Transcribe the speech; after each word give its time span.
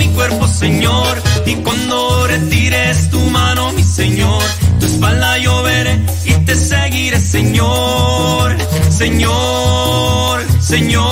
mi 0.00 0.08
cuerpo, 0.08 0.48
Señor. 0.48 1.22
Y 1.46 1.54
cuando 1.56 2.26
retires 2.26 3.10
tu 3.10 3.20
mano, 3.38 3.72
mi 3.72 3.82
Señor, 3.82 4.42
tu 4.80 4.86
espalda 4.86 5.38
yo 5.38 5.62
veré 5.62 5.94
y 6.24 6.32
te 6.46 6.54
seguiré, 6.54 7.20
Señor, 7.20 8.56
Señor, 8.88 10.36
Señor. 10.60 11.10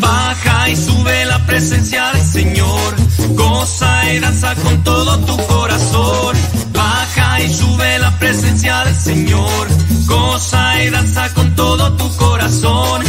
Baja 0.00 0.68
y 0.68 0.76
sube 0.76 1.24
la 1.26 1.38
presencia 1.46 2.02
del 2.12 2.26
Señor, 2.38 2.90
goza 3.42 4.12
y 4.12 4.18
danza 4.18 4.54
con 4.56 4.82
todo 4.82 5.18
tu 5.20 5.36
corazón. 5.46 6.36
Baja 6.72 7.40
y 7.42 7.54
sube 7.54 7.98
la 8.00 8.10
presencia 8.18 8.84
del 8.86 8.96
Señor, 8.96 9.68
goza 10.06 10.82
y 10.82 10.90
danza 10.90 11.32
con 11.34 11.54
todo 11.54 11.92
tu 11.92 12.16
corazón. 12.16 13.02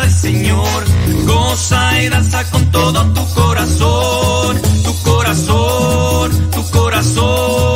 Del 0.00 0.10
Señor, 0.10 0.84
goza 1.24 2.02
y 2.02 2.08
danza 2.08 2.50
con 2.50 2.70
todo 2.70 3.04
tu 3.12 3.34
corazón, 3.34 4.60
tu 4.84 5.02
corazón, 5.02 6.50
tu 6.50 6.70
corazón. 6.70 7.75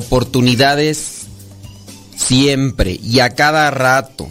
Oportunidades 0.00 1.26
siempre 2.16 2.98
y 3.02 3.20
a 3.20 3.30
cada 3.34 3.70
rato. 3.70 4.28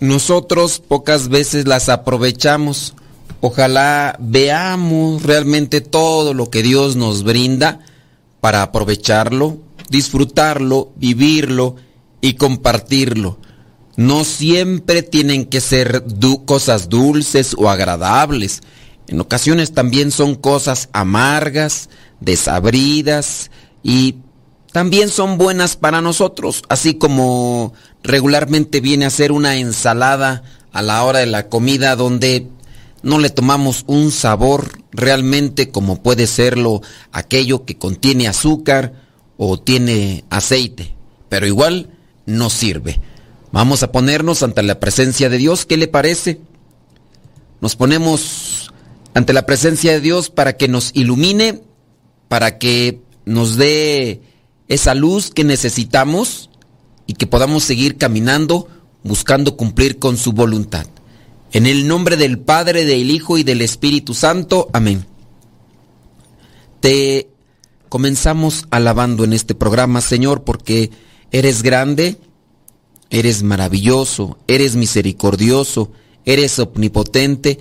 Nosotros 0.00 0.80
pocas 0.80 1.28
veces 1.28 1.66
las 1.66 1.88
aprovechamos. 1.88 2.94
Ojalá 3.40 4.16
veamos 4.20 5.22
realmente 5.22 5.80
todo 5.80 6.34
lo 6.34 6.50
que 6.50 6.62
Dios 6.62 6.96
nos 6.96 7.22
brinda 7.22 7.80
para 8.40 8.62
aprovecharlo, 8.62 9.58
disfrutarlo, 9.90 10.92
vivirlo 10.96 11.76
y 12.20 12.34
compartirlo. 12.34 13.38
No 13.96 14.24
siempre 14.24 15.02
tienen 15.02 15.46
que 15.46 15.60
ser 15.60 16.04
cosas 16.44 16.88
dulces 16.88 17.54
o 17.56 17.70
agradables. 17.70 18.60
En 19.08 19.20
ocasiones 19.20 19.72
también 19.72 20.10
son 20.10 20.34
cosas 20.34 20.88
amargas, 20.92 21.88
desabridas 22.20 23.50
y 23.82 24.16
también 24.76 25.08
son 25.08 25.38
buenas 25.38 25.74
para 25.74 26.02
nosotros, 26.02 26.62
así 26.68 26.96
como 26.96 27.72
regularmente 28.02 28.82
viene 28.82 29.06
a 29.06 29.10
ser 29.10 29.32
una 29.32 29.56
ensalada 29.56 30.42
a 30.70 30.82
la 30.82 31.02
hora 31.02 31.20
de 31.20 31.26
la 31.26 31.48
comida 31.48 31.96
donde 31.96 32.48
no 33.00 33.18
le 33.18 33.30
tomamos 33.30 33.84
un 33.86 34.10
sabor 34.10 34.78
realmente 34.92 35.70
como 35.70 36.02
puede 36.02 36.26
serlo 36.26 36.82
aquello 37.10 37.64
que 37.64 37.78
contiene 37.78 38.28
azúcar 38.28 38.92
o 39.38 39.58
tiene 39.58 40.26
aceite, 40.28 40.94
pero 41.30 41.46
igual 41.46 41.88
no 42.26 42.50
sirve. 42.50 43.00
Vamos 43.52 43.82
a 43.82 43.92
ponernos 43.92 44.42
ante 44.42 44.62
la 44.62 44.78
presencia 44.78 45.30
de 45.30 45.38
Dios, 45.38 45.64
¿qué 45.64 45.78
le 45.78 45.88
parece? 45.88 46.38
Nos 47.62 47.76
ponemos 47.76 48.74
ante 49.14 49.32
la 49.32 49.46
presencia 49.46 49.92
de 49.92 50.02
Dios 50.02 50.28
para 50.28 50.58
que 50.58 50.68
nos 50.68 50.90
ilumine, 50.92 51.62
para 52.28 52.58
que 52.58 53.00
nos 53.24 53.56
dé 53.56 54.20
esa 54.68 54.94
luz 54.94 55.30
que 55.30 55.44
necesitamos 55.44 56.50
y 57.06 57.14
que 57.14 57.26
podamos 57.26 57.64
seguir 57.64 57.96
caminando 57.96 58.68
buscando 59.06 59.56
cumplir 59.56 59.98
con 59.98 60.16
su 60.16 60.32
voluntad. 60.32 60.86
En 61.52 61.66
el 61.66 61.86
nombre 61.86 62.16
del 62.16 62.38
Padre, 62.38 62.84
del 62.84 63.10
Hijo 63.10 63.38
y 63.38 63.44
del 63.44 63.62
Espíritu 63.62 64.14
Santo. 64.14 64.68
Amén. 64.72 65.06
Te 66.80 67.28
comenzamos 67.88 68.66
alabando 68.70 69.24
en 69.24 69.32
este 69.32 69.54
programa, 69.54 70.00
Señor, 70.00 70.44
porque 70.44 70.90
eres 71.30 71.62
grande, 71.62 72.18
eres 73.10 73.42
maravilloso, 73.42 74.38
eres 74.48 74.76
misericordioso, 74.76 75.92
eres 76.24 76.58
omnipotente 76.58 77.60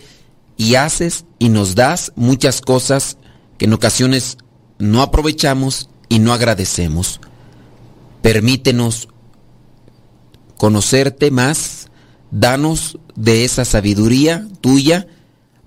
y 0.57 0.75
haces 0.75 1.25
y 1.39 1.49
nos 1.49 1.75
das 1.75 2.11
muchas 2.15 2.61
cosas 2.61 3.17
que 3.57 3.65
en 3.65 3.73
ocasiones 3.73 4.37
no 4.79 5.01
aprovechamos 5.01 5.89
y 6.09 6.19
no 6.19 6.33
agradecemos. 6.33 7.19
Permítenos 8.21 9.07
conocerte 10.57 11.31
más, 11.31 11.87
danos 12.31 12.97
de 13.15 13.45
esa 13.45 13.65
sabiduría 13.65 14.47
tuya 14.61 15.07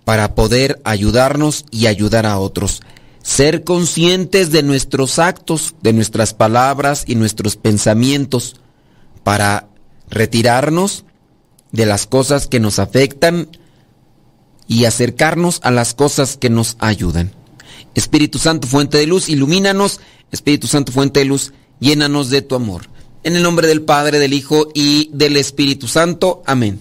para 0.04 0.34
poder 0.34 0.80
ayudarnos 0.84 1.64
y 1.70 1.86
ayudar 1.86 2.26
a 2.26 2.38
otros. 2.38 2.82
Ser 3.22 3.62
conscientes 3.62 4.50
de 4.50 4.62
nuestros 4.62 5.18
actos, 5.18 5.74
de 5.82 5.92
nuestras 5.92 6.34
palabras 6.34 7.04
y 7.06 7.14
nuestros 7.14 7.56
pensamientos 7.56 8.56
para 9.22 9.68
retirarnos 10.08 11.04
de 11.72 11.84
las 11.84 12.06
cosas 12.06 12.46
que 12.46 12.60
nos 12.60 12.78
afectan 12.78 13.48
y 14.66 14.84
acercarnos 14.84 15.60
a 15.62 15.70
las 15.70 15.94
cosas 15.94 16.36
que 16.36 16.50
nos 16.50 16.76
ayudan. 16.78 17.32
Espíritu 17.94 18.38
Santo, 18.38 18.66
fuente 18.66 18.98
de 18.98 19.06
luz, 19.06 19.28
ilumínanos. 19.28 20.00
Espíritu 20.30 20.66
Santo, 20.66 20.92
fuente 20.92 21.20
de 21.20 21.26
luz, 21.26 21.52
llénanos 21.80 22.30
de 22.30 22.42
tu 22.42 22.54
amor. 22.54 22.88
En 23.24 23.36
el 23.36 23.42
nombre 23.42 23.66
del 23.66 23.82
Padre, 23.82 24.18
del 24.18 24.32
Hijo 24.32 24.68
y 24.74 25.10
del 25.12 25.36
Espíritu 25.36 25.88
Santo. 25.88 26.42
Amén. 26.46 26.80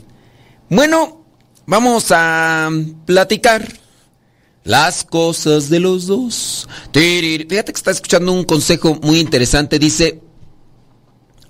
Bueno, 0.70 1.22
vamos 1.66 2.08
a 2.12 2.70
platicar 3.06 3.68
las 4.64 5.06
cosas 5.06 5.70
de 5.70 5.80
los 5.80 6.08
dos. 6.08 6.68
Fíjate 6.92 7.48
que 7.48 7.72
está 7.72 7.92
escuchando 7.92 8.34
un 8.34 8.44
consejo 8.44 9.00
muy 9.02 9.20
interesante. 9.20 9.80
Dice, 9.80 10.22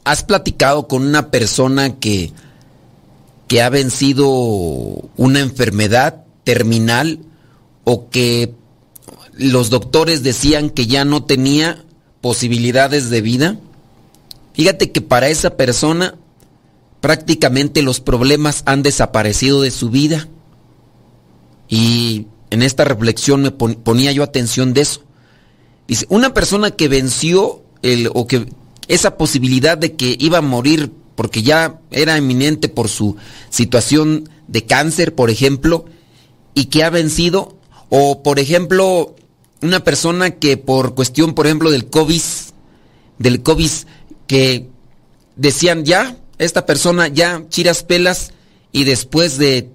¿has 0.03 0.23
platicado 0.23 0.87
con 0.87 1.05
una 1.05 1.31
persona 1.31 1.99
que, 1.99 2.31
que 3.47 3.61
ha 3.63 3.69
vencido 3.69 4.29
una 4.29 5.39
enfermedad 5.39 6.25
terminal 6.43 7.19
o 7.83 8.09
que 8.09 8.53
los 9.33 9.69
doctores 9.69 10.23
decían 10.23 10.69
que 10.69 10.87
ya 10.87 11.03
no 11.03 11.23
tenía 11.23 11.83
posibilidades 12.27 13.09
de 13.09 13.21
vida? 13.21 13.57
Fíjate 14.51 14.91
que 14.91 14.99
para 14.99 15.29
esa 15.29 15.55
persona 15.55 16.15
prácticamente 16.99 17.81
los 17.81 18.01
problemas 18.01 18.63
han 18.65 18.83
desaparecido 18.83 19.61
de 19.61 19.71
su 19.71 19.89
vida. 19.89 20.27
Y 21.69 22.27
en 22.49 22.63
esta 22.63 22.83
reflexión 22.83 23.43
me 23.43 23.51
ponía 23.51 24.11
yo 24.11 24.23
atención 24.23 24.73
de 24.73 24.81
eso. 24.81 25.03
Dice, 25.87 26.05
una 26.09 26.33
persona 26.33 26.71
que 26.71 26.89
venció 26.89 27.63
el, 27.81 28.09
o 28.13 28.27
que 28.27 28.49
esa 28.89 29.15
posibilidad 29.15 29.77
de 29.77 29.95
que 29.95 30.17
iba 30.19 30.39
a 30.39 30.41
morir 30.41 30.91
porque 31.15 31.43
ya 31.43 31.79
era 31.91 32.17
eminente 32.17 32.67
por 32.67 32.89
su 32.89 33.15
situación 33.49 34.29
de 34.49 34.65
cáncer, 34.65 35.15
por 35.15 35.29
ejemplo, 35.29 35.85
y 36.53 36.65
que 36.65 36.83
ha 36.83 36.89
vencido, 36.89 37.55
o 37.87 38.21
por 38.21 38.37
ejemplo, 38.37 39.15
una 39.61 39.83
persona 39.83 40.31
que 40.31 40.57
por 40.57 40.95
cuestión, 40.95 41.33
por 41.33 41.47
ejemplo, 41.47 41.71
del 41.71 41.89
COVID, 41.89 42.21
del 43.17 43.41
COVID 43.41 43.71
que 44.27 44.69
decían 45.35 45.85
ya, 45.85 46.17
esta 46.37 46.65
persona 46.65 47.07
ya 47.07 47.43
chiras 47.49 47.83
pelas 47.83 48.31
y 48.71 48.83
después 48.83 49.37
de 49.37 49.69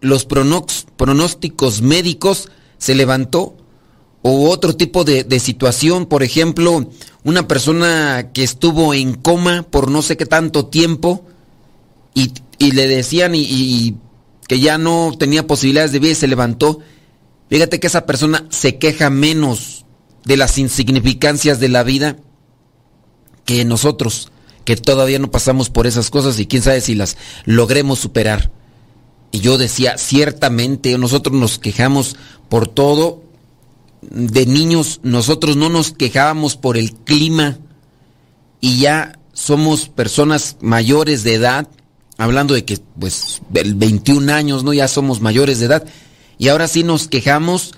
los 0.00 0.26
pronósticos 0.26 1.80
médicos 1.80 2.50
se 2.78 2.94
levantó 2.94 3.56
o 4.22 4.50
otro 4.50 4.74
tipo 4.74 5.04
de, 5.04 5.38
situación, 5.38 6.06
por 6.06 6.22
ejemplo, 6.24 6.90
una 7.22 7.46
persona 7.46 8.30
que 8.34 8.42
estuvo 8.42 8.92
en 8.92 9.14
coma 9.14 9.62
por 9.62 9.90
no 9.90 10.02
sé 10.02 10.16
qué 10.16 10.26
tanto 10.26 10.66
tiempo 10.66 11.24
y, 12.12 12.32
le 12.58 12.88
decían 12.88 13.32
y, 13.36 13.96
que 14.48 14.58
ya 14.58 14.78
no 14.78 15.14
tenía 15.16 15.46
posibilidades 15.46 15.92
de 15.92 16.00
vida 16.00 16.12
y 16.12 16.16
se 16.16 16.26
levantó, 16.26 16.80
fíjate 17.48 17.80
que 17.80 17.86
esa 17.86 18.06
persona 18.06 18.46
se 18.50 18.78
queja 18.78 19.10
menos 19.10 19.84
de 20.24 20.36
las 20.36 20.58
insignificancias 20.58 21.60
de 21.60 21.68
la 21.68 21.82
vida 21.82 22.16
que 23.44 23.64
nosotros, 23.64 24.32
que 24.64 24.76
todavía 24.76 25.18
no 25.18 25.30
pasamos 25.30 25.70
por 25.70 25.86
esas 25.86 26.10
cosas 26.10 26.38
y 26.38 26.46
quién 26.46 26.62
sabe 26.62 26.80
si 26.80 26.94
las 26.94 27.16
logremos 27.44 28.00
superar. 28.00 28.50
Y 29.30 29.40
yo 29.40 29.58
decía, 29.58 29.96
ciertamente 29.98 30.98
nosotros 30.98 31.34
nos 31.36 31.58
quejamos 31.58 32.16
por 32.48 32.68
todo. 32.68 33.22
De 34.02 34.46
niños 34.46 35.00
nosotros 35.02 35.56
no 35.56 35.68
nos 35.68 35.92
quejábamos 35.92 36.56
por 36.56 36.76
el 36.76 36.92
clima 36.92 37.58
y 38.60 38.80
ya 38.80 39.18
somos 39.32 39.88
personas 39.88 40.56
mayores 40.60 41.22
de 41.22 41.34
edad, 41.34 41.68
hablando 42.18 42.54
de 42.54 42.64
que 42.64 42.78
pues 42.98 43.42
21 43.50 44.32
años, 44.32 44.64
¿no? 44.64 44.72
Ya 44.72 44.88
somos 44.88 45.20
mayores 45.20 45.60
de 45.60 45.66
edad. 45.66 45.86
Y 46.38 46.48
ahora 46.48 46.68
sí 46.68 46.82
nos 46.82 47.08
quejamos 47.08 47.72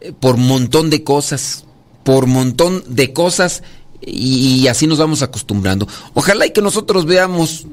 eh, 0.00 0.12
por 0.18 0.36
montón 0.36 0.90
de 0.90 1.04
cosas, 1.04 1.64
por 2.04 2.26
montón 2.26 2.82
de 2.88 3.12
cosas 3.12 3.62
y, 4.04 4.66
así 4.66 4.86
nos 4.86 4.98
vamos 4.98 5.22
acostumbrando. 5.22 5.86
Ojalá 6.14 6.46
y 6.46 6.50
que 6.50 6.62
nosotros 6.62 7.06
veamos 7.06 7.66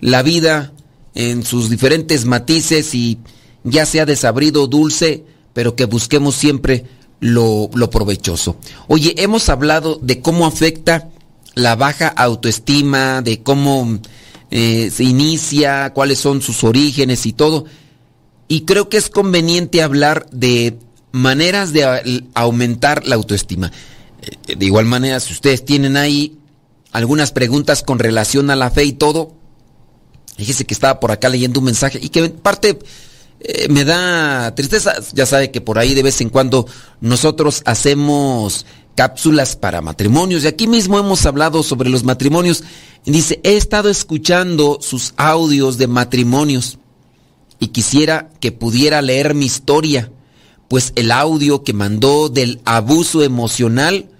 la 0.00 0.22
vida 0.22 0.72
en 1.14 1.44
sus 1.44 1.68
diferentes 1.68 2.24
matices 2.24 2.94
y 2.94 3.18
ya 3.64 3.86
sea 3.86 4.06
desabrido 4.06 4.66
dulce, 4.66 5.24
pero 5.52 5.76
que 5.76 5.84
busquemos 5.84 6.34
siempre 6.34 6.86
lo, 7.20 7.68
provechoso. 7.90 8.56
Oye, 8.88 9.14
hemos 9.18 9.48
hablado 9.48 9.98
de 10.00 10.20
cómo 10.20 10.46
afecta 10.46 11.08
la 11.54 11.76
baja 11.76 12.08
autoestima, 12.08 13.22
de 13.22 13.42
cómo 13.42 13.98
eh, 14.50 14.90
se 14.92 15.04
inicia, 15.04 15.92
cuáles 15.92 16.18
son 16.18 16.42
sus 16.42 16.64
orígenes 16.64 17.26
y 17.26 17.32
todo. 17.32 17.64
Y 18.48 18.62
creo 18.62 18.88
que 18.88 18.96
es 18.96 19.08
conveniente 19.08 19.82
hablar 19.82 20.26
de 20.30 20.78
maneras 21.12 21.72
de 21.72 22.24
aumentar 22.34 23.06
la 23.06 23.14
autoestima. 23.14 23.70
Eh, 24.46 24.56
de 24.56 24.66
igual 24.66 24.86
manera, 24.86 25.20
si 25.20 25.32
ustedes 25.32 25.64
tienen 25.64 25.96
ahí 25.96 26.38
algunas 26.90 27.32
preguntas 27.32 27.82
con 27.82 27.98
relación 27.98 28.50
a 28.50 28.56
la 28.56 28.70
fe 28.70 28.84
y 28.84 28.92
todo, 28.92 29.34
fíjese 30.36 30.64
que 30.64 30.74
estaba 30.74 31.00
por 31.00 31.10
acá 31.10 31.28
leyendo 31.28 31.60
un 31.60 31.66
mensaje 31.66 31.98
y 32.02 32.08
que 32.08 32.24
en 32.24 32.32
parte 32.32 32.78
eh, 33.40 33.68
me 33.68 33.84
da 33.84 34.54
tristeza. 34.54 34.94
Ya 35.12 35.26
sabe 35.26 35.50
que 35.50 35.60
por 35.60 35.78
ahí 35.78 35.94
de 35.94 36.02
vez 36.02 36.20
en 36.20 36.28
cuando 36.28 36.66
nosotros 37.00 37.62
hacemos 37.64 38.66
cápsulas 38.94 39.56
para 39.56 39.80
matrimonios 39.80 40.44
y 40.44 40.48
aquí 40.48 40.66
mismo 40.66 40.98
hemos 40.98 41.24
hablado 41.26 41.62
sobre 41.62 41.90
los 41.90 42.04
matrimonios. 42.04 42.62
Y 43.04 43.10
dice, 43.10 43.40
he 43.42 43.56
estado 43.56 43.88
escuchando 43.88 44.78
sus 44.80 45.12
audios 45.16 45.76
de 45.76 45.88
matrimonios 45.88 46.78
y 47.62 47.68
quisiera 47.68 48.28
que 48.40 48.50
pudiera 48.50 49.00
leer 49.02 49.36
mi 49.36 49.46
historia, 49.46 50.10
pues 50.66 50.92
el 50.96 51.12
audio 51.12 51.62
que 51.62 51.72
mandó 51.72 52.28
del 52.28 52.60
abuso 52.64 53.22
emocional 53.22 54.10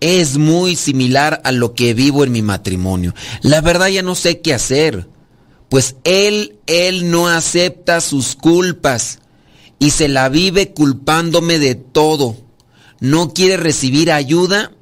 es 0.00 0.36
muy 0.36 0.74
similar 0.74 1.40
a 1.44 1.52
lo 1.52 1.74
que 1.74 1.94
vivo 1.94 2.24
en 2.24 2.32
mi 2.32 2.42
matrimonio. 2.42 3.14
La 3.40 3.60
verdad 3.60 3.86
ya 3.86 4.02
no 4.02 4.16
sé 4.16 4.40
qué 4.40 4.52
hacer, 4.52 5.06
pues 5.68 5.94
él, 6.02 6.58
él 6.66 7.08
no 7.08 7.28
acepta 7.28 8.00
sus 8.00 8.34
culpas 8.34 9.20
y 9.78 9.90
se 9.90 10.08
la 10.08 10.28
vive 10.28 10.72
culpándome 10.72 11.60
de 11.60 11.76
todo. 11.76 12.36
No 12.98 13.32
quiere 13.32 13.58
recibir 13.58 14.10
ayuda 14.10 14.72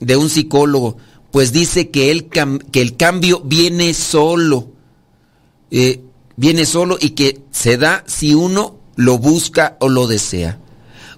de 0.00 0.16
un 0.16 0.30
psicólogo, 0.30 0.96
pues 1.30 1.52
dice 1.52 1.90
que, 1.90 2.10
él, 2.10 2.30
que 2.72 2.80
el 2.80 2.96
cambio 2.96 3.42
viene 3.44 3.92
solo. 3.92 4.70
Eh, 5.70 6.00
viene 6.36 6.66
solo 6.66 6.96
y 7.00 7.10
que 7.10 7.42
se 7.50 7.76
da 7.76 8.04
si 8.06 8.34
uno 8.34 8.78
lo 8.94 9.18
busca 9.18 9.76
o 9.80 9.88
lo 9.88 10.06
desea. 10.06 10.58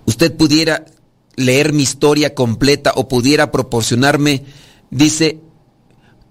Usted 0.07 0.37
pudiera 0.37 0.85
leer 1.37 1.73
mi 1.73 1.83
historia 1.83 2.35
completa 2.35 2.93
o 2.97 3.09
pudiera 3.09 3.53
proporcionarme, 3.53 4.45
dice 4.91 5.41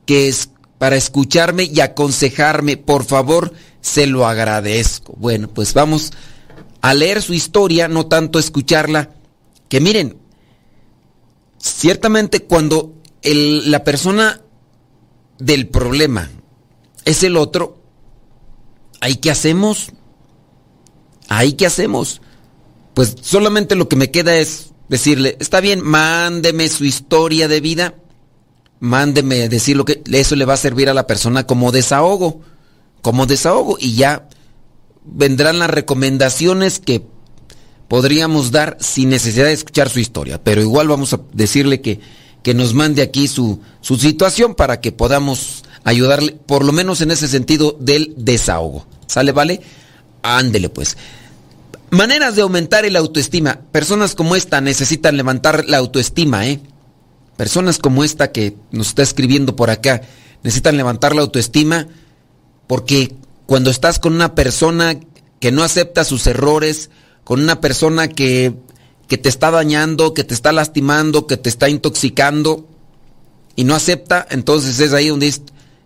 que 0.06 0.28
es 0.28 0.50
para 0.78 0.96
escucharme 0.96 1.64
y 1.64 1.80
aconsejarme, 1.80 2.78
por 2.78 3.04
favor, 3.04 3.54
se 3.82 4.08
lo 4.08 4.28
agradezco. 4.28 5.14
Bueno, 5.18 5.48
pues 5.48 5.74
vamos 5.74 6.12
a 6.82 6.94
leer 6.94 7.22
su 7.22 7.34
historia, 7.34 7.88
no 7.88 8.06
tanto 8.08 8.40
escucharla, 8.40 9.12
que 9.70 9.80
miren, 9.80 10.18
ciertamente 11.58 12.42
cuando 12.44 12.94
la 13.24 13.84
persona 13.84 14.42
del 15.40 15.68
problema 15.68 16.30
es 17.06 17.24
el 17.24 17.38
otro, 17.38 17.78
¿ahí 19.00 19.16
qué 19.16 19.32
hacemos? 19.32 19.92
¿Ahí 21.30 21.54
qué 21.54 21.66
hacemos? 21.66 22.22
Pues 22.94 23.16
solamente 23.22 23.76
lo 23.76 23.88
que 23.90 23.96
me 23.96 24.12
queda 24.12 24.38
es 24.38 24.72
decirle, 24.90 25.38
está 25.40 25.60
bien, 25.60 25.82
mándeme 25.84 26.70
su 26.70 26.86
historia 26.86 27.48
de 27.48 27.62
vida, 27.62 27.96
mándeme 28.80 29.50
decir 29.50 29.76
lo 29.78 29.86
que 29.86 30.02
eso 30.12 30.36
le 30.36 30.46
va 30.46 30.54
a 30.54 30.58
servir 30.58 30.90
a 30.90 30.94
la 30.94 31.08
persona 31.08 31.46
como 31.46 31.72
desahogo, 31.72 32.42
como 33.02 33.26
desahogo 33.26 33.78
y 33.80 33.96
ya 33.96 34.28
vendrán 35.04 35.60
las 35.60 35.70
recomendaciones 35.70 36.80
que 36.80 37.06
podríamos 37.88 38.52
dar 38.52 38.78
sin 38.80 39.10
necesidad 39.10 39.46
de 39.46 39.54
escuchar 39.54 39.90
su 39.90 40.00
historia, 40.00 40.44
pero 40.44 40.62
igual 40.62 40.88
vamos 40.88 41.14
a 41.14 41.22
decirle 41.34 41.82
que, 41.82 42.00
que 42.44 42.54
nos 42.54 42.74
mande 42.74 43.02
aquí 43.02 43.28
su, 43.28 43.62
su 43.82 43.98
situación 43.98 44.56
para 44.56 44.82
que 44.82 44.92
podamos 44.92 45.64
ayudarle, 45.88 46.34
por 46.34 46.66
lo 46.66 46.74
menos 46.74 47.00
en 47.00 47.12
ese 47.12 47.30
sentido 47.30 47.78
del 47.80 48.14
desahogo. 48.18 48.86
¿Sale, 49.08 49.32
vale? 49.32 49.62
Ándele 50.22 50.68
pues. 50.68 50.98
Maneras 51.92 52.36
de 52.36 52.42
aumentar 52.42 52.84
el 52.84 52.98
autoestima. 52.98 53.62
Personas 53.72 54.14
como 54.14 54.36
esta 54.36 54.60
necesitan 54.60 55.16
levantar 55.16 55.64
la 55.66 55.78
autoestima, 55.78 56.46
¿eh? 56.46 56.60
Personas 57.38 57.78
como 57.78 58.04
esta 58.04 58.34
que 58.34 58.58
nos 58.72 58.90
está 58.90 59.02
escribiendo 59.02 59.56
por 59.56 59.70
acá 59.70 60.02
necesitan 60.44 60.76
levantar 60.76 61.16
la 61.16 61.22
autoestima 61.22 61.88
porque 62.68 63.16
cuando 63.46 63.70
estás 63.70 63.98
con 63.98 64.14
una 64.14 64.36
persona 64.36 65.00
que 65.40 65.54
no 65.54 65.64
acepta 65.64 66.04
sus 66.04 66.28
errores, 66.28 66.90
con 67.24 67.42
una 67.42 67.62
persona 67.62 68.10
que, 68.10 68.54
que 69.08 69.18
te 69.18 69.30
está 69.30 69.52
dañando, 69.52 70.14
que 70.14 70.26
te 70.26 70.34
está 70.34 70.52
lastimando, 70.52 71.28
que 71.28 71.38
te 71.38 71.48
está 71.48 71.70
intoxicando 71.70 72.68
y 73.56 73.64
no 73.64 73.74
acepta, 73.74 74.28
entonces 74.30 74.80
es 74.82 74.92
ahí 74.92 75.08
donde 75.08 75.28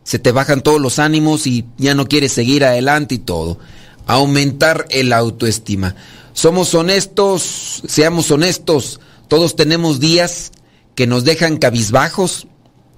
se 0.03 0.19
te 0.19 0.31
bajan 0.31 0.61
todos 0.61 0.81
los 0.81 0.99
ánimos 0.99 1.47
y 1.47 1.65
ya 1.77 1.95
no 1.95 2.07
quieres 2.07 2.31
seguir 2.31 2.65
adelante 2.65 3.15
y 3.15 3.19
todo 3.19 3.59
aumentar 4.07 4.87
el 4.89 5.13
autoestima. 5.13 5.95
Somos 6.33 6.73
honestos, 6.73 7.83
seamos 7.87 8.31
honestos, 8.31 8.99
todos 9.27 9.55
tenemos 9.55 9.99
días 9.99 10.51
que 10.95 11.07
nos 11.07 11.23
dejan 11.23 11.57
cabizbajos 11.57 12.47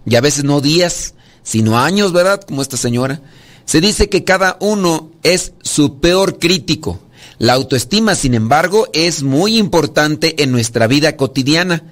y 0.06 0.16
a 0.16 0.22
veces 0.22 0.44
no 0.44 0.62
días, 0.62 1.16
sino 1.44 1.78
años, 1.80 2.14
¿verdad? 2.14 2.42
Como 2.42 2.62
esta 2.62 2.78
señora. 2.78 3.22
Se 3.66 3.82
dice 3.82 4.10
que 4.10 4.24
cada 4.24 4.58
uno 4.60 5.12
es 5.24 5.54
su 5.62 6.00
peor 6.00 6.40
crítico. 6.40 7.00
La 7.38 7.54
autoestima, 7.54 8.16
sin 8.16 8.34
embargo, 8.34 8.88
es 8.94 9.24
muy 9.24 9.58
importante 9.58 10.44
en 10.44 10.52
nuestra 10.52 10.88
vida 10.88 11.16
cotidiana. 11.16 11.84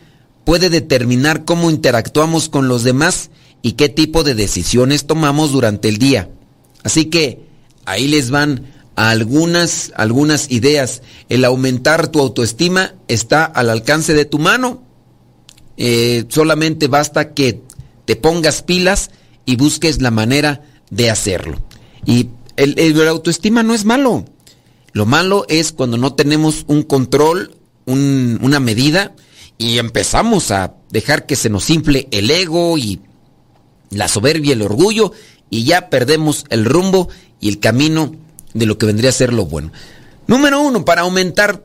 Puede 0.44 0.70
determinar 0.70 1.46
cómo 1.46 1.70
interactuamos 1.70 2.50
con 2.50 2.68
los 2.68 2.84
demás 2.84 3.30
y 3.62 3.74
qué 3.74 3.90
tipo 3.90 4.24
de 4.24 4.36
decisiones 4.36 5.06
tomamos 5.06 5.52
durante 5.52 5.90
el 5.90 5.98
día. 5.98 6.30
Así 6.84 7.06
que 7.06 7.46
ahí 7.86 8.08
les 8.08 8.32
van 8.32 8.74
algunas, 8.96 9.92
algunas 9.96 10.52
ideas. 10.52 11.02
El 11.30 11.46
aumentar 11.46 12.10
tu 12.10 12.20
autoestima 12.20 12.96
está 13.08 13.46
al 13.46 13.70
alcance 13.70 14.14
de 14.14 14.26
tu 14.26 14.40
mano. 14.40 14.84
Eh, 15.78 16.26
solamente 16.30 16.88
basta 16.88 17.34
que 17.34 17.62
te 18.06 18.16
pongas 18.16 18.62
pilas 18.62 19.12
y 19.46 19.56
busques 19.56 20.02
la 20.02 20.12
manera 20.12 20.62
de 20.90 21.10
hacerlo. 21.10 21.58
Y 22.06 22.30
el, 22.56 23.08
autoestima 23.08 23.64
no 23.64 23.74
es 23.74 23.86
malo. 23.86 24.26
Lo 24.94 25.06
malo 25.06 25.46
es 25.48 25.72
cuando 25.72 25.98
no 25.98 26.14
tenemos 26.14 26.66
un 26.68 26.84
control, 26.84 27.56
una 27.86 28.60
medida 28.60 29.16
y 29.58 29.78
empezamos 29.78 30.52
a 30.52 30.76
dejar 30.90 31.26
que 31.26 31.36
se 31.36 31.50
nos 31.50 31.70
infle 31.70 32.08
el 32.12 32.30
ego 32.30 32.78
y 32.78 33.02
la 33.92 34.08
soberbia, 34.08 34.54
el 34.54 34.62
orgullo 34.62 35.14
y 35.50 35.64
ya 35.64 35.90
perdemos 35.90 36.46
el 36.50 36.66
rumbo 36.66 37.10
y 37.40 37.50
el 37.50 37.60
camino 37.60 38.16
de 38.54 38.66
lo 38.66 38.78
que 38.78 38.86
vendría 38.86 39.10
a 39.10 39.14
ser 39.14 39.34
lo 39.34 39.46
bueno. 39.46 39.72
Número 40.28 40.62
uno, 40.62 40.86
para 40.86 41.02
aumentar 41.02 41.64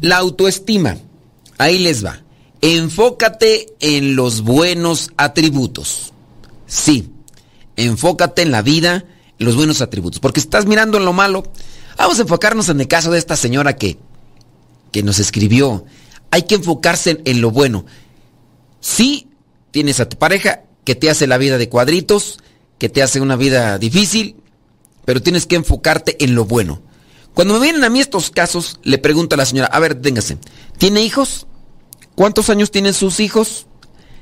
la 0.00 0.16
autoestima. 0.18 0.98
Ahí 1.58 1.78
les 1.78 2.04
va. 2.04 2.22
Enfócate 2.60 3.74
en 3.80 4.16
los 4.16 4.42
buenos 4.42 5.10
atributos. 5.16 6.12
Sí, 6.66 7.10
enfócate 7.76 8.42
en 8.42 8.50
la 8.50 8.62
vida, 8.62 9.04
en 9.38 9.46
los 9.46 9.56
buenos 9.56 9.80
atributos. 9.80 10.20
Porque 10.20 10.40
estás 10.40 10.66
mirando 10.66 10.98
en 10.98 11.04
lo 11.04 11.12
malo. 11.12 11.44
Vamos 11.96 12.18
a 12.18 12.22
enfocarnos 12.22 12.68
en 12.68 12.80
el 12.80 12.88
caso 12.88 13.10
de 13.10 13.18
esta 13.18 13.36
señora 13.36 13.76
que, 13.76 13.98
que 14.90 15.02
nos 15.02 15.18
escribió. 15.18 15.84
Hay 16.30 16.42
que 16.42 16.54
enfocarse 16.56 17.20
en, 17.24 17.40
lo 17.40 17.50
bueno. 17.50 17.84
Sí, 18.80 19.28
tienes 19.70 20.00
a 20.00 20.08
tu 20.08 20.16
pareja 20.16 20.62
que 20.84 20.94
te 20.94 21.10
hace 21.10 21.26
la 21.26 21.38
vida 21.38 21.58
de 21.58 21.68
cuadritos, 21.68 22.38
que 22.78 22.88
te 22.88 23.02
hace 23.02 23.20
una 23.20 23.36
vida 23.36 23.78
difícil, 23.78 24.36
pero 25.04 25.22
tienes 25.22 25.46
que 25.46 25.56
enfocarte 25.56 26.22
en 26.24 26.34
lo 26.34 26.44
bueno. 26.44 26.82
Cuando 27.34 27.54
me 27.54 27.60
vienen 27.60 27.84
a 27.84 27.88
mí 27.88 28.00
estos 28.00 28.30
casos, 28.30 28.78
le 28.82 28.98
pregunto 28.98 29.34
a 29.34 29.38
la 29.38 29.46
señora, 29.46 29.68
a 29.68 29.78
ver, 29.78 29.94
téngase, 29.94 30.38
¿tiene 30.78 31.02
hijos? 31.02 31.46
¿Cuántos 32.14 32.50
años 32.50 32.70
tienen 32.70 32.92
sus 32.92 33.20
hijos? 33.20 33.66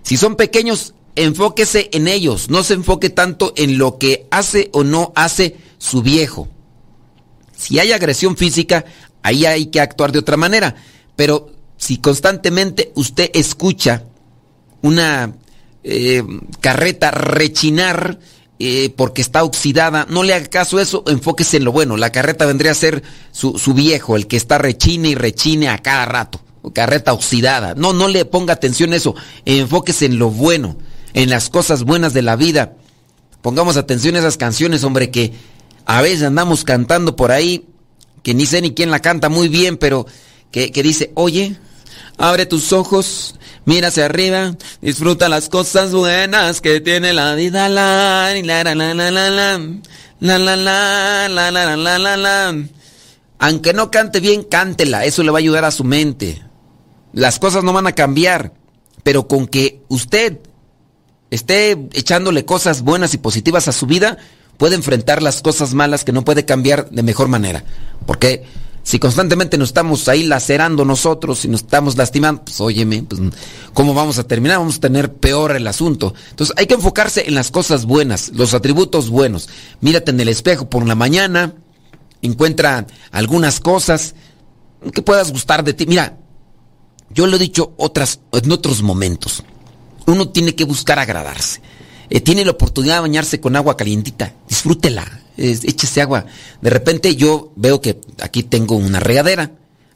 Si 0.03 0.17
son 0.17 0.37
pequeños, 0.37 0.95
enfóquese 1.17 1.91
en 1.93 2.07
ellos, 2.07 2.51
no 2.51 2.63
se 2.63 2.75
enfoque 2.75 3.11
tanto 3.11 3.53
en 3.57 3.79
lo 3.79 3.99
que 3.99 4.27
hace 4.31 4.71
o 4.73 4.85
no 4.85 5.13
hace 5.17 5.57
su 5.79 6.03
viejo. 6.03 6.49
Si 7.57 7.79
hay 7.79 7.93
agresión 7.93 8.37
física, 8.37 8.85
ahí 9.23 9.45
hay 9.45 9.67
que 9.67 9.81
actuar 9.81 10.13
de 10.13 10.21
otra 10.21 10.37
manera, 10.37 10.77
pero 11.17 11.51
si 11.77 11.99
constantemente 11.99 12.93
usted 12.95 13.31
escucha 13.35 14.05
una 14.83 15.35
eh, 15.83 16.23
carreta 16.61 17.11
rechinar, 17.11 18.19
eh, 18.59 18.93
porque 18.95 19.23
está 19.23 19.43
oxidada, 19.43 20.07
no 20.11 20.23
le 20.23 20.35
haga 20.35 20.47
caso 20.47 20.81
eso, 20.81 21.03
enfóquese 21.07 21.57
en 21.57 21.65
lo 21.65 21.73
bueno. 21.73 21.97
La 21.97 22.13
carreta 22.13 22.45
vendría 22.45 22.73
a 22.73 22.75
ser 22.75 23.03
su, 23.33 23.55
viejo, 23.73 24.17
el 24.17 24.27
que 24.27 24.37
está 24.37 24.59
rechine 24.59 25.09
y 25.09 25.15
rechine 25.15 25.69
a 25.69 25.79
cada 25.79 26.05
rato. 26.05 26.41
Carreta 26.75 27.15
oxidada. 27.15 27.75
No, 27.75 27.95
no 27.95 28.07
le 28.09 28.27
ponga 28.27 28.53
atención 28.53 28.93
a 28.93 28.97
eso. 28.97 29.15
Enfóquese 29.47 30.05
en 30.05 30.19
lo 30.19 30.31
bueno, 30.31 30.77
en 31.15 31.31
las 31.31 31.49
cosas 31.49 31.85
buenas 31.85 32.13
de 32.13 32.21
la 32.21 32.37
vida. 32.37 32.75
Pongamos 33.41 33.79
atención 33.79 34.15
a 34.17 34.19
esas 34.19 34.37
canciones, 34.37 34.85
hombre, 34.85 35.11
que 35.11 35.33
a 35.87 36.03
veces 36.03 36.25
andamos 36.25 36.65
cantando 36.65 37.17
por 37.17 37.33
ahí, 37.33 37.65
que 38.23 38.35
ni 38.35 38.45
sé 38.45 38.61
ni 38.61 38.75
quién 38.75 38.91
la 38.91 39.01
canta 39.01 39.31
muy 39.31 39.49
bien, 39.49 39.79
pero 39.79 40.05
que, 40.51 40.71
que 40.71 40.83
dice, 40.83 41.13
oye, 41.15 41.57
abre 42.19 42.45
tus 42.45 42.75
ojos 42.75 43.37
mira 43.65 43.89
hacia 43.89 44.07
arriba, 44.07 44.57
disfruta 44.81 45.29
las 45.29 45.49
cosas 45.49 45.93
buenas 45.93 46.61
que 46.61 46.81
tiene 46.81 47.13
la 47.13 47.35
vida. 47.35 47.69
La 47.69 48.33
la 48.43 48.65
la 48.65 48.75
la 48.75 48.95
la 48.95 49.11
la 49.11 49.31
la 50.21 50.39
la 50.39 50.57
la 50.57 51.51
la 51.51 51.77
la 51.77 51.99
la 51.99 52.17
la 52.17 52.65
Aunque 53.39 53.73
no 53.73 53.91
cante 53.91 54.21
bien, 54.21 54.45
cántela, 54.45 55.05
eso 55.05 55.23
le 55.23 55.31
va 55.31 55.39
a 55.39 55.41
ayudar 55.41 55.65
a 55.65 55.71
su 55.71 55.85
mente. 55.85 56.43
Las 57.13 57.39
cosas 57.39 57.65
no 57.65 57.73
van 57.73 57.87
a 57.87 57.93
cambiar, 57.93 58.53
pero 59.03 59.27
con 59.27 59.47
que 59.47 59.83
usted 59.89 60.39
esté 61.31 61.73
echándole 61.93 62.45
cosas 62.45 62.83
buenas 62.83 63.15
y 63.15 63.19
positivas 63.19 63.69
a 63.69 63.73
su 63.73 63.87
vida, 63.87 64.19
puede 64.57 64.75
enfrentar 64.75 65.23
las 65.23 65.43
cosas 65.43 65.75
malas 65.75 66.05
que 66.05 66.13
no 66.13 66.25
puede 66.25 66.45
cambiar 66.45 66.91
de 66.91 67.03
mejor 67.03 67.29
manera. 67.29 67.65
Porque 68.07 68.45
si 68.91 68.99
constantemente 68.99 69.57
nos 69.57 69.69
estamos 69.69 70.09
ahí 70.09 70.25
lacerando 70.25 70.85
nosotros 70.85 71.45
y 71.45 71.49
nos 71.49 71.61
estamos 71.61 71.97
lastimando, 71.97 72.43
pues 72.43 72.61
óyeme, 72.61 73.05
pues, 73.05 73.21
¿cómo 73.73 73.95
vamos 73.95 74.19
a 74.19 74.25
terminar? 74.25 74.59
Vamos 74.59 74.79
a 74.79 74.81
tener 74.81 75.15
peor 75.15 75.55
el 75.55 75.69
asunto. 75.69 76.13
Entonces 76.31 76.57
hay 76.59 76.67
que 76.67 76.75
enfocarse 76.75 77.29
en 77.29 77.37
las 77.37 77.53
cosas 77.53 77.85
buenas, 77.85 78.33
los 78.35 78.53
atributos 78.53 79.09
buenos. 79.09 79.49
Mírate 79.81 80.11
en 80.11 80.19
el 80.19 80.29
espejo 80.29 80.69
por 80.69 80.85
la 80.89 80.97
mañana, 80.97 81.55
encuentra 82.21 82.85
algunas 83.13 83.61
cosas 83.61 84.17
que 84.93 85.03
puedas 85.03 85.31
gustar 85.31 85.63
de 85.63 85.73
ti. 85.73 85.87
Mira, 85.87 86.19
yo 87.11 87.29
lo 87.29 87.37
he 87.37 87.39
dicho 87.39 87.75
otras, 87.77 88.19
en 88.33 88.51
otros 88.51 88.83
momentos. 88.83 89.45
Uno 90.07 90.31
tiene 90.31 90.57
que 90.57 90.65
buscar 90.65 90.99
agradarse. 90.99 91.61
Eh, 92.09 92.21
tiene 92.21 92.45
la 92.45 92.51
oportunidad 92.51 92.97
de 92.97 93.03
bañarse 93.03 93.41
con 93.41 93.55
agua 93.55 93.77
calientita. 93.77 94.35
Disfrútela 94.49 95.07
échese 95.41 96.03
agua. 96.03 96.27
De 96.61 96.71
repente 96.71 97.17
yo 97.17 97.53
veo 97.57 97.81
que 97.81 98.01
aquí 98.21 98.43
tengo 98.43 98.77
una 98.77 99.01
regadera. 99.01 99.53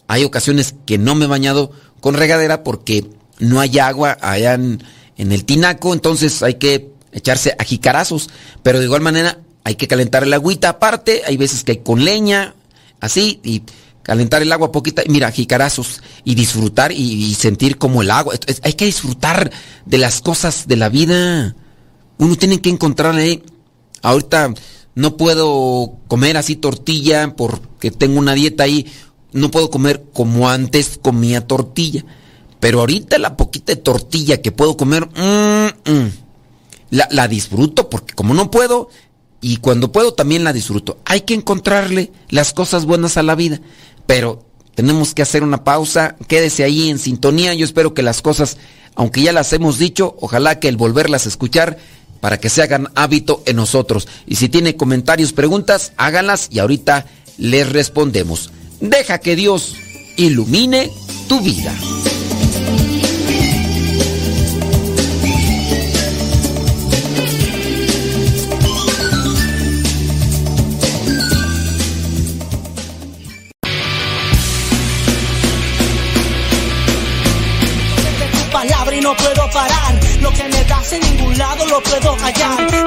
Hay 0.06 0.24
ocasiones 0.24 0.74
que 0.86 0.98
no 0.98 1.14
me 1.14 1.26
he 1.26 1.28
bañado 1.28 1.70
con 2.00 2.14
regadera 2.14 2.62
porque 2.64 3.06
no 3.38 3.60
hay 3.60 3.78
agua 3.78 4.18
allá 4.20 4.54
en, 4.54 4.80
el 5.16 5.44
tinaco, 5.44 5.92
entonces 5.92 6.42
hay 6.42 6.54
que 6.54 6.90
echarse 7.12 7.54
a 7.58 7.64
jicarazos. 7.64 8.30
Pero 8.62 8.78
de 8.78 8.86
igual 8.86 9.00
manera 9.00 9.38
hay 9.64 9.76
que 9.76 9.88
calentar 9.88 10.24
el 10.24 10.32
agüita 10.32 10.70
aparte, 10.70 11.22
hay 11.26 11.36
veces 11.36 11.64
que 11.64 11.72
hay 11.72 11.78
con 11.78 12.04
leña, 12.04 12.54
así, 13.00 13.40
y 13.42 13.62
calentar 14.02 14.42
el 14.42 14.52
agua 14.52 14.70
poquita, 14.70 15.02
mira, 15.08 15.30
jicarazos, 15.30 16.02
y 16.24 16.34
disfrutar 16.34 16.92
y, 16.92 17.34
sentir 17.34 17.78
como 17.78 18.02
el 18.02 18.10
agua. 18.10 18.34
hay 18.62 18.74
que 18.74 18.84
disfrutar 18.84 19.50
de 19.86 19.98
las 19.98 20.20
cosas 20.20 20.68
de 20.68 20.76
la 20.76 20.88
vida. 20.88 21.56
Uno 22.18 22.36
tiene 22.36 22.60
que 22.60 22.70
encontrar 22.70 23.14
ahí. 23.14 23.42
Ahorita 24.02 24.52
no 24.94 25.16
puedo 25.16 25.94
comer 26.08 26.36
así 26.36 26.56
tortilla 26.56 27.34
porque 27.36 27.90
tengo 27.90 28.18
una 28.18 28.34
dieta 28.34 28.64
ahí, 28.64 28.86
no 29.32 29.50
puedo 29.50 29.70
comer 29.70 30.04
como 30.12 30.48
antes 30.48 30.98
comía 31.00 31.46
tortilla. 31.46 32.04
Pero 32.60 32.80
ahorita 32.80 33.18
la 33.18 33.36
poquita 33.36 33.74
de 33.74 33.80
tortilla 33.82 34.40
que 34.40 34.52
puedo 34.52 34.76
comer, 34.76 35.06
mm, 35.06 35.90
mm, 35.90 36.10
la, 36.90 37.08
la 37.10 37.28
disfruto 37.28 37.90
porque 37.90 38.14
como 38.14 38.32
no 38.34 38.50
puedo, 38.50 38.88
y 39.40 39.58
cuando 39.58 39.92
puedo 39.92 40.14
también 40.14 40.44
la 40.44 40.54
disfruto. 40.54 40.98
Hay 41.04 41.22
que 41.22 41.34
encontrarle 41.34 42.10
las 42.30 42.54
cosas 42.54 42.86
buenas 42.86 43.18
a 43.18 43.22
la 43.22 43.34
vida, 43.34 43.60
pero 44.06 44.42
tenemos 44.74 45.14
que 45.14 45.22
hacer 45.22 45.42
una 45.42 45.64
pausa, 45.64 46.16
quédese 46.28 46.64
ahí 46.64 46.88
en 46.88 46.98
sintonía, 46.98 47.52
yo 47.52 47.64
espero 47.64 47.92
que 47.92 48.02
las 48.02 48.22
cosas, 48.22 48.56
aunque 48.94 49.22
ya 49.22 49.32
las 49.32 49.52
hemos 49.52 49.78
dicho, 49.78 50.16
ojalá 50.20 50.60
que 50.60 50.68
el 50.68 50.76
volverlas 50.76 51.26
a 51.26 51.28
escuchar 51.28 51.78
para 52.24 52.40
que 52.40 52.48
se 52.48 52.62
hagan 52.62 52.88
hábito 52.94 53.42
en 53.44 53.56
nosotros. 53.56 54.08
Y 54.26 54.36
si 54.36 54.48
tiene 54.48 54.76
comentarios, 54.76 55.34
preguntas, 55.34 55.92
háganlas 55.98 56.48
y 56.50 56.58
ahorita 56.58 57.04
les 57.36 57.70
respondemos. 57.70 58.50
Deja 58.80 59.18
que 59.18 59.36
Dios 59.36 59.76
ilumine 60.16 60.90
tu 61.28 61.42
vida. 61.42 61.74
Lo 81.74 81.82
puedo 81.82 82.16
hallar. 82.18 82.83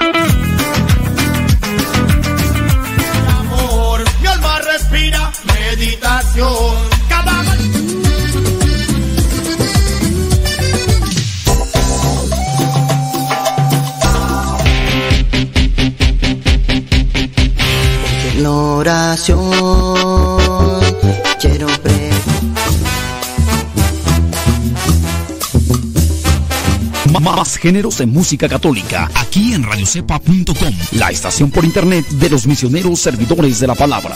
Géneros 27.57 27.99
en 28.01 28.11
música 28.11 28.47
católica, 28.47 29.09
aquí 29.15 29.53
en 29.53 29.63
radiocepa.com, 29.63 30.73
la 30.91 31.09
estación 31.09 31.49
por 31.49 31.65
internet 31.65 32.07
de 32.07 32.29
los 32.29 32.45
misioneros 32.45 32.99
servidores 32.99 33.59
de 33.59 33.67
la 33.67 33.75
palabra. 33.75 34.13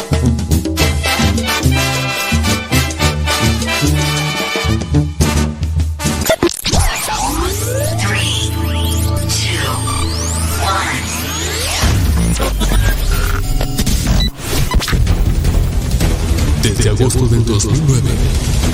Desde 16.61 16.89
agosto 16.89 17.27
del 17.27 17.43
2009 17.45 18.09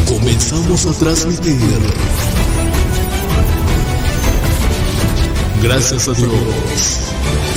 comenzamos 0.07 0.86
a 0.86 0.91
transmitir. 0.93 1.57
Gracias 5.67 6.07
a 6.07 6.13
Dios 6.13 6.31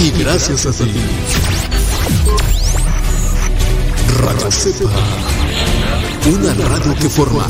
y 0.00 0.10
gracias 0.20 0.66
a 0.66 0.72
ti. 0.72 0.90
Radio 4.18 4.50
Cepa, 4.50 4.90
una 6.26 6.52
radio 6.54 6.96
que 6.96 7.08
forma 7.08 7.46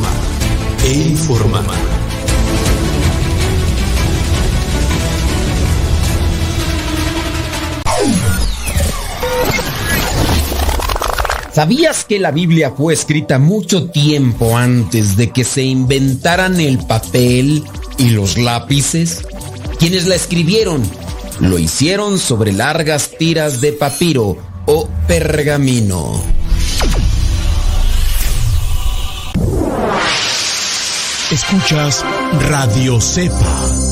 e 0.85 0.92
informa. 0.92 1.64
¿Sabías 11.55 12.05
que 12.05 12.18
la 12.18 12.33
Biblia 12.33 12.75
fue 12.77 12.92
escrita 12.92 13.38
mucho 13.38 13.88
tiempo 13.88 14.59
antes 14.59 15.16
de 15.16 15.31
que 15.31 15.44
se 15.44 15.62
inventaran 15.62 16.61
el 16.61 16.79
papel 16.81 17.64
y 17.96 18.11
los 18.11 18.37
lápices? 18.37 19.25
Quienes 19.81 20.07
la 20.07 20.14
escribieron 20.14 20.83
lo 21.40 21.59
hicieron 21.59 22.19
sobre 22.19 22.53
largas 22.53 23.12
tiras 23.19 23.62
de 23.62 23.73
papiro 23.73 24.37
o 24.66 24.87
pergamino. 25.09 26.23
Escuchas 31.31 32.05
Radio 32.51 33.01
Cepa. 33.01 33.89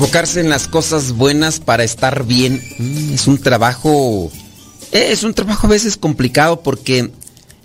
Enfocarse 0.00 0.40
en 0.40 0.48
las 0.48 0.66
cosas 0.66 1.12
buenas 1.12 1.60
para 1.60 1.84
estar 1.84 2.24
bien. 2.24 2.62
Mm, 2.78 3.12
es 3.12 3.26
un 3.26 3.36
trabajo 3.36 4.32
eh, 4.92 5.08
es 5.10 5.24
un 5.24 5.34
trabajo 5.34 5.66
a 5.66 5.70
veces 5.70 5.98
complicado 5.98 6.62
porque 6.62 7.10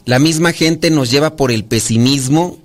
la 0.04 0.19
misma 0.19 0.52
gente 0.52 0.91
nos 0.91 1.10
lleva 1.10 1.38
por 1.38 1.50
el 1.50 1.63
pesimismo 1.63 2.58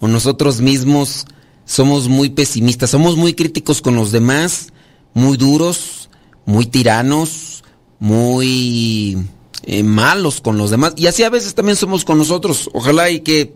o 0.00 0.08
nosotros 0.08 0.60
mismos 0.60 1.26
somos 1.64 2.08
muy 2.08 2.30
pesimistas, 2.30 2.90
somos 2.90 3.16
muy 3.16 3.34
críticos 3.34 3.80
con 3.82 3.94
los 3.94 4.10
demás, 4.10 4.72
muy 5.12 5.36
duros, 5.36 6.10
muy 6.44 6.66
tiranos, 6.66 7.62
muy 8.00 9.16
eh, 9.62 9.84
malos 9.84 10.40
con 10.40 10.58
los 10.58 10.70
demás. 10.70 10.94
Y 10.96 11.06
así 11.06 11.22
a 11.22 11.30
veces 11.30 11.54
también 11.54 11.76
somos 11.76 12.04
con 12.04 12.18
nosotros. 12.18 12.68
Ojalá 12.72 13.10
y 13.10 13.20
que 13.20 13.54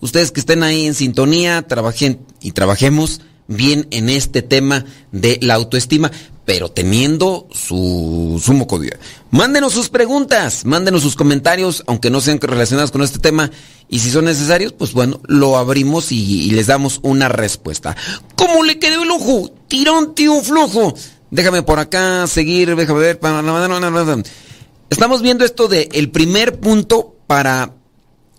ustedes 0.00 0.32
que 0.32 0.40
estén 0.40 0.64
ahí 0.64 0.84
en 0.84 0.94
sintonía 0.94 1.62
trabajen 1.62 2.18
y 2.40 2.50
trabajemos 2.50 3.20
bien 3.48 3.86
en 3.90 4.08
este 4.08 4.42
tema 4.42 4.84
de 5.12 5.38
la 5.42 5.54
autoestima, 5.54 6.10
pero 6.44 6.70
teniendo 6.70 7.48
su 7.52 8.40
sumo 8.42 8.66
código. 8.66 8.96
Mándenos 9.30 9.72
sus 9.72 9.88
preguntas, 9.88 10.64
mándenos 10.64 11.02
sus 11.02 11.16
comentarios, 11.16 11.82
aunque 11.86 12.10
no 12.10 12.20
sean 12.20 12.40
relacionados 12.40 12.92
con 12.92 13.02
este 13.02 13.18
tema, 13.18 13.50
y 13.88 13.98
si 13.98 14.10
son 14.10 14.26
necesarios, 14.26 14.72
pues 14.72 14.92
bueno, 14.92 15.20
lo 15.26 15.58
abrimos 15.58 16.12
y, 16.12 16.42
y 16.42 16.50
les 16.50 16.68
damos 16.68 17.00
una 17.02 17.28
respuesta. 17.28 17.96
¿Cómo 18.36 18.62
le 18.62 18.78
quedó 18.78 19.02
el 19.02 19.10
ojo? 19.10 19.50
Tirón, 19.68 20.14
tío, 20.14 20.40
flojo. 20.42 20.94
Déjame 21.30 21.62
por 21.62 21.80
acá 21.80 22.26
seguir, 22.26 22.74
déjame 22.76 23.00
ver. 23.00 23.20
Estamos 24.88 25.22
viendo 25.22 25.44
esto 25.44 25.66
de 25.66 25.88
el 25.92 26.10
primer 26.10 26.60
punto 26.60 27.16
para 27.26 27.74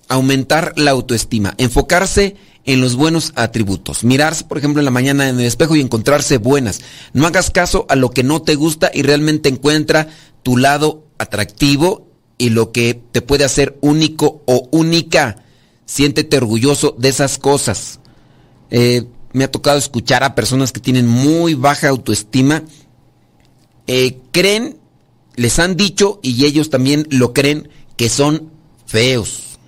aumentar 0.07 0.73
la 0.77 0.91
autoestima, 0.91 1.53
enfocarse 1.57 2.37
en 2.56 2.56
los 2.75 2.95
buenos 2.95 3.31
atributos. 3.35 4.03
Mirarse, 4.03 4.43
por 4.43 4.57
ejemplo, 4.57 4.81
en 4.81 4.85
la 4.85 4.91
mañana 4.91 5.29
en 5.29 5.39
el 5.39 5.45
espejo 5.45 5.75
y 5.75 5.81
encontrarse 5.81 6.37
buenas. 6.37 6.81
No 7.13 7.25
hagas 7.25 7.49
caso 7.49 7.85
a 7.87 7.95
lo 7.95 8.09
que 8.09 8.23
no 8.23 8.41
te 8.41 8.55
gusta 8.55 8.91
y 8.93 9.03
realmente 9.03 9.47
encuentra 9.47 10.09
tu 10.43 10.57
lado 10.57 11.05
atractivo 11.17 12.07
y 12.37 12.49
lo 12.49 12.73
que 12.73 13.01
te 13.11 13.21
puede 13.21 13.45
hacer 13.45 13.77
único 13.81 14.43
o 14.45 14.67
única. 14.71 15.43
Siéntete 15.85 16.37
orgulloso 16.37 16.93
de 16.97 17.07
esas 17.09 17.37
cosas. 17.37 18.01
Eh, 18.69 19.07
me 19.31 19.45
ha 19.45 19.51
tocado 19.51 19.77
escuchar 19.77 20.23
a 20.25 20.35
personas 20.35 20.73
que 20.73 20.81
tienen 20.81 21.07
muy 21.07 21.53
baja 21.53 21.87
autoestima. 21.87 22.63
Eh, 23.87 24.19
creen, 24.31 24.77
les 25.35 25.59
han 25.59 25.77
dicho 25.77 26.19
y 26.21 26.43
ellos 26.43 26.69
también 26.69 27.07
lo 27.09 27.33
creen 27.33 27.69
que 27.95 28.09
son 28.09 28.51
feos. 28.85 29.59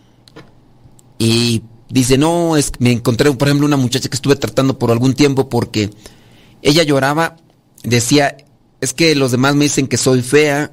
Y 1.18 1.64
dice, 1.89 2.17
no, 2.17 2.56
es 2.58 2.71
me 2.80 2.91
encontré, 2.91 3.32
por 3.34 3.47
ejemplo, 3.47 3.67
una 3.67 3.78
muchacha 3.78 4.10
que 4.10 4.15
estuve 4.15 4.36
tratando 4.36 4.78
por 4.78 4.91
algún 4.91 5.13
tiempo 5.13 5.49
porque 5.49 5.89
ella 6.62 6.84
lloraba, 6.84 7.38
decía, 7.84 8.38
es 8.82 8.93
que 8.93 9.15
los 9.15 9.32
demás 9.32 9.56
me 9.56 9.65
dicen 9.65 9.88
que 9.88 9.97
soy 9.97 10.21
fea, 10.21 10.71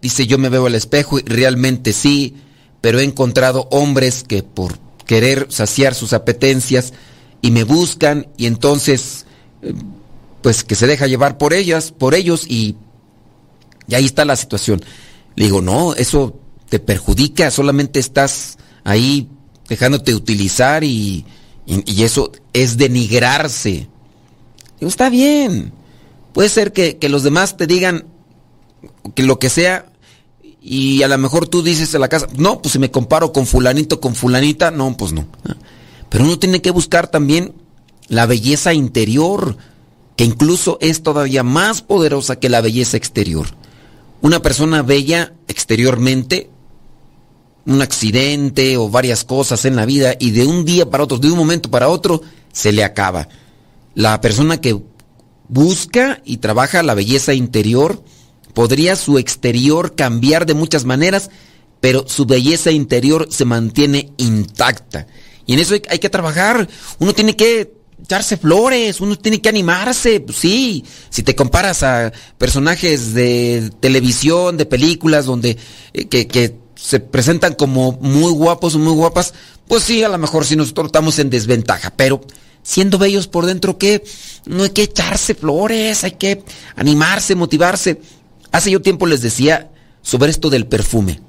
dice, 0.00 0.26
yo 0.26 0.38
me 0.38 0.48
veo 0.48 0.66
al 0.66 0.74
espejo 0.74 1.18
y 1.18 1.22
realmente 1.22 1.92
sí, 1.92 2.36
pero 2.80 3.00
he 3.00 3.04
encontrado 3.04 3.68
hombres 3.70 4.24
que 4.24 4.42
por 4.42 4.78
querer 5.06 5.46
saciar 5.50 5.94
sus 5.94 6.12
apetencias 6.12 6.92
y 7.40 7.50
me 7.50 7.64
buscan 7.64 8.28
y 8.36 8.46
entonces 8.46 9.26
eh, 9.62 9.72
pues 10.42 10.64
que 10.64 10.74
se 10.74 10.86
deja 10.86 11.06
llevar 11.06 11.38
por 11.38 11.54
ellas, 11.54 11.92
por 11.92 12.14
ellos 12.14 12.44
y, 12.46 12.76
y 13.88 13.94
ahí 13.94 14.04
está 14.04 14.24
la 14.24 14.36
situación. 14.36 14.82
Le 15.34 15.44
digo, 15.44 15.62
no, 15.62 15.94
eso 15.94 16.38
te 16.68 16.78
perjudica, 16.78 17.50
solamente 17.50 17.98
estás 17.98 18.58
ahí 18.84 19.28
dejándote 19.68 20.14
utilizar 20.14 20.84
y, 20.84 21.24
y, 21.66 22.02
eso 22.02 22.32
es 22.52 22.76
denigrarse. 22.76 23.88
Digo, 24.80 24.88
está 24.88 25.10
bien. 25.10 25.72
Puede 26.32 26.48
ser 26.48 26.72
que, 26.72 26.98
que, 26.98 27.08
los 27.08 27.22
demás 27.22 27.56
te 27.56 27.66
digan 27.66 28.06
que 29.14 29.22
lo 29.22 29.38
que 29.38 29.50
sea 29.50 29.86
y 30.60 31.02
a 31.02 31.08
lo 31.08 31.18
mejor 31.18 31.48
tú 31.48 31.62
dices 31.62 31.94
en 31.94 32.00
la 32.00 32.08
casa, 32.08 32.26
no, 32.36 32.60
pues 32.60 32.72
si 32.72 32.78
me 32.78 32.90
comparo 32.90 33.32
con 33.32 33.46
fulanito, 33.46 34.00
con 34.00 34.14
fulanita, 34.14 34.70
no, 34.70 34.96
pues 34.96 35.12
no. 35.12 35.26
Pero 36.08 36.24
uno 36.24 36.38
tiene 36.38 36.62
que 36.62 36.70
buscar 36.70 37.08
también 37.08 37.54
la 38.08 38.26
belleza 38.26 38.72
interior, 38.74 39.56
que 40.16 40.24
incluso 40.24 40.78
es 40.80 41.02
todavía 41.02 41.42
más 41.42 41.82
poderosa 41.82 42.36
que 42.36 42.48
la 42.48 42.60
belleza 42.60 42.96
exterior. 42.96 43.48
Una 44.20 44.40
persona 44.40 44.82
bella 44.82 45.32
exteriormente 45.46 46.50
un 47.68 47.82
accidente 47.82 48.78
o 48.78 48.88
varias 48.88 49.24
cosas 49.24 49.66
en 49.66 49.76
la 49.76 49.84
vida 49.84 50.16
y 50.18 50.30
de 50.30 50.46
un 50.46 50.64
día 50.64 50.88
para 50.88 51.04
otro, 51.04 51.18
de 51.18 51.30
un 51.30 51.36
momento 51.36 51.70
para 51.70 51.88
otro, 51.88 52.22
se 52.50 52.72
le 52.72 52.82
acaba. 52.82 53.28
La 53.94 54.20
persona 54.22 54.58
que 54.58 54.80
busca 55.48 56.22
y 56.24 56.38
trabaja 56.38 56.82
la 56.82 56.94
belleza 56.94 57.34
interior, 57.34 58.02
podría 58.54 58.96
su 58.96 59.18
exterior 59.18 59.94
cambiar 59.94 60.46
de 60.46 60.54
muchas 60.54 60.86
maneras, 60.86 61.30
pero 61.80 62.08
su 62.08 62.24
belleza 62.24 62.70
interior 62.70 63.28
se 63.30 63.44
mantiene 63.44 64.12
intacta. 64.16 65.06
Y 65.44 65.52
en 65.52 65.58
eso 65.60 65.74
hay, 65.74 65.98
que 65.98 66.10
trabajar. 66.10 66.68
Uno 66.98 67.12
tiene 67.12 67.36
que 67.36 67.74
echarse 68.02 68.38
flores, 68.38 69.00
uno 69.02 69.16
tiene 69.16 69.42
que 69.42 69.48
animarse, 69.50 70.20
pues 70.20 70.38
sí. 70.38 70.84
Si 71.10 71.22
te 71.22 71.34
comparas 71.34 71.82
a 71.82 72.12
personajes 72.38 73.12
de 73.12 73.70
televisión, 73.80 74.56
de 74.56 74.64
películas, 74.64 75.26
donde 75.26 75.58
eh, 75.92 76.06
que 76.06 76.67
se 76.80 77.00
presentan 77.00 77.54
como 77.54 77.92
muy 78.00 78.30
guapos 78.30 78.76
o 78.76 78.78
muy 78.78 78.92
guapas, 78.92 79.34
pues 79.66 79.82
sí, 79.82 80.04
a 80.04 80.08
lo 80.08 80.16
mejor 80.16 80.46
sí 80.46 80.54
nosotros 80.54 80.86
estamos 80.86 81.18
en 81.18 81.28
desventaja, 81.28 81.92
pero 81.96 82.20
siendo 82.62 82.98
bellos 82.98 83.26
por 83.26 83.46
dentro, 83.46 83.78
¿qué? 83.78 84.04
no 84.46 84.62
hay 84.62 84.70
que 84.70 84.84
echarse 84.84 85.34
flores, 85.34 86.04
hay 86.04 86.12
que 86.12 86.44
animarse, 86.76 87.34
motivarse. 87.34 88.00
Hace 88.52 88.70
yo 88.70 88.80
tiempo 88.80 89.06
les 89.06 89.20
decía 89.20 89.70
sobre 90.02 90.30
esto 90.30 90.50
del 90.50 90.66
perfume. 90.66 91.20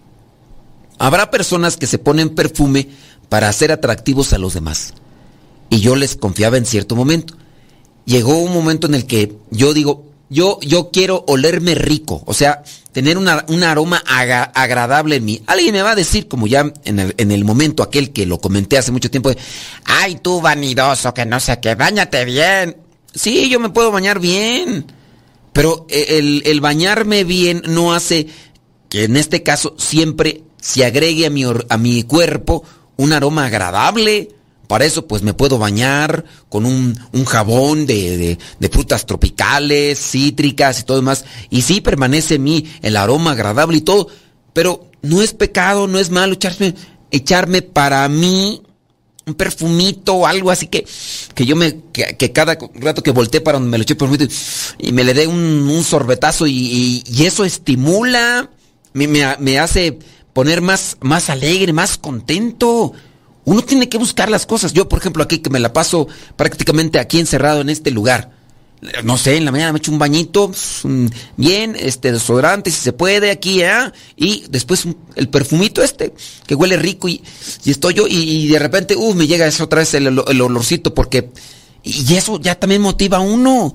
Habrá 1.00 1.32
personas 1.32 1.78
que 1.78 1.88
se 1.88 1.98
ponen 1.98 2.30
perfume 2.30 2.90
para 3.28 3.52
ser 3.52 3.72
atractivos 3.72 4.34
a 4.34 4.38
los 4.38 4.54
demás. 4.54 4.94
Y 5.70 5.80
yo 5.80 5.96
les 5.96 6.16
confiaba 6.16 6.58
en 6.58 6.66
cierto 6.66 6.96
momento. 6.96 7.36
Llegó 8.06 8.38
un 8.38 8.54
momento 8.54 8.88
en 8.88 8.96
el 8.96 9.06
que 9.06 9.36
yo 9.50 9.74
digo, 9.74 10.06
yo, 10.30 10.60
yo 10.62 10.92
quiero 10.92 11.24
olerme 11.28 11.76
rico, 11.76 12.22
o 12.26 12.34
sea, 12.34 12.64
tener 12.92 13.18
un 13.18 13.28
aroma 13.64 14.04
agradable 14.06 15.18
en 15.18 15.26
mí. 15.26 15.42
Alguien 15.48 15.74
me 15.74 15.82
va 15.82 15.92
a 15.92 15.96
decir, 15.96 16.28
como 16.28 16.48
ya 16.48 16.72
en 16.86 17.00
el, 17.00 17.16
en 17.18 17.32
el 17.32 17.46
momento 17.46 17.84
aquel 17.84 18.12
que 18.12 18.26
lo 18.26 18.40
comenté 18.40 18.78
hace 18.78 18.92
mucho 18.92 19.12
tiempo, 19.12 19.32
ay 19.86 20.20
tú 20.22 20.42
vanidoso, 20.42 21.14
que 21.14 21.26
no 21.26 21.40
sé 21.40 21.60
qué, 21.60 21.76
bañate 21.76 22.26
bien. 22.26 22.78
Sí, 23.14 23.50
yo 23.50 23.60
me 23.60 23.70
puedo 23.70 23.92
bañar 23.92 24.20
bien, 24.20 24.86
pero 25.54 25.88
el, 25.90 26.44
el 26.46 26.62
bañarme 26.62 27.24
bien 27.24 27.64
no 27.66 27.94
hace 27.94 28.28
que 28.90 29.06
en 29.06 29.18
este 29.18 29.44
caso 29.44 29.76
siempre 29.78 30.44
se 30.62 30.86
agregue 30.86 31.26
a 31.26 31.30
mi, 31.30 31.44
a 31.44 31.78
mi 31.78 32.04
cuerpo 32.04 32.64
un 32.98 33.14
aroma 33.14 33.46
agradable. 33.46 34.30
Para 34.70 34.86
eso 34.86 35.08
pues 35.08 35.24
me 35.24 35.34
puedo 35.34 35.58
bañar 35.58 36.26
con 36.48 36.64
un, 36.64 36.96
jabón 37.26 37.88
de, 37.88 38.38
de- 38.60 38.70
frutas 38.70 39.08
tropicales, 39.08 39.98
cítricas 40.00 40.80
y 40.80 40.84
todo 40.84 40.98
demás. 40.98 41.26
Y 41.50 41.64
sí 41.64 41.82
permanece 41.82 42.36
en 42.36 42.44
mí 42.44 42.72
el 42.84 42.96
aroma 42.96 43.32
agradable 43.32 43.80
y 43.80 43.82
todo. 43.82 44.10
Pero 44.54 44.86
no 45.02 45.24
es 45.24 45.34
pecado, 45.34 45.88
no 45.88 45.98
es 45.98 46.12
malo 46.12 46.34
echarme, 46.34 46.76
echarme 47.10 47.64
para 47.64 48.08
mí 48.10 48.62
un 49.26 49.34
perfumito 49.34 50.14
o 50.14 50.28
algo 50.28 50.52
así 50.52 50.68
que, 50.68 50.86
que 51.34 51.48
yo 51.48 51.56
me, 51.56 51.80
que, 51.92 52.32
cada 52.32 52.56
rato 52.76 53.02
que 53.02 53.10
volteé 53.10 53.42
para 53.42 53.58
donde 53.58 53.72
me 53.72 53.78
lo 53.80 53.82
eché 53.82 53.96
perfumito 53.96 54.32
y 54.78 54.92
me 54.92 55.04
le 55.04 55.16
dé 55.16 55.26
un, 55.26 55.84
sorbetazo 55.84 56.46
y, 56.46 57.04
eso 57.18 57.44
estimula, 57.44 58.52
me, 58.94 59.08
me- 59.08 59.36
me 59.40 59.58
hace 59.58 59.98
poner 60.32 60.62
más, 60.62 60.96
más 61.02 61.32
alegre, 61.32 61.74
más 61.74 61.98
contento. 61.98 62.94
Uno 63.50 63.64
tiene 63.64 63.90
que 63.90 63.98
buscar 63.98 64.30
las 64.30 64.46
cosas. 64.46 64.74
Yo, 64.74 64.88
por 64.88 65.00
ejemplo, 65.00 65.24
aquí 65.24 65.40
que 65.40 65.50
me 65.50 65.60
la 65.60 65.74
paso 65.74 66.08
prácticamente 66.36 67.00
aquí 67.00 67.20
encerrado 67.20 67.62
en 67.62 67.70
este 67.70 67.90
lugar. 67.90 68.30
No 69.04 69.18
sé, 69.18 69.38
en 69.38 69.46
la 69.46 69.52
mañana 69.52 69.74
me 69.74 69.80
echo 69.80 69.92
un 69.92 69.98
bañito, 69.98 70.52
bien, 71.36 71.76
este 71.76 72.12
desodorante 72.12 72.70
si 72.70 72.80
se 72.80 72.94
puede 72.94 73.32
aquí, 73.32 73.64
¿ah? 73.64 73.92
Y 74.16 74.44
después 74.52 74.86
el 75.16 75.30
perfumito 75.30 75.82
este, 75.82 76.14
que 76.46 76.54
huele 76.54 76.78
rico 76.78 77.10
y, 77.10 77.24
y 77.66 77.72
estoy 77.72 77.96
yo 77.96 78.06
y, 78.08 78.48
de 78.50 78.60
repente, 78.60 78.96
uh, 78.96 79.16
me 79.16 79.26
llega 79.26 79.48
eso 79.48 79.64
otra 79.64 79.80
vez 79.80 79.96
el, 79.96 80.06
el 80.06 80.42
olorcito 80.42 80.94
porque... 80.94 81.32
Y 81.82 82.14
eso 82.14 82.40
ya 82.40 82.54
también 82.54 82.84
motiva 82.84 83.18
a 83.18 83.22
uno. 83.22 83.74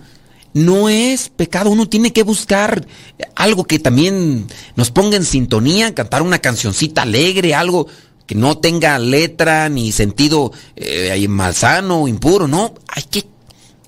No 0.52 0.88
es 0.88 1.30
pecado, 1.30 1.70
uno 1.70 1.88
tiene 1.88 2.12
que 2.12 2.22
buscar 2.22 2.86
algo 3.34 3.64
que 3.64 3.80
también 3.80 4.46
nos 4.76 4.92
ponga 4.92 5.16
en 5.16 5.24
sintonía, 5.24 5.92
cantar 5.96 6.22
una 6.22 6.38
cancioncita 6.38 7.02
alegre, 7.02 7.56
algo 7.56 7.88
que 8.26 8.34
no 8.34 8.58
tenga 8.58 8.98
letra 8.98 9.68
ni 9.68 9.92
sentido 9.92 10.52
eh, 10.76 11.26
malsano 11.28 12.08
impuro, 12.08 12.48
no, 12.48 12.74
hay 12.88 13.02
que 13.04 13.24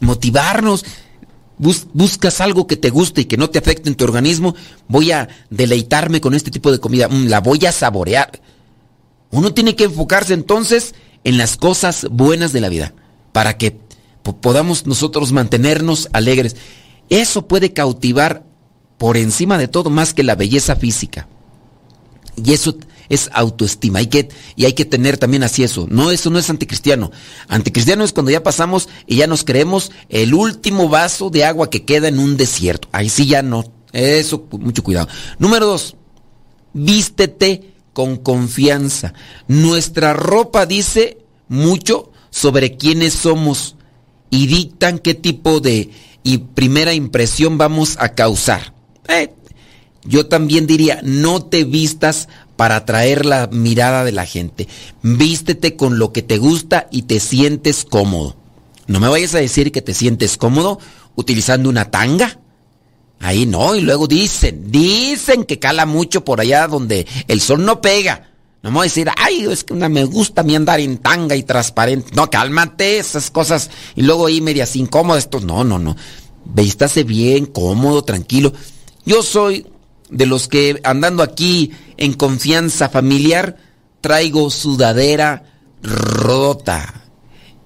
motivarnos. 0.00 0.84
Bus- 1.58 1.86
buscas 1.94 2.42
algo 2.42 2.66
que 2.66 2.76
te 2.76 2.90
guste 2.90 3.22
y 3.22 3.24
que 3.24 3.38
no 3.38 3.48
te 3.48 3.58
afecte 3.58 3.88
en 3.88 3.94
tu 3.94 4.04
organismo, 4.04 4.54
voy 4.88 5.12
a 5.12 5.28
deleitarme 5.48 6.20
con 6.20 6.34
este 6.34 6.50
tipo 6.50 6.70
de 6.70 6.80
comida, 6.80 7.08
mm, 7.08 7.28
la 7.28 7.40
voy 7.40 7.64
a 7.64 7.72
saborear. 7.72 8.42
Uno 9.30 9.54
tiene 9.54 9.74
que 9.74 9.84
enfocarse 9.84 10.34
entonces 10.34 10.94
en 11.24 11.38
las 11.38 11.56
cosas 11.56 12.06
buenas 12.10 12.52
de 12.52 12.60
la 12.60 12.68
vida 12.68 12.92
para 13.32 13.56
que 13.56 13.78
po- 14.22 14.36
podamos 14.36 14.86
nosotros 14.86 15.32
mantenernos 15.32 16.10
alegres. 16.12 16.56
Eso 17.08 17.46
puede 17.48 17.72
cautivar 17.72 18.44
por 18.98 19.16
encima 19.16 19.56
de 19.56 19.68
todo 19.68 19.88
más 19.88 20.12
que 20.12 20.22
la 20.24 20.34
belleza 20.34 20.76
física. 20.76 21.26
Y 22.42 22.52
eso 22.52 22.76
es 23.08 23.30
autoestima. 23.32 24.00
Y 24.02 24.64
hay 24.64 24.72
que 24.72 24.84
tener 24.84 25.18
también 25.18 25.42
así 25.42 25.62
eso. 25.62 25.86
No, 25.90 26.10
eso 26.10 26.30
no 26.30 26.38
es 26.38 26.50
anticristiano. 26.50 27.10
Anticristiano 27.48 28.04
es 28.04 28.12
cuando 28.12 28.30
ya 28.30 28.42
pasamos 28.42 28.88
y 29.06 29.16
ya 29.16 29.26
nos 29.26 29.44
creemos 29.44 29.92
el 30.08 30.34
último 30.34 30.88
vaso 30.88 31.30
de 31.30 31.44
agua 31.44 31.70
que 31.70 31.84
queda 31.84 32.08
en 32.08 32.18
un 32.18 32.36
desierto. 32.36 32.88
Ahí 32.92 33.08
sí 33.08 33.26
ya 33.26 33.42
no. 33.42 33.64
Eso, 33.92 34.46
mucho 34.50 34.82
cuidado. 34.82 35.08
Número 35.38 35.66
dos, 35.66 35.96
vístete 36.72 37.72
con 37.92 38.16
confianza. 38.16 39.14
Nuestra 39.48 40.12
ropa 40.12 40.66
dice 40.66 41.18
mucho 41.48 42.12
sobre 42.30 42.76
quiénes 42.76 43.14
somos 43.14 43.76
y 44.28 44.46
dictan 44.48 44.98
qué 44.98 45.14
tipo 45.14 45.60
de 45.60 45.90
y 46.22 46.38
primera 46.38 46.92
impresión 46.92 47.56
vamos 47.56 47.96
a 48.00 48.10
causar. 48.10 48.74
Eh, 49.08 49.32
yo 50.04 50.26
también 50.26 50.66
diría, 50.66 51.00
no 51.02 51.44
te 51.44 51.64
vistas 51.64 52.28
para 52.56 52.76
atraer 52.76 53.26
la 53.26 53.46
mirada 53.48 54.04
de 54.04 54.12
la 54.12 54.26
gente. 54.26 54.68
Vístete 55.02 55.76
con 55.76 55.98
lo 55.98 56.12
que 56.12 56.22
te 56.22 56.38
gusta 56.38 56.88
y 56.90 57.02
te 57.02 57.20
sientes 57.20 57.84
cómodo. 57.84 58.36
No 58.86 59.00
me 59.00 59.08
vayas 59.08 59.34
a 59.34 59.40
decir 59.40 59.72
que 59.72 59.82
te 59.82 59.94
sientes 59.94 60.36
cómodo 60.36 60.78
utilizando 61.14 61.68
una 61.68 61.90
tanga. 61.90 62.38
Ahí 63.20 63.46
no, 63.46 63.74
y 63.74 63.80
luego 63.80 64.06
dicen, 64.06 64.70
dicen 64.70 65.44
que 65.44 65.58
cala 65.58 65.86
mucho 65.86 66.24
por 66.24 66.40
allá 66.40 66.68
donde 66.68 67.06
el 67.28 67.40
sol 67.40 67.64
no 67.64 67.80
pega. 67.80 68.30
No 68.62 68.70
me 68.70 68.78
voy 68.78 68.86
a 68.86 68.90
decir, 68.90 69.08
ay, 69.16 69.46
es 69.50 69.64
que 69.64 69.72
una 69.72 69.88
me 69.88 70.04
gusta 70.04 70.40
a 70.40 70.44
mí 70.44 70.54
andar 70.54 70.80
en 70.80 70.98
tanga 70.98 71.36
y 71.36 71.44
transparente. 71.44 72.10
No, 72.14 72.28
cálmate, 72.28 72.98
esas 72.98 73.30
cosas. 73.30 73.70
Y 73.94 74.02
luego 74.02 74.26
ahí 74.26 74.40
medias 74.40 74.74
incómodas, 74.76 75.24
esto. 75.24 75.40
No, 75.40 75.62
no, 75.62 75.78
no. 75.78 75.96
Vístase 76.44 77.04
bien, 77.04 77.46
cómodo, 77.46 78.02
tranquilo. 78.02 78.52
Yo 79.04 79.22
soy 79.22 79.66
de 80.10 80.26
los 80.26 80.48
que 80.48 80.80
andando 80.84 81.22
aquí 81.22 81.72
en 81.96 82.12
confianza 82.14 82.88
familiar, 82.88 83.56
traigo 84.00 84.50
sudadera 84.50 85.44
rota. 85.82 87.02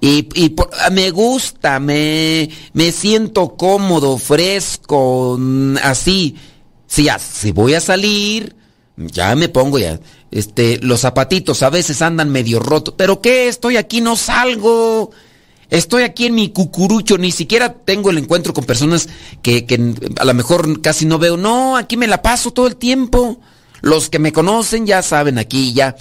Y, 0.01 0.29
y 0.35 0.51
por- 0.51 0.71
me 0.93 1.11
gusta, 1.11 1.79
me, 1.79 2.49
me 2.73 2.91
siento 2.93 3.57
cómodo, 3.57 4.17
fresco, 4.19 5.37
mm, 5.39 5.77
así. 5.83 6.37
Si, 6.87 7.05
ya, 7.05 7.19
si 7.19 7.53
voy 7.53 7.75
a 7.75 7.81
salir, 7.81 8.57
ya 8.97 9.35
me 9.35 9.49
pongo 9.49 9.79
ya. 9.79 10.01
Este, 10.31 10.79
los 10.83 11.01
zapatitos 11.01 11.63
a 11.63 11.71
veces 11.71 12.01
andan 12.03 12.31
medio 12.31 12.61
rotos. 12.61 12.95
¿Pero 12.97 13.21
qué? 13.21 13.49
Estoy 13.49 13.77
aquí, 13.77 14.01
no 14.01 14.17
salgo. 14.17 15.11
Estoy 15.69 16.03
aquí 16.03 16.27
en 16.27 16.35
mi 16.35 16.49
cucurucho, 16.49 17.17
ni 17.17 17.31
siquiera 17.31 17.73
tengo 17.73 18.11
el 18.11 18.19
encuentro 18.19 18.53
con 18.53 18.65
personas 18.65 19.09
que, 19.43 19.67
que 19.67 19.95
a 20.19 20.25
lo 20.25 20.35
mejor 20.35 20.81
casi 20.81 21.05
no 21.07 21.19
veo. 21.19 21.37
No, 21.37 21.77
aquí 21.77 21.97
me 21.97 22.09
la 22.09 22.23
paso 22.23 22.53
todo 22.53 22.67
el 22.67 22.77
tiempo. 22.77 23.39
Los 23.81 24.11
que 24.11 24.19
me 24.19 24.33
conocen 24.33 24.87
ya 24.87 25.03
saben 25.03 25.39
aquí, 25.39 25.73
ya. 25.73 25.97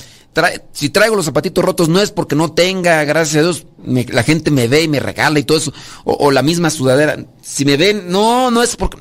Si 0.72 0.90
traigo 0.90 1.16
los 1.16 1.26
zapatitos 1.26 1.64
rotos 1.66 1.90
no 1.90 2.00
es 2.00 2.12
porque 2.12 2.36
no 2.36 2.52
tenga, 2.52 3.04
gracias 3.04 3.38
a 3.38 3.42
Dios, 3.42 3.66
me- 3.84 4.06
la 4.06 4.24
gente 4.24 4.52
me 4.52 4.68
ve 4.68 4.84
y 4.84 4.88
me 4.88 5.00
regala 5.00 5.40
y 5.40 5.44
todo 5.44 5.58
eso. 5.58 5.74
O, 6.06 6.14
o 6.14 6.32
la 6.32 6.42
misma 6.42 6.70
sudadera. 6.70 7.18
Si 7.42 7.66
me 7.66 7.78
ven, 7.78 8.10
no, 8.10 8.52
no 8.52 8.64
es 8.64 8.76
porque... 8.76 8.98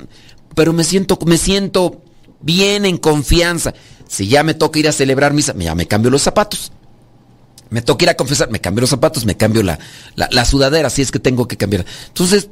Pero 0.55 0.73
me 0.73 0.83
siento, 0.83 1.17
me 1.25 1.37
siento 1.37 2.01
bien 2.41 2.85
en 2.85 2.97
confianza. 2.97 3.73
Si 4.07 4.27
ya 4.27 4.43
me 4.43 4.53
toca 4.55 4.79
ir 4.79 4.87
a 4.89 4.91
celebrar 4.91 5.33
misa, 5.33 5.53
ya 5.57 5.75
me 5.75 5.87
cambio 5.87 6.11
los 6.11 6.23
zapatos. 6.23 6.71
Me 7.69 7.81
toca 7.83 8.03
ir 8.05 8.09
a 8.09 8.15
confesar, 8.17 8.49
me 8.49 8.59
cambio 8.59 8.81
los 8.81 8.89
zapatos, 8.89 9.25
me 9.25 9.37
cambio 9.37 9.61
la, 9.61 9.77
la, 10.15 10.27
la 10.31 10.43
sudadera, 10.43 10.89
si 10.89 11.03
es 11.03 11.11
que 11.11 11.19
tengo 11.19 11.47
que 11.47 11.55
cambiar. 11.55 11.85
Entonces, 12.07 12.49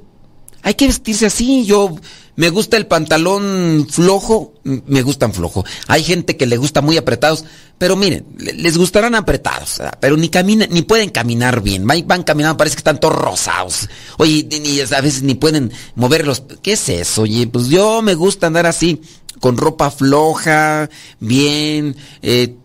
hay 0.64 0.74
que 0.76 0.88
vestirse 0.88 1.26
así. 1.26 1.66
Yo 1.66 1.96
me 2.36 2.50
gusta 2.50 2.78
el 2.78 2.86
pantalón 2.88 3.88
flojo, 3.90 4.54
me 4.64 5.02
gustan 5.02 5.34
flojo. 5.34 5.66
Hay 5.88 6.04
gente 6.04 6.38
que 6.38 6.46
le 6.46 6.58
gusta 6.58 6.82
muy 6.82 6.98
apretados, 6.98 7.46
pero 7.78 7.96
miren, 7.96 8.26
le- 8.38 8.54
les 8.54 8.78
gustarán 8.78 9.16
apretados, 9.16 9.82
pero 10.00 10.18
ni 10.18 10.30
caminan, 10.30 10.70
ni 10.72 10.82
pueden 10.84 11.10
caminar 11.10 11.62
bien. 11.62 11.86
Van, 11.88 12.06
van 12.08 12.24
caminando, 12.24 12.58
parece 12.58 12.76
que 12.76 12.82
están 12.82 13.00
todos 13.00 13.16
rosados. 13.16 13.90
Oye, 14.18 14.48
ni- 14.52 14.60
ni- 14.60 14.80
a 14.82 15.02
veces 15.02 15.24
ni 15.24 15.36
pueden 15.36 15.72
moverlos. 15.96 16.44
¿Qué 16.62 16.74
es 16.74 16.90
eso? 16.90 17.24
Oye, 17.24 17.48
pues 17.48 17.68
yo 17.70 18.02
me 18.02 18.14
gusta 18.16 18.48
andar 18.48 18.66
así, 18.68 19.02
con 19.40 19.58
ropa 19.58 19.90
floja, 19.92 20.90
bien, 21.20 21.96
eh, 22.22 22.56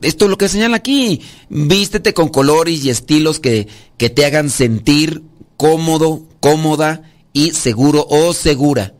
esto 0.00 0.24
es 0.24 0.30
lo 0.30 0.36
que 0.38 0.48
señala 0.48 0.76
aquí. 0.76 1.20
Vístete 1.48 2.12
con 2.14 2.28
colores 2.28 2.84
y 2.84 2.90
estilos 2.90 3.38
que, 3.40 3.68
que 3.96 4.10
te 4.10 4.24
hagan 4.26 4.50
sentir 4.50 5.22
cómodo, 5.56 6.22
cómoda 6.40 7.02
y 7.32 7.52
seguro 7.52 8.06
o 8.08 8.32
segura. 8.32 8.94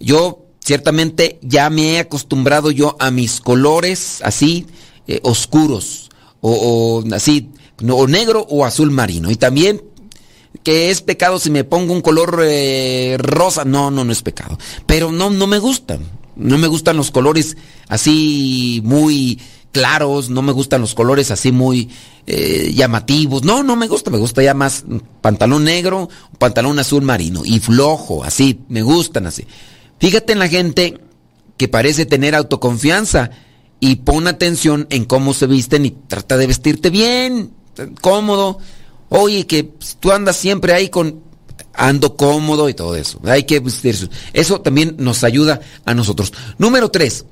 Yo 0.00 0.46
ciertamente 0.64 1.38
ya 1.42 1.70
me 1.70 1.94
he 1.94 1.98
acostumbrado 2.00 2.70
yo 2.70 2.96
a 2.98 3.10
mis 3.10 3.40
colores 3.40 4.20
así 4.22 4.66
eh, 5.06 5.20
oscuros 5.22 6.10
o, 6.40 7.04
así 7.12 7.50
o 7.88 8.06
negro 8.06 8.46
o 8.48 8.64
azul 8.64 8.90
marino 8.90 9.30
y 9.30 9.36
también 9.36 9.82
que 10.62 10.90
es 10.90 11.02
pecado 11.02 11.38
si 11.38 11.50
me 11.50 11.64
pongo 11.64 11.92
un 11.92 12.00
color 12.00 12.40
eh, 12.42 13.16
rosa. 13.18 13.64
No, 13.64 13.90
no, 13.90 14.04
no 14.04 14.12
es 14.12 14.22
pecado. 14.22 14.58
Pero 14.86 15.12
no, 15.12 15.30
no 15.30 15.46
me 15.46 15.58
gustan. 15.58 16.00
No 16.34 16.58
me 16.58 16.66
gustan 16.66 16.96
los 16.96 17.10
colores 17.10 17.56
así 17.88 18.80
muy 18.84 19.40
claros, 19.72 20.30
no 20.30 20.42
me 20.42 20.52
gustan 20.52 20.80
los 20.80 20.94
colores 20.94 21.30
así 21.30 21.52
muy 21.52 21.90
eh, 22.26 22.72
llamativos. 22.74 23.44
No, 23.44 23.62
no 23.62 23.76
me 23.76 23.88
gusta, 23.88 24.10
me 24.10 24.18
gusta 24.18 24.42
ya 24.42 24.54
más 24.54 24.84
pantalón 25.20 25.64
negro, 25.64 26.08
pantalón 26.38 26.78
azul 26.78 27.02
marino 27.02 27.42
y 27.44 27.60
flojo, 27.60 28.24
así, 28.24 28.60
me 28.68 28.82
gustan 28.82 29.26
así. 29.26 29.46
Fíjate 29.98 30.32
en 30.32 30.38
la 30.38 30.48
gente 30.48 31.00
que 31.56 31.68
parece 31.68 32.06
tener 32.06 32.34
autoconfianza 32.34 33.30
y 33.80 33.96
pon 33.96 34.26
atención 34.26 34.86
en 34.90 35.04
cómo 35.04 35.34
se 35.34 35.46
visten 35.46 35.86
y 35.86 35.90
trata 35.90 36.36
de 36.36 36.46
vestirte 36.46 36.90
bien, 36.90 37.52
cómodo. 38.00 38.58
Oye, 39.08 39.46
que 39.46 39.70
tú 40.00 40.10
andas 40.12 40.36
siempre 40.36 40.72
ahí 40.72 40.88
con 40.88 41.22
ando 41.74 42.16
cómodo 42.16 42.68
y 42.68 42.74
todo 42.74 42.96
eso. 42.96 43.20
Hay 43.24 43.44
que 43.44 43.60
vestirse. 43.60 44.08
Eso 44.32 44.60
también 44.60 44.96
nos 44.98 45.24
ayuda 45.24 45.60
a 45.84 45.94
nosotros. 45.94 46.32
Número 46.58 46.90
tres, 46.90 47.26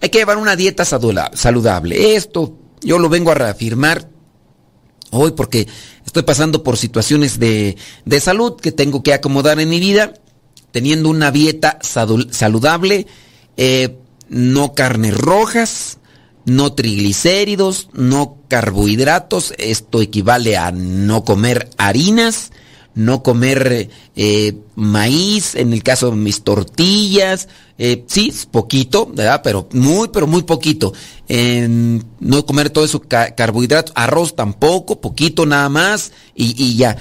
hay 0.00 0.08
que 0.08 0.18
llevar 0.18 0.38
una 0.38 0.56
dieta 0.56 0.84
saludable. 0.84 2.14
Esto 2.16 2.56
yo 2.82 2.98
lo 2.98 3.08
vengo 3.08 3.30
a 3.30 3.34
reafirmar 3.34 4.08
hoy 5.10 5.32
porque 5.32 5.68
estoy 6.06 6.22
pasando 6.22 6.62
por 6.62 6.76
situaciones 6.76 7.38
de, 7.38 7.76
de 8.04 8.20
salud 8.20 8.56
que 8.56 8.72
tengo 8.72 9.02
que 9.02 9.12
acomodar 9.12 9.60
en 9.60 9.68
mi 9.68 9.80
vida, 9.80 10.14
teniendo 10.70 11.08
una 11.08 11.30
dieta 11.30 11.78
saludable, 11.82 13.06
eh, 13.56 13.98
no 14.28 14.74
carnes 14.74 15.16
rojas, 15.16 15.98
no 16.44 16.72
triglicéridos, 16.72 17.90
no 17.92 18.38
carbohidratos, 18.48 19.52
esto 19.58 20.00
equivale 20.00 20.56
a 20.56 20.70
no 20.72 21.24
comer 21.24 21.68
harinas, 21.76 22.52
no 22.94 23.22
comer 23.22 23.88
eh, 24.16 24.54
maíz, 24.74 25.54
en 25.54 25.72
el 25.72 25.82
caso 25.82 26.10
de 26.10 26.16
mis 26.16 26.42
tortillas, 26.42 27.48
eh, 27.78 28.04
sí, 28.06 28.32
poquito, 28.50 29.06
¿verdad? 29.06 29.40
Pero 29.42 29.68
muy, 29.72 30.08
pero 30.08 30.26
muy 30.26 30.42
poquito. 30.42 30.92
no 31.28 32.46
comer 32.46 32.70
todo 32.70 32.84
eso, 32.84 33.00
carbohidratos, 33.00 33.92
arroz 33.96 34.34
tampoco, 34.36 35.00
poquito 35.00 35.46
nada 35.46 35.68
más, 35.68 36.12
y, 36.34 36.76
ya. 36.76 36.96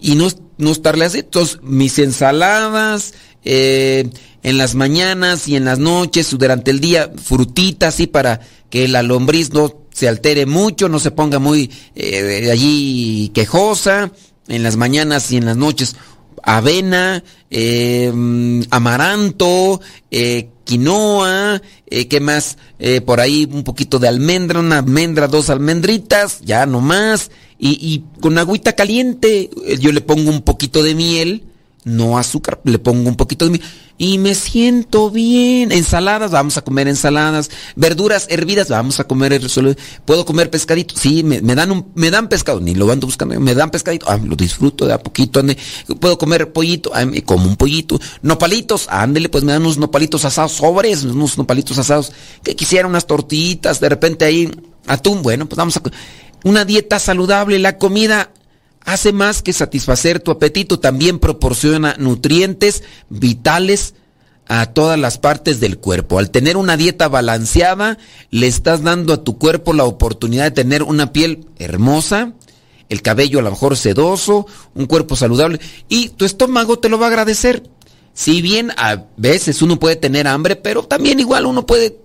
Y 0.00 0.16
no, 0.16 0.28
no 0.58 0.72
estarle 0.72 1.04
así. 1.04 1.20
Entonces, 1.20 1.60
mis 1.62 1.98
ensaladas, 1.98 3.14
eh, 3.44 4.08
en 4.42 4.58
las 4.58 4.74
mañanas 4.74 5.48
y 5.48 5.56
en 5.56 5.64
las 5.66 5.78
noches, 5.78 6.36
durante 6.36 6.70
el 6.70 6.80
día, 6.80 7.10
frutitas, 7.22 7.94
así 7.94 8.06
para 8.06 8.40
que 8.70 8.88
la 8.88 9.02
lombriz 9.02 9.52
no 9.52 9.84
se 9.92 10.08
altere 10.08 10.46
mucho, 10.46 10.88
no 10.88 10.98
se 10.98 11.10
ponga 11.10 11.38
muy 11.38 11.70
eh, 11.94 12.50
allí 12.50 13.30
quejosa 13.34 14.10
en 14.48 14.62
las 14.62 14.76
mañanas 14.76 15.30
y 15.32 15.36
en 15.36 15.46
las 15.46 15.56
noches 15.56 15.96
avena, 16.44 17.24
em, 17.50 18.62
amaranto, 18.70 19.80
eh, 20.10 20.50
quinoa, 20.64 21.62
eh, 21.86 22.08
¿qué 22.08 22.20
más? 22.20 22.58
Eh, 22.78 23.00
por 23.00 23.20
ahí 23.20 23.48
un 23.50 23.64
poquito 23.64 23.98
de 23.98 24.08
almendra, 24.08 24.60
una 24.60 24.78
almendra, 24.78 25.28
dos 25.28 25.50
almendritas, 25.50 26.40
ya 26.42 26.66
no 26.66 26.80
más. 26.80 27.30
Y, 27.58 27.78
y 27.80 28.04
con 28.20 28.36
agüita 28.36 28.74
caliente, 28.74 29.48
yo 29.80 29.92
le 29.92 30.00
pongo 30.00 30.30
un 30.30 30.42
poquito 30.42 30.82
de 30.82 30.94
miel, 30.94 31.44
no 31.84 32.18
azúcar, 32.18 32.60
le 32.64 32.78
pongo 32.78 33.08
un 33.08 33.16
poquito 33.16 33.44
de 33.44 33.52
miel 33.52 33.62
y 33.96 34.18
me 34.18 34.34
siento 34.34 35.10
bien. 35.10 35.70
Ensaladas, 35.70 36.30
vamos 36.30 36.56
a 36.56 36.62
comer 36.62 36.88
ensaladas. 36.88 37.50
Verduras 37.76 38.26
hervidas, 38.28 38.68
vamos 38.68 38.98
a 39.00 39.04
comer. 39.04 39.40
¿Puedo 40.04 40.24
comer 40.24 40.50
pescadito? 40.50 40.94
Sí, 40.96 41.22
me, 41.22 41.40
dan 41.40 41.70
un, 41.70 41.86
me 41.94 42.10
dan 42.10 42.28
pescado, 42.28 42.60
ni 42.60 42.74
lo 42.74 42.90
ando 42.90 43.06
buscando, 43.06 43.38
me 43.38 43.54
dan 43.54 43.70
pescadito, 43.70 44.06
ah, 44.08 44.16
lo 44.16 44.36
disfruto 44.36 44.86
de 44.86 44.94
a 44.94 44.98
poquito. 44.98 45.42
¿Puedo 46.00 46.18
comer 46.18 46.52
pollito? 46.52 46.90
Ah, 46.94 47.04
como 47.24 47.46
un 47.46 47.56
pollito. 47.56 48.00
Nopalitos, 48.22 48.86
ándele, 48.88 49.28
pues 49.28 49.44
me 49.44 49.52
dan 49.52 49.62
unos 49.62 49.78
nopalitos 49.78 50.24
asados, 50.24 50.52
sobres, 50.52 51.04
unos 51.04 51.38
nopalitos 51.38 51.78
asados. 51.78 52.12
Que 52.42 52.56
quisiera 52.56 52.88
unas 52.88 53.06
tortitas, 53.06 53.80
de 53.80 53.88
repente 53.88 54.24
ahí, 54.24 54.50
atún, 54.86 55.22
bueno, 55.22 55.46
pues 55.46 55.56
vamos 55.56 55.76
a. 55.76 55.82
Una 56.42 56.64
dieta 56.64 56.98
saludable, 56.98 57.58
la 57.58 57.78
comida 57.78 58.30
hace 58.84 59.12
más 59.12 59.42
que 59.42 59.52
satisfacer 59.52 60.20
tu 60.20 60.30
apetito, 60.30 60.78
también 60.78 61.18
proporciona 61.18 61.96
nutrientes 61.98 62.82
vitales 63.08 63.94
a 64.46 64.66
todas 64.66 64.98
las 64.98 65.18
partes 65.18 65.60
del 65.60 65.78
cuerpo. 65.78 66.18
Al 66.18 66.30
tener 66.30 66.56
una 66.56 66.76
dieta 66.76 67.08
balanceada, 67.08 67.98
le 68.30 68.46
estás 68.46 68.82
dando 68.82 69.14
a 69.14 69.24
tu 69.24 69.38
cuerpo 69.38 69.72
la 69.72 69.84
oportunidad 69.84 70.44
de 70.44 70.50
tener 70.50 70.82
una 70.82 71.12
piel 71.12 71.46
hermosa, 71.58 72.34
el 72.90 73.00
cabello 73.00 73.38
a 73.38 73.42
lo 73.42 73.50
mejor 73.50 73.76
sedoso, 73.76 74.46
un 74.74 74.86
cuerpo 74.86 75.16
saludable 75.16 75.60
y 75.88 76.10
tu 76.10 76.24
estómago 76.24 76.78
te 76.78 76.88
lo 76.88 76.98
va 76.98 77.06
a 77.06 77.08
agradecer. 77.08 77.62
Si 78.12 78.42
bien 78.42 78.70
a 78.76 79.04
veces 79.16 79.62
uno 79.62 79.78
puede 79.80 79.96
tener 79.96 80.28
hambre, 80.28 80.56
pero 80.56 80.84
también 80.84 81.18
igual 81.18 81.46
uno 81.46 81.66
puede 81.66 81.98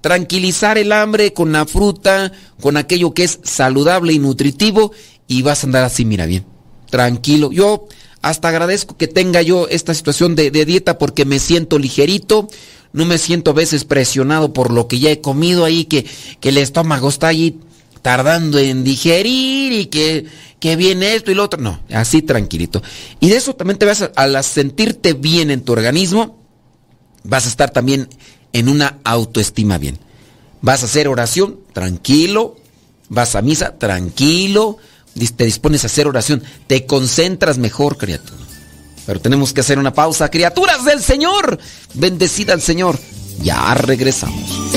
tranquilizar 0.00 0.76
el 0.76 0.92
hambre 0.92 1.32
con 1.32 1.52
la 1.52 1.64
fruta, 1.64 2.32
con 2.60 2.76
aquello 2.76 3.14
que 3.14 3.24
es 3.24 3.40
saludable 3.42 4.12
y 4.12 4.18
nutritivo 4.18 4.92
y 5.26 5.42
vas 5.42 5.62
a 5.62 5.66
andar 5.66 5.84
así, 5.84 6.04
mira 6.04 6.26
bien, 6.26 6.44
tranquilo. 6.90 7.52
Yo 7.52 7.88
hasta 8.22 8.48
agradezco 8.48 8.96
que 8.96 9.08
tenga 9.08 9.42
yo 9.42 9.68
esta 9.68 9.94
situación 9.94 10.34
de, 10.34 10.50
dieta 10.50 10.98
porque 10.98 11.24
me 11.24 11.38
siento 11.38 11.78
ligerito, 11.78 12.48
no 12.92 13.04
me 13.04 13.18
siento 13.18 13.50
a 13.50 13.54
veces 13.54 13.84
presionado 13.84 14.52
por 14.52 14.72
lo 14.72 14.88
que 14.88 14.98
ya 14.98 15.10
he 15.10 15.20
comido 15.20 15.64
ahí, 15.64 15.84
que, 15.84 16.06
que 16.40 16.50
el 16.50 16.58
estómago 16.58 17.08
está 17.08 17.28
ahí 17.28 17.58
tardando 18.02 18.58
en 18.58 18.84
digerir 18.84 19.72
y 19.72 19.86
que, 19.86 20.26
que 20.60 20.76
viene 20.76 21.14
esto 21.14 21.30
y 21.30 21.34
lo 21.34 21.44
otro. 21.44 21.60
No, 21.60 21.80
así 21.92 22.22
tranquilito. 22.22 22.82
Y 23.20 23.28
de 23.28 23.36
eso 23.36 23.54
también 23.54 23.78
te 23.78 23.86
vas 23.86 24.02
a, 24.02 24.12
al 24.16 24.42
sentirte 24.44 25.14
bien 25.14 25.50
en 25.50 25.62
tu 25.62 25.72
organismo, 25.72 26.38
vas 27.24 27.46
a 27.46 27.48
estar 27.48 27.70
también 27.70 28.08
en 28.52 28.68
una 28.68 29.00
autoestima 29.04 29.78
bien. 29.78 29.98
Vas 30.62 30.82
a 30.82 30.86
hacer 30.86 31.08
oración, 31.08 31.60
tranquilo. 31.72 32.56
Vas 33.10 33.36
a 33.36 33.42
misa, 33.42 33.76
tranquilo 33.76 34.78
te 35.14 35.44
dispones 35.44 35.84
a 35.84 35.86
hacer 35.86 36.06
oración, 36.06 36.42
te 36.66 36.86
concentras 36.86 37.58
mejor, 37.58 37.96
criatura. 37.96 38.44
Pero 39.06 39.20
tenemos 39.20 39.52
que 39.52 39.60
hacer 39.60 39.78
una 39.78 39.92
pausa, 39.92 40.30
criaturas 40.30 40.84
del 40.84 41.02
Señor. 41.02 41.58
Bendecida 41.94 42.52
al 42.52 42.62
Señor. 42.62 42.98
Ya 43.42 43.74
regresamos. 43.74 44.74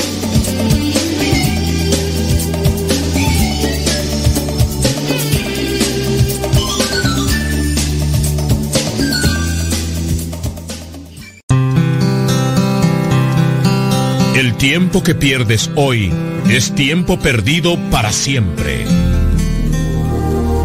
El 14.36 14.56
tiempo 14.56 15.02
que 15.02 15.16
pierdes 15.16 15.68
hoy 15.74 16.12
es 16.48 16.72
tiempo 16.72 17.18
perdido 17.18 17.76
para 17.90 18.12
siempre. 18.12 18.86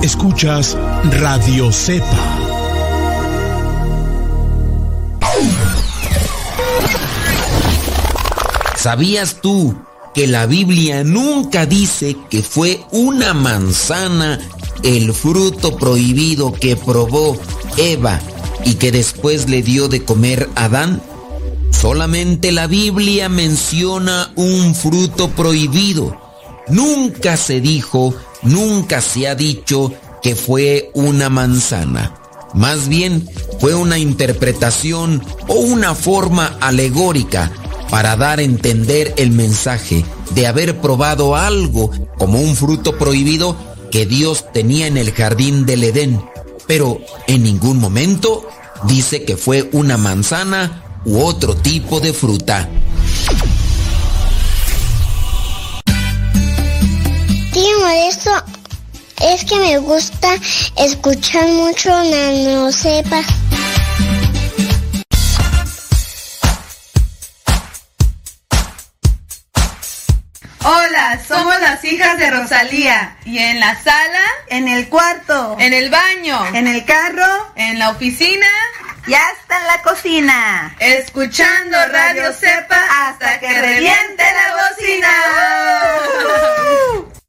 Escuchas 0.04 0.78
Radio 1.22 1.72
Cepa. 1.72 2.38
¿Sabías 8.76 9.40
tú 9.42 9.74
que 10.14 10.28
la 10.28 10.46
Biblia 10.46 11.06
nunca 11.06 11.66
dice 11.66 12.18
que 12.30 12.44
fue 12.44 12.82
una 12.92 13.34
manzana 13.34 14.42
el 14.84 15.14
fruto 15.14 15.78
prohibido 15.78 16.52
que 16.52 16.76
probó 16.76 17.38
Eva 17.78 18.20
y 18.66 18.74
que 18.74 18.92
después 18.92 19.50
le 19.50 19.62
dio 19.62 19.88
de 19.88 20.04
comer 20.04 20.50
a 20.56 20.66
Adán? 20.66 21.02
Solamente 21.72 22.52
la 22.52 22.68
Biblia 22.68 23.30
menciona 23.30 24.34
un 24.36 24.76
fruto 24.76 25.30
prohibido. 25.30 26.20
Nunca 26.68 27.38
se 27.38 27.62
dijo 27.62 28.14
nunca 28.44 29.02
se 29.02 29.28
ha 29.28 29.36
dicho 29.36 29.92
que 30.22 30.36
fue 30.36 30.92
una 30.94 31.30
manzana. 31.30 32.16
Más 32.54 32.88
bien 32.88 33.28
fue 33.60 33.74
una 33.74 33.98
interpretación 33.98 35.24
o 35.48 35.56
una 35.56 35.96
forma 35.96 36.58
alegórica 36.62 37.52
para 37.90 38.16
dar 38.16 38.40
a 38.40 38.44
entender 38.44 39.14
el 39.18 39.32
mensaje 39.32 40.06
de 40.32 40.48
haber 40.48 40.80
probado 40.80 41.36
algo 41.36 41.92
como 42.18 42.42
un 42.42 42.56
fruto 42.56 42.98
prohibido 42.98 43.56
que 43.92 44.06
Dios 44.06 44.52
tenía 44.52 44.88
en 44.88 44.98
el 44.98 45.12
jardín 45.12 45.66
del 45.66 45.84
Edén. 45.84 46.24
Pero 46.68 47.00
en 47.28 47.44
ningún 47.44 47.80
momento 47.80 48.48
dice 48.88 49.24
que 49.24 49.38
fue 49.38 49.70
una 49.74 49.98
manzana 49.98 50.84
u 51.06 51.20
otro 51.20 51.56
tipo 51.56 52.00
de 52.00 52.14
fruta. 52.14 52.70
Esto 57.56 58.32
es 59.22 59.46
que 59.46 59.56
me 59.60 59.78
gusta 59.78 60.28
escuchar 60.78 61.46
mucho 61.48 61.90
Nano 61.90 62.72
Sepa. 62.72 63.22
Hola, 70.66 71.20
somos 71.28 71.60
las 71.60 71.84
hijas 71.84 72.18
de 72.18 72.32
Rosalía. 72.32 73.18
¿Y 73.26 73.38
en 73.38 73.60
la 73.60 73.82
sala? 73.84 74.26
En 74.48 74.68
el 74.68 74.90
cuarto. 74.90 75.56
¿En 75.60 75.74
el 75.74 75.92
baño? 75.92 76.46
¿En 76.54 76.68
el 76.68 76.84
carro? 76.86 77.52
¿En 77.56 77.78
la 77.78 77.92
oficina? 77.92 78.48
ya 79.06 79.20
está 79.38 79.60
en 79.60 79.68
la 79.68 79.82
cocina, 79.82 80.76
escuchando 80.80 81.78
Radio 81.92 82.32
Cepa 82.32 82.80
hasta 83.02 83.38
que 83.38 83.62
reviente 83.62 84.24
la 84.24 84.56
bocina. 84.70 85.10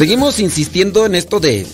Seguimos 0.00 0.40
insistiendo 0.40 1.04
en 1.04 1.14
esto 1.14 1.40
de 1.40 1.66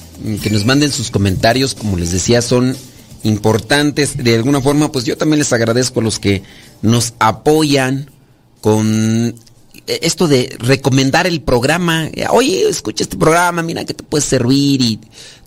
que 0.43 0.51
nos 0.51 0.65
manden 0.65 0.91
sus 0.91 1.13
comentarios, 1.13 1.75
como 1.75 1.97
les 1.97 2.11
decía, 2.11 2.43
son 2.43 2.77
importantes. 3.23 4.17
De 4.17 4.35
alguna 4.35 4.61
forma, 4.61 4.91
pues 4.91 5.05
yo 5.05 5.17
también 5.17 5.39
les 5.39 5.53
agradezco 5.53 6.01
a 6.01 6.03
los 6.03 6.19
que 6.19 6.43
nos 6.83 7.15
apoyan 7.21 8.11
con 8.61 9.37
esto 9.87 10.29
de 10.29 10.57
recomendar 10.59 11.27
el 11.27 11.43
programa. 11.43 12.09
Oye, 12.31 12.69
escucha 12.69 13.05
este 13.05 13.17
programa, 13.17 13.63
mira 13.63 13.85
que 13.85 13.95
te 13.95 14.05
puede 14.05 14.23
servir 14.23 14.81
y 14.83 15.01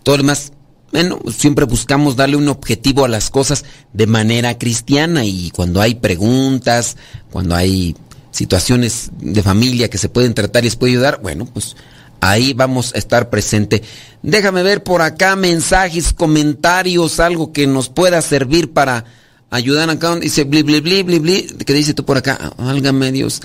todo 0.03 0.17
lo 0.17 0.23
demás. 0.23 0.51
Bueno, 0.91 1.19
siempre 1.35 1.65
buscamos 1.65 2.15
darle 2.15 2.35
un 2.35 2.47
objetivo 2.47 3.05
a 3.05 3.09
las 3.09 3.29
cosas 3.29 3.63
de 3.93 4.07
manera 4.07 4.57
cristiana 4.57 5.23
y 5.23 5.51
cuando 5.51 5.81
hay 5.81 5.95
preguntas, 5.95 6.97
cuando 7.31 7.55
hay 7.55 7.95
situaciones 8.31 9.11
de 9.19 9.43
familia 9.43 9.89
que 9.89 9.99
se 9.99 10.09
pueden 10.09 10.33
tratar 10.33 10.63
y 10.63 10.67
les 10.67 10.75
puede 10.75 10.93
ayudar, 10.93 11.19
bueno, 11.21 11.45
pues 11.45 11.75
Ahí 12.21 12.53
vamos 12.53 12.93
a 12.93 12.97
estar 12.97 13.29
presente. 13.29 13.81
Déjame 14.21 14.63
ver 14.63 14.83
por 14.83 15.01
acá 15.01 15.35
mensajes, 15.35 16.13
comentarios, 16.13 17.19
algo 17.19 17.53
que 17.53 17.65
nos 17.65 17.89
pueda 17.89 18.21
servir 18.21 18.73
para 18.73 19.05
ayudar 19.49 19.89
acá. 19.89 20.15
Dice, 20.17 20.43
bli, 20.43 20.63
bli, 20.63 20.81
bli, 20.81 21.03
bli, 21.03 21.19
bli. 21.19 21.47
¿Qué 21.65 21.73
dice 21.73 21.93
tú 21.93 22.03
por 22.03 22.17
acá? 22.17 22.53
Válgame 22.57 23.11
Dios. 23.11 23.41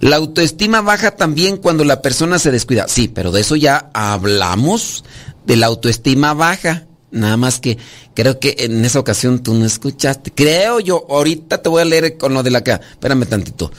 La 0.00 0.16
autoestima 0.16 0.82
baja 0.82 1.12
también 1.12 1.56
cuando 1.56 1.84
la 1.84 2.02
persona 2.02 2.38
se 2.38 2.50
descuida. 2.50 2.86
Sí, 2.88 3.08
pero 3.08 3.32
de 3.32 3.40
eso 3.40 3.56
ya 3.56 3.90
hablamos, 3.94 5.04
de 5.46 5.56
la 5.56 5.66
autoestima 5.66 6.34
baja. 6.34 6.86
Nada 7.10 7.36
más 7.36 7.60
que 7.60 7.78
creo 8.14 8.38
que 8.38 8.56
en 8.58 8.84
esa 8.84 9.00
ocasión 9.00 9.42
tú 9.42 9.54
no 9.54 9.64
escuchaste. 9.64 10.32
Creo 10.32 10.80
yo, 10.80 11.06
ahorita 11.08 11.62
te 11.62 11.68
voy 11.68 11.82
a 11.82 11.86
leer 11.86 12.18
con 12.18 12.34
lo 12.34 12.42
de 12.42 12.50
la 12.50 12.58
acá. 12.58 12.80
Espérame 12.92 13.26
tantito. 13.26 13.70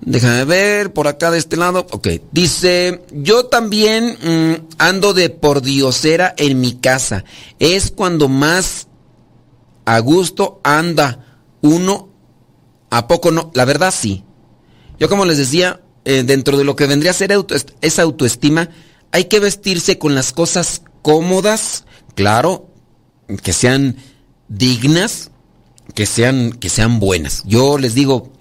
Déjame 0.00 0.44
ver, 0.44 0.92
por 0.92 1.08
acá 1.08 1.30
de 1.30 1.38
este 1.38 1.56
lado. 1.56 1.86
Ok, 1.90 2.08
dice, 2.30 3.02
yo 3.10 3.46
también 3.46 4.18
mm, 4.22 4.74
ando 4.76 5.14
de 5.14 5.30
pordiosera 5.30 6.34
en 6.36 6.60
mi 6.60 6.74
casa. 6.74 7.24
Es 7.58 7.90
cuando 7.90 8.28
más 8.28 8.88
a 9.86 9.98
gusto 10.00 10.60
anda 10.62 11.40
uno. 11.62 12.10
¿A 12.90 13.08
poco 13.08 13.30
no? 13.30 13.50
La 13.54 13.64
verdad 13.64 13.94
sí. 13.96 14.24
Yo 14.98 15.08
como 15.08 15.24
les 15.24 15.38
decía, 15.38 15.80
eh, 16.04 16.22
dentro 16.24 16.56
de 16.56 16.64
lo 16.64 16.76
que 16.76 16.86
vendría 16.86 17.10
a 17.10 17.14
ser 17.14 17.32
esa 17.80 18.02
autoestima, 18.02 18.70
hay 19.12 19.24
que 19.24 19.40
vestirse 19.40 19.98
con 19.98 20.14
las 20.14 20.32
cosas 20.32 20.82
cómodas, 21.02 21.84
claro, 22.14 22.68
que 23.42 23.52
sean 23.52 23.96
dignas, 24.48 25.30
que 25.94 26.06
sean, 26.06 26.52
que 26.52 26.68
sean 26.68 27.00
buenas. 27.00 27.42
Yo 27.46 27.78
les 27.78 27.94
digo, 27.94 28.32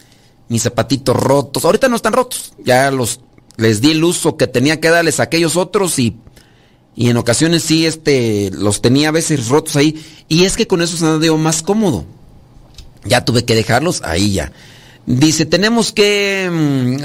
mis 0.50 0.64
zapatitos 0.64 1.16
rotos. 1.16 1.66
Ahorita 1.66 1.90
no 1.90 1.96
están 1.96 2.14
rotos. 2.14 2.54
Ya 2.64 2.92
los 2.92 3.20
les 3.58 3.82
di 3.82 3.92
el 3.92 4.04
uso 4.04 4.38
que 4.38 4.48
tenía 4.48 4.80
que 4.80 4.90
darles 4.90 5.20
a 5.20 5.24
aquellos 5.24 5.58
otros 5.58 6.00
y, 6.00 6.18
y 6.96 7.10
en 7.10 7.18
ocasiones 7.18 7.64
sí 7.64 7.86
este 7.86 8.50
los 8.52 8.82
tenía 8.82 9.10
a 9.10 9.12
veces 9.12 9.48
rotos 9.48 9.76
ahí 9.76 10.04
y 10.28 10.46
es 10.46 10.58
que 10.58 10.66
con 10.68 10.82
eso 10.82 10.98
se 10.98 11.20
dio 11.20 11.38
más 11.38 11.62
cómodo. 11.62 12.06
Ya 13.06 13.26
tuve 13.26 13.46
que 13.46 13.56
dejarlos 13.56 14.02
ahí 14.04 14.34
ya. 14.34 14.52
Dice, 15.06 15.46
tenemos 15.46 15.92
que 15.92 16.50
mm, 16.52 17.04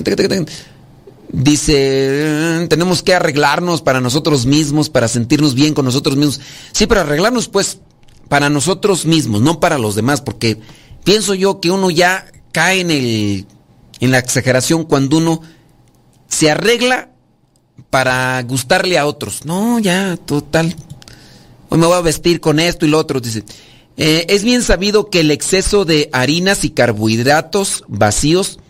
dice, 1.31 2.67
tenemos 2.69 3.03
que 3.03 3.15
arreglarnos 3.15 3.83
para 3.83 4.01
nosotros 4.01 4.47
mismos, 4.47 4.89
para 4.89 5.09
sentirnos 5.09 5.55
bien 5.55 5.75
con 5.75 5.85
nosotros 5.85 6.17
mismos. 6.17 6.41
Sí, 6.73 6.87
pero 6.87 7.01
arreglarnos 7.01 7.49
pues 7.49 7.79
para 8.29 8.51
nosotros 8.51 9.07
mismos, 9.07 9.41
no 9.41 9.61
para 9.61 9.79
los 9.79 9.95
demás, 9.95 10.21
porque 10.21 10.61
pienso 11.05 11.35
yo 11.35 11.61
que 11.61 11.71
uno 11.71 11.91
ya 11.91 12.27
cae 12.53 12.81
en, 12.81 12.91
el, 12.91 13.47
en 14.01 14.11
la 14.11 14.19
exageración 14.19 14.85
cuando 14.85 15.19
uno 15.19 15.43
se 16.29 16.51
arregla 16.51 17.11
para 17.91 18.43
gustarle 18.43 18.99
a 18.99 19.07
otros. 19.07 19.45
No, 19.45 19.79
ya, 19.79 20.17
total. 20.17 20.77
Hoy 21.71 21.79
me 21.79 21.87
voy 21.87 21.97
a 21.97 22.03
vestir 22.03 22.41
con 22.41 22.61
esto 22.61 22.87
y 22.87 22.91
lo 22.91 22.99
otro. 22.99 23.21
Dice, 23.21 23.45
eh, 24.01 24.27
es 24.29 24.45
bien 24.45 24.63
sabido 24.63 25.11
que 25.11 25.21
el 25.21 25.33
exceso 25.33 25.85
de 25.85 26.09
harinas 26.13 26.65
y 26.65 26.71
carbohidratos 26.71 27.83
vacíos 27.89 28.61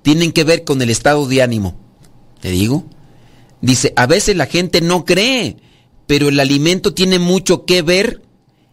tienen 0.00 0.32
que 0.32 0.44
ver 0.44 0.64
con 0.64 0.80
el 0.80 0.88
estado 0.88 1.26
de 1.26 1.42
ánimo. 1.42 1.76
¿Te 2.40 2.50
digo? 2.50 2.86
Dice, 3.60 3.92
a 3.96 4.06
veces 4.06 4.34
la 4.34 4.46
gente 4.46 4.80
no 4.80 5.04
cree, 5.04 5.58
pero 6.06 6.30
el 6.30 6.40
alimento 6.40 6.94
tiene 6.94 7.18
mucho 7.18 7.66
que 7.66 7.82
ver 7.82 8.22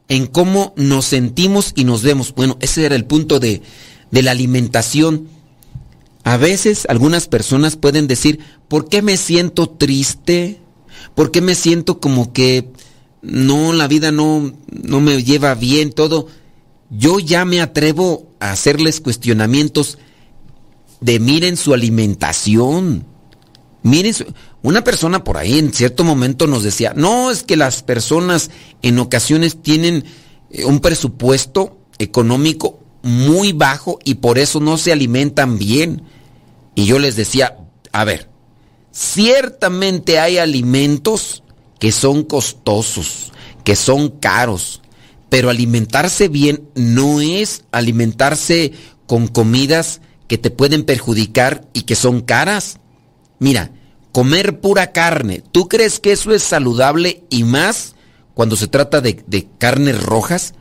en 0.08 0.28
cómo 0.28 0.74
nos 0.78 1.04
sentimos 1.04 1.74
y 1.76 1.84
nos 1.84 2.02
vemos. 2.02 2.34
Bueno, 2.34 2.58
ese 2.62 2.86
era 2.86 2.96
el 2.96 3.04
punto 3.04 3.42
de, 3.42 3.62
de 4.12 4.24
la 4.24 4.32
alimentación. 4.32 5.28
A 6.24 6.38
veces 6.38 6.86
algunas 6.88 7.28
personas 7.28 7.76
pueden 7.76 8.08
decir, 8.08 8.40
¿por 8.70 8.88
qué 8.88 9.02
me 9.02 9.18
siento 9.18 9.68
triste? 9.68 10.62
¿Por 11.14 11.32
qué 11.32 11.42
me 11.42 11.56
siento 11.56 12.00
como 12.00 12.32
que 12.32 12.70
no, 13.26 13.74
la 13.74 13.88
vida 13.88 14.12
no, 14.12 14.54
no 14.72 15.02
me 15.02 15.24
lleva 15.24 15.56
bien, 15.56 15.92
todo? 15.92 16.28
Yo 16.90 17.20
ya 17.20 17.44
me 17.46 17.62
atrevo 17.62 18.28
a 18.40 18.52
hacerles 18.52 19.02
cuestionamientos 19.02 19.98
de 21.02 21.20
miren 21.20 21.58
su 21.58 21.74
alimentación. 21.74 23.06
Miren, 23.82 24.14
una 24.62 24.84
persona 24.84 25.24
por 25.24 25.38
ahí 25.38 25.60
en 25.60 25.74
cierto 25.74 26.04
momento 26.04 26.48
nos 26.48 26.64
decía, 26.64 26.94
no, 26.96 27.32
es 27.32 27.44
que 27.44 27.56
las 27.56 27.84
personas 27.84 28.52
en 28.82 29.00
ocasiones 29.00 29.62
tienen 29.62 30.06
eh, 30.52 30.66
un 30.66 30.80
presupuesto 30.80 31.78
económico 31.98 32.80
muy 33.02 33.54
bajo 33.54 34.00
y 34.04 34.16
por 34.16 34.38
eso 34.38 34.60
no 34.60 34.78
se 34.78 34.92
alimentan 34.92 35.58
bien. 35.58 36.04
Y 36.76 36.86
yo 36.86 37.00
les 37.00 37.16
decía, 37.16 37.58
a 37.92 38.04
ver, 38.04 38.30
ciertamente 38.92 40.20
hay 40.20 40.38
alimentos 40.38 41.44
que 41.86 41.92
son 41.92 42.24
costosos, 42.24 43.32
que 43.64 43.76
son 43.76 44.10
caros, 44.10 44.82
pero 45.30 45.52
alimentarse 45.52 46.30
bien 46.30 46.68
no 46.74 47.22
es 47.22 47.64
alimentarse 47.72 48.72
con 49.06 49.28
comidas 49.28 50.02
que 50.28 50.40
te 50.40 50.50
pueden 50.50 50.84
perjudicar 50.84 51.68
y 51.74 51.84
que 51.84 51.94
son 51.94 52.22
caras. 52.22 52.80
Mira, 53.38 53.70
comer 54.12 54.62
pura 54.62 54.94
carne, 54.94 55.44
¿tú 55.52 55.70
crees 55.70 56.00
que 56.00 56.12
eso 56.12 56.34
es 56.34 56.42
saludable 56.42 57.24
y 57.30 57.44
más 57.44 57.94
cuando 58.34 58.56
se 58.56 58.66
trata 58.66 59.00
de, 59.00 59.24
de 59.28 59.48
carnes 59.60 60.02
rojas? 60.02 60.56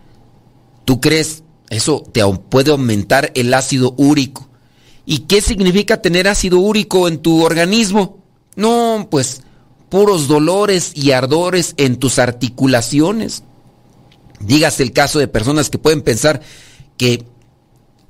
¿Tú 0.85 1.01
crees 1.01 1.43
eso 1.71 2.03
te 2.13 2.21
puede 2.51 2.71
aumentar 2.71 3.33
el 3.35 3.55
ácido 3.55 3.95
úrico. 3.97 4.47
¿Y 5.07 5.21
qué 5.21 5.41
significa 5.41 6.03
tener 6.03 6.29
ácido 6.29 6.59
úrico 6.59 7.09
en 7.09 7.17
tu 7.17 7.43
organismo? 7.43 8.19
No, 8.57 9.09
pues 9.11 9.41
puros 9.95 10.27
dolores 10.27 10.91
y 10.97 11.13
ardores 11.13 11.75
en 11.77 12.01
tus 12.01 12.19
articulaciones. 12.19 13.45
Digas 14.41 14.81
el 14.81 14.93
caso 14.93 15.21
de 15.21 15.29
personas 15.29 15.71
que 15.71 15.79
pueden 15.79 16.03
pensar 16.03 16.41
que 16.97 17.25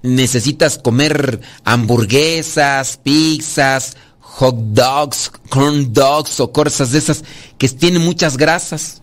necesitas 0.01 0.78
comer 0.78 1.43
hamburguesas, 1.62 2.99
pizzas, 3.03 3.99
hot 4.18 4.57
dogs, 4.57 5.30
corn 5.51 5.93
dogs 5.93 6.41
o 6.41 6.53
cosas 6.53 6.93
de 6.93 7.01
esas 7.01 7.22
que 7.59 7.68
tienen 7.68 8.03
muchas 8.03 8.39
grasas, 8.39 9.03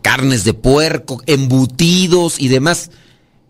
carnes 0.00 0.44
de 0.44 0.54
puerco, 0.54 1.20
embutidos 1.26 2.40
y 2.40 2.48
demás. 2.48 2.90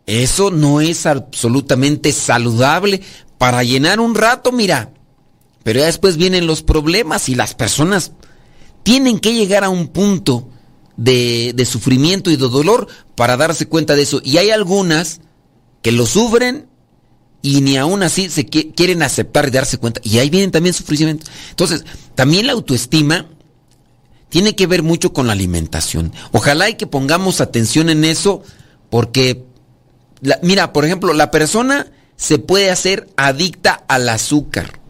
Eso 0.07 0.51
no 0.51 0.81
es 0.81 1.07
absolutamente 1.07 2.11
saludable 2.11 3.03
para 3.39 3.63
llenar 3.63 4.01
un 4.01 4.17
rato, 4.17 4.51
mira. 4.51 4.91
Pero 5.63 5.79
ya 5.79 5.87
después 5.87 6.17
vienen 6.17 6.49
los 6.49 6.65
problemas 6.65 7.29
y 7.29 7.37
las 7.37 7.55
personas 7.55 8.11
tienen 8.85 9.19
que 9.19 9.35
llegar 9.35 9.65
a 9.65 9.71
un 9.71 9.89
punto 9.89 10.49
de, 10.97 11.67
sufrimiento 11.69 12.31
y 12.31 12.37
de 12.37 12.49
dolor 12.49 12.87
para 13.17 13.37
darse 13.37 13.67
cuenta 13.67 13.97
de 13.97 14.03
eso. 14.03 14.21
Y 14.23 14.37
hay 14.37 14.51
algunas 14.51 15.21
que 15.83 15.91
lo 15.91 16.07
sufren 16.07 16.69
y 17.43 17.61
ni 17.61 17.77
aún 17.77 18.03
así 18.03 18.31
se 18.31 18.47
quieren 18.47 19.03
aceptar 19.03 19.49
y 19.49 19.51
darse 19.51 19.79
cuenta. 19.79 20.01
Y 20.05 20.19
ahí 20.19 20.31
vienen 20.31 20.53
también 20.53 20.75
sufrimientos. 20.75 21.29
Entonces, 21.51 21.85
también 22.15 22.47
la 22.47 22.53
autoestima 22.53 23.27
tiene 24.29 24.55
que 24.55 24.67
ver 24.67 24.83
mucho 24.83 25.13
con 25.13 25.27
la 25.27 25.33
alimentación. 25.33 26.13
Ojalá 26.33 26.71
y 26.71 26.75
que 26.75 26.87
pongamos 26.87 27.41
atención 27.41 27.89
en 27.89 28.05
eso 28.05 28.43
porque 28.91 29.45
mira, 30.43 30.73
por 30.73 30.85
ejemplo, 30.85 31.13
la 31.13 31.31
persona 31.31 31.87
se 32.17 32.39
puede 32.39 32.71
hacer 32.71 33.09
adicta 33.17 33.85
al 33.89 34.09
azúcar. 34.09 34.81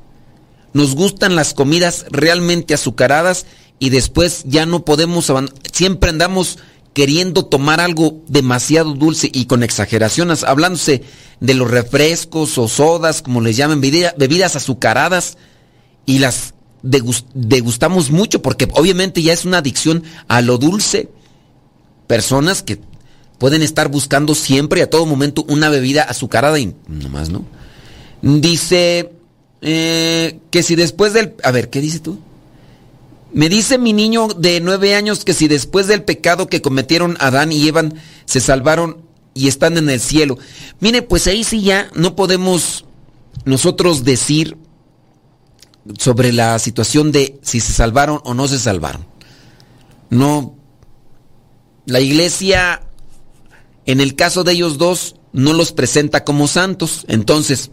Nos 0.73 0.95
gustan 0.95 1.37
las 1.37 1.55
comidas 1.55 2.05
realmente 2.11 2.75
azucaradas 2.75 3.47
y 3.85 3.91
después 3.91 4.45
ya 4.47 4.65
no 4.65 4.83
podemos 4.83 5.31
Siempre 5.71 6.09
andamos 6.09 6.59
queriendo 6.95 7.45
tomar 7.45 7.83
algo 7.83 8.23
demasiado 8.29 8.95
dulce 8.95 9.29
y 9.31 9.45
con 9.45 9.63
exageraciones, 9.63 10.43
hablándose 10.43 11.03
de 11.41 11.53
los 11.53 11.71
refrescos 11.71 12.57
o 12.57 12.67
sodas, 12.67 13.21
como 13.21 13.43
les 13.43 13.59
llaman, 13.59 13.83
bebidas 13.83 14.57
azucaradas, 14.57 15.37
y 16.07 16.21
las 16.21 16.55
degustamos 16.81 18.11
mucho 18.11 18.41
porque 18.41 18.69
obviamente 18.73 19.21
ya 19.21 19.35
es 19.35 19.45
una 19.45 19.59
adicción 19.59 20.03
a 20.29 20.41
lo 20.41 20.57
dulce. 20.57 21.11
Personas 22.07 22.63
que 22.63 22.81
pueden 23.37 23.61
estar 23.61 23.89
buscando 23.89 24.35
siempre 24.35 24.81
a 24.81 24.89
todo 24.89 25.05
momento 25.05 25.45
una 25.47 25.69
bebida 25.69 26.05
azucarada 26.05 26.59
y 26.59 26.75
nomás, 26.89 27.29
¿no? 27.29 27.45
Dice 28.23 29.13
eh, 29.61 30.39
que 30.51 30.63
si 30.63 30.75
después 30.75 31.13
del... 31.13 31.35
A 31.43 31.51
ver, 31.51 31.69
¿qué 31.69 31.83
dice 31.83 31.99
tú? 31.99 32.19
Me 33.35 33.49
dice 33.49 33.79
mi 33.79 33.93
niño 33.93 34.29
de 34.29 34.61
nueve 34.61 34.95
años 34.95 35.25
que 35.25 35.35
si 35.35 35.49
después 35.49 35.89
del 35.89 36.05
pecado 36.05 36.47
que 36.47 36.63
cometieron 36.63 37.17
Adán 37.19 37.51
y 37.51 37.67
Eva 37.67 37.83
se 38.27 38.39
salvaron 38.39 39.05
y 39.35 39.49
están 39.49 39.77
en 39.77 39.91
el 39.91 39.99
cielo. 39.99 40.39
Mire, 40.79 41.03
pues 41.03 41.27
ahí 41.27 41.43
sí 41.43 41.61
ya 41.61 41.91
no 41.97 42.15
podemos 42.15 42.85
nosotros 43.45 44.05
decir 44.05 44.57
sobre 45.99 46.33
la 46.33 46.61
situación 46.61 47.11
de 47.11 47.41
si 47.43 47.59
se 47.59 47.73
salvaron 47.73 48.21
o 48.23 48.35
no 48.35 48.47
se 48.47 48.61
salvaron. 48.61 49.05
No. 50.11 50.55
La 51.87 51.99
iglesia, 51.99 52.83
en 53.85 54.01
el 54.01 54.15
caso 54.15 54.45
de 54.45 54.53
ellos 54.53 54.79
dos, 54.79 55.17
no 55.33 55.55
los 55.55 55.73
presenta 55.73 56.23
como 56.23 56.47
santos. 56.47 57.05
Entonces, 57.09 57.73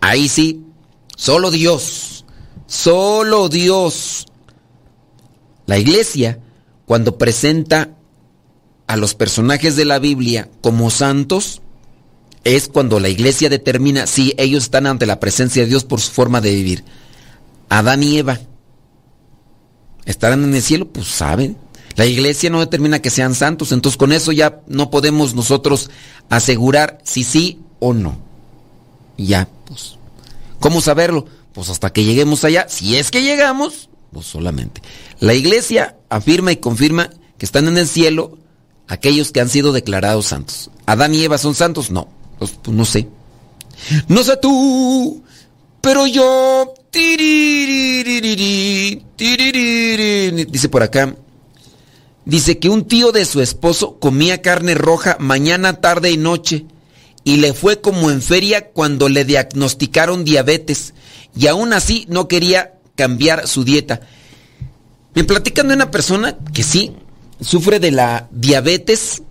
ahí 0.00 0.28
sí, 0.28 0.64
solo 1.16 1.50
Dios, 1.50 2.24
solo 2.68 3.48
Dios 3.48 4.28
la 5.70 5.78
iglesia, 5.78 6.40
cuando 6.84 7.16
presenta 7.16 7.90
a 8.88 8.96
los 8.96 9.14
personajes 9.14 9.76
de 9.76 9.84
la 9.84 10.00
Biblia 10.00 10.50
como 10.62 10.90
santos, 10.90 11.62
es 12.42 12.66
cuando 12.66 12.98
la 12.98 13.08
iglesia 13.08 13.48
determina 13.48 14.08
si 14.08 14.34
ellos 14.36 14.64
están 14.64 14.88
ante 14.88 15.06
la 15.06 15.20
presencia 15.20 15.62
de 15.62 15.68
Dios 15.68 15.84
por 15.84 16.00
su 16.00 16.10
forma 16.10 16.40
de 16.40 16.56
vivir. 16.56 16.84
Adán 17.68 18.02
y 18.02 18.18
Eva 18.18 18.40
estarán 20.06 20.42
en 20.42 20.54
el 20.56 20.60
cielo, 20.60 20.88
pues 20.88 21.06
saben. 21.06 21.56
La 21.94 22.04
iglesia 22.04 22.50
no 22.50 22.58
determina 22.58 23.00
que 23.00 23.10
sean 23.10 23.36
santos, 23.36 23.70
entonces 23.70 23.96
con 23.96 24.10
eso 24.10 24.32
ya 24.32 24.62
no 24.66 24.90
podemos 24.90 25.36
nosotros 25.36 25.88
asegurar 26.30 26.98
si 27.04 27.22
sí 27.22 27.60
o 27.78 27.94
no. 27.94 28.18
Ya, 29.16 29.48
pues. 29.66 29.98
¿Cómo 30.58 30.80
saberlo? 30.80 31.26
Pues 31.52 31.68
hasta 31.68 31.92
que 31.92 32.02
lleguemos 32.02 32.42
allá. 32.42 32.66
Si 32.68 32.96
es 32.96 33.12
que 33.12 33.22
llegamos, 33.22 33.88
solamente. 34.22 34.82
La 35.18 35.34
iglesia 35.34 35.96
afirma 36.08 36.52
y 36.52 36.56
confirma 36.56 37.10
que 37.38 37.46
están 37.46 37.68
en 37.68 37.78
el 37.78 37.88
cielo 37.88 38.38
aquellos 38.88 39.32
que 39.32 39.40
han 39.40 39.48
sido 39.48 39.72
declarados 39.72 40.26
santos. 40.26 40.70
¿Adán 40.86 41.14
y 41.14 41.22
Eva 41.22 41.38
son 41.38 41.54
santos? 41.54 41.90
No, 41.90 42.08
pues, 42.38 42.52
pues 42.62 42.76
no 42.76 42.84
sé. 42.84 43.08
No 44.08 44.22
sé 44.22 44.36
tú, 44.36 45.22
pero 45.80 46.06
yo... 46.06 46.74
Dice 50.48 50.68
por 50.68 50.82
acá. 50.82 51.14
Dice 52.24 52.58
que 52.58 52.68
un 52.68 52.84
tío 52.86 53.12
de 53.12 53.24
su 53.24 53.40
esposo 53.40 53.98
comía 53.98 54.42
carne 54.42 54.74
roja 54.74 55.16
mañana, 55.20 55.80
tarde 55.80 56.10
y 56.10 56.16
noche. 56.16 56.66
Y 57.22 57.36
le 57.36 57.54
fue 57.54 57.80
como 57.80 58.10
en 58.10 58.22
feria 58.22 58.70
cuando 58.70 59.08
le 59.08 59.24
diagnosticaron 59.24 60.24
diabetes. 60.24 60.94
Y 61.36 61.46
aún 61.46 61.72
así 61.72 62.06
no 62.08 62.28
quería 62.28 62.74
cambiar 63.00 63.48
su 63.48 63.64
dieta. 63.64 64.02
Me 65.14 65.24
platican 65.24 65.68
de 65.68 65.74
una 65.74 65.90
persona 65.90 66.36
que 66.52 66.62
sí 66.62 66.92
sufre 67.40 67.80
de 67.80 67.92
la 67.92 68.28
diabetes, 68.30 69.22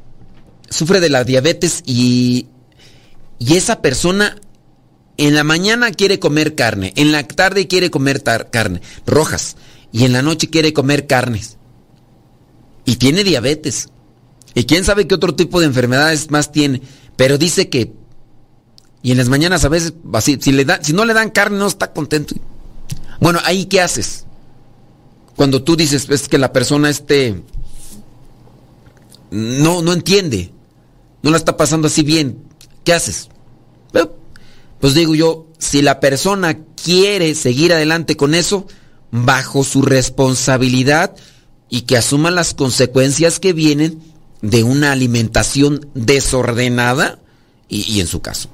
sufre 0.71 0.99
de 0.99 1.09
la 1.09 1.23
diabetes 1.23 1.83
y, 1.85 2.47
y 3.37 3.57
esa 3.57 3.83
persona 3.83 4.41
en 5.17 5.35
la 5.35 5.43
mañana 5.43 5.91
quiere 5.91 6.17
comer 6.17 6.55
carne, 6.55 6.93
en 6.95 7.11
la 7.11 7.27
tarde 7.27 7.67
quiere 7.67 7.91
comer 7.91 8.23
carne, 8.23 8.81
rojas, 9.05 9.55
y 9.91 10.05
en 10.05 10.13
la 10.13 10.23
noche 10.23 10.49
quiere 10.49 10.73
comer 10.73 11.05
carnes. 11.05 11.57
Y 12.85 12.95
tiene 12.95 13.23
diabetes. 13.23 13.89
Y 14.55 14.63
quién 14.63 14.83
sabe 14.83 15.05
qué 15.05 15.13
otro 15.13 15.35
tipo 15.35 15.59
de 15.59 15.67
enfermedades 15.67 16.31
más 16.31 16.51
tiene. 16.51 16.81
Pero 17.15 17.37
dice 17.37 17.69
que. 17.69 17.93
Y 19.03 19.11
en 19.11 19.19
las 19.19 19.29
mañanas 19.29 19.63
a 19.63 19.69
veces, 19.69 19.93
si 20.23 20.93
no 20.93 21.05
le 21.05 21.13
dan 21.13 21.29
carne, 21.29 21.59
no 21.59 21.67
está 21.67 21.93
contento. 21.93 22.33
Bueno, 23.19 23.39
ahí 23.43 23.65
qué 23.65 23.81
haces? 23.81 24.25
Cuando 25.35 25.63
tú 25.63 25.75
dices 25.75 26.07
es 26.09 26.27
que 26.27 26.37
la 26.37 26.51
persona 26.51 26.89
este 26.89 27.41
no 29.31 29.81
no 29.81 29.93
entiende, 29.93 30.51
no 31.21 31.31
la 31.31 31.37
está 31.37 31.55
pasando 31.55 31.87
así 31.87 32.03
bien, 32.03 32.43
¿qué 32.83 32.93
haces? 32.93 33.29
Pues 34.79 34.93
digo 34.93 35.13
yo, 35.13 35.47
si 35.57 35.81
la 35.81 35.99
persona 35.99 36.57
quiere 36.81 37.35
seguir 37.35 37.73
adelante 37.73 38.15
con 38.15 38.33
eso, 38.33 38.65
bajo 39.11 39.65
su 39.65 39.81
responsabilidad 39.81 41.15
y 41.69 41.81
que 41.81 41.97
asuma 41.97 42.31
las 42.31 42.53
consecuencias 42.53 43.41
que 43.41 43.51
vienen 43.51 44.01
de 44.41 44.63
una 44.63 44.93
alimentación 44.93 45.89
desordenada 45.95 47.19
y 47.67 47.99
en 47.99 48.07
su 48.07 48.21
caso. 48.21 48.49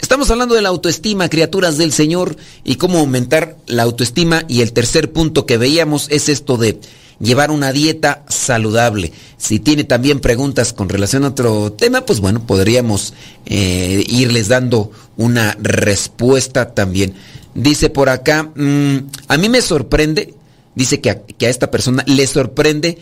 Estamos 0.00 0.30
hablando 0.30 0.54
de 0.54 0.62
la 0.62 0.68
autoestima, 0.68 1.28
criaturas 1.28 1.76
del 1.76 1.92
Señor, 1.92 2.36
y 2.62 2.76
cómo 2.76 2.98
aumentar 2.98 3.56
la 3.66 3.82
autoestima. 3.82 4.44
Y 4.48 4.60
el 4.60 4.72
tercer 4.72 5.12
punto 5.12 5.44
que 5.44 5.58
veíamos 5.58 6.06
es 6.10 6.28
esto 6.28 6.56
de 6.56 6.80
llevar 7.18 7.50
una 7.50 7.72
dieta 7.72 8.24
saludable. 8.28 9.12
Si 9.36 9.58
tiene 9.58 9.82
también 9.82 10.20
preguntas 10.20 10.72
con 10.72 10.88
relación 10.88 11.24
a 11.24 11.28
otro 11.28 11.72
tema, 11.72 12.02
pues 12.02 12.20
bueno, 12.20 12.46
podríamos 12.46 13.12
eh, 13.46 14.04
irles 14.08 14.48
dando 14.48 14.92
una 15.16 15.56
respuesta 15.60 16.74
también. 16.74 17.14
Dice 17.54 17.90
por 17.90 18.08
acá, 18.08 18.52
mm, 18.54 18.98
a 19.26 19.36
mí 19.36 19.48
me 19.48 19.62
sorprende, 19.62 20.34
dice 20.76 21.00
que 21.00 21.10
a, 21.10 21.22
que 21.22 21.46
a 21.46 21.50
esta 21.50 21.72
persona 21.72 22.04
le 22.06 22.26
sorprende 22.28 22.98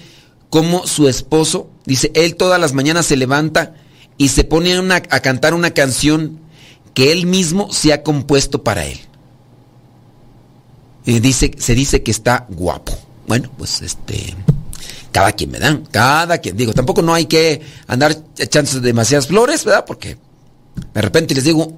cómo 0.49 0.87
su 0.87 1.09
esposo, 1.09 1.69
dice, 1.85 2.11
él 2.15 2.37
todas 2.37 2.59
las 2.59 2.73
mañanas 2.73 3.05
se 3.05 3.17
levanta 3.17 3.75
y 4.17 4.29
se 4.29 4.45
pone 4.45 4.75
a 4.75 5.21
cantar 5.21 5.53
una 5.53 5.73
canción 5.73 6.46
que 6.97 7.13
él 7.13 7.27
mismo 7.27 7.71
se 7.75 7.93
ha 7.93 8.03
compuesto 8.03 8.65
para 8.65 8.87
él. 8.87 8.99
Y 11.05 11.21
dice, 11.21 11.51
se 11.59 11.75
dice 11.75 12.03
que 12.03 12.11
está 12.11 12.47
guapo. 12.49 12.99
Bueno, 13.27 13.51
pues 13.59 13.83
este, 13.83 14.35
cada 15.13 15.33
quien 15.33 15.51
me 15.51 15.59
dan, 15.59 15.85
cada 15.91 16.39
quien. 16.39 16.57
Digo, 16.57 16.73
tampoco 16.73 17.03
no 17.03 17.13
hay 17.13 17.27
que 17.27 17.61
andar 17.87 18.17
echándose 18.39 18.81
demasiadas 18.81 19.27
flores, 19.27 19.63
¿verdad? 19.67 19.85
Porque 19.85 20.17
de 20.95 21.03
repente 21.03 21.35
les 21.35 21.45
digo, 21.45 21.77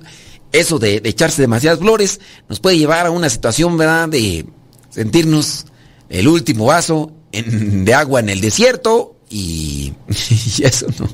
eso 0.53 0.79
de, 0.79 1.03
echarse 1.03 1.43
demasiadas 1.43 1.81
flores 1.81 2.21
nos 2.49 2.61
puede 2.61 2.79
llevar 2.79 3.07
a 3.07 3.11
una 3.11 3.29
situación, 3.29 3.77
¿verdad? 3.77 4.09
De 4.09 4.47
sentirnos 4.89 5.66
el 6.11 6.29
último 6.29 6.66
vaso 6.66 7.11
de 7.33 7.93
agua 7.93 8.21
en 8.21 8.29
el 8.29 8.41
desierto 8.41 9.16
y, 9.29 9.95
y 10.59 10.62
eso 10.62 10.87
no. 10.97 11.09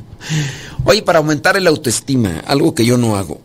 Oye, 0.85 1.01
para 1.01 1.21
aumentar 1.21 1.57
el 1.57 1.67
autoestima, 1.67 2.43
algo 2.47 2.75
que 2.75 2.85
yo 2.85 2.99
no 2.99 3.17
hago 3.17 3.41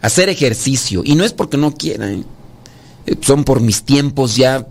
hacer 0.00 0.28
ejercicio. 0.28 1.02
Y 1.04 1.14
no 1.14 1.24
es 1.24 1.32
porque 1.32 1.56
no 1.56 1.74
quieran, 1.74 2.24
¿eh? 3.06 3.16
son 3.20 3.44
por 3.44 3.60
mis 3.60 3.82
tiempos 3.82 4.36
ya 4.36 4.66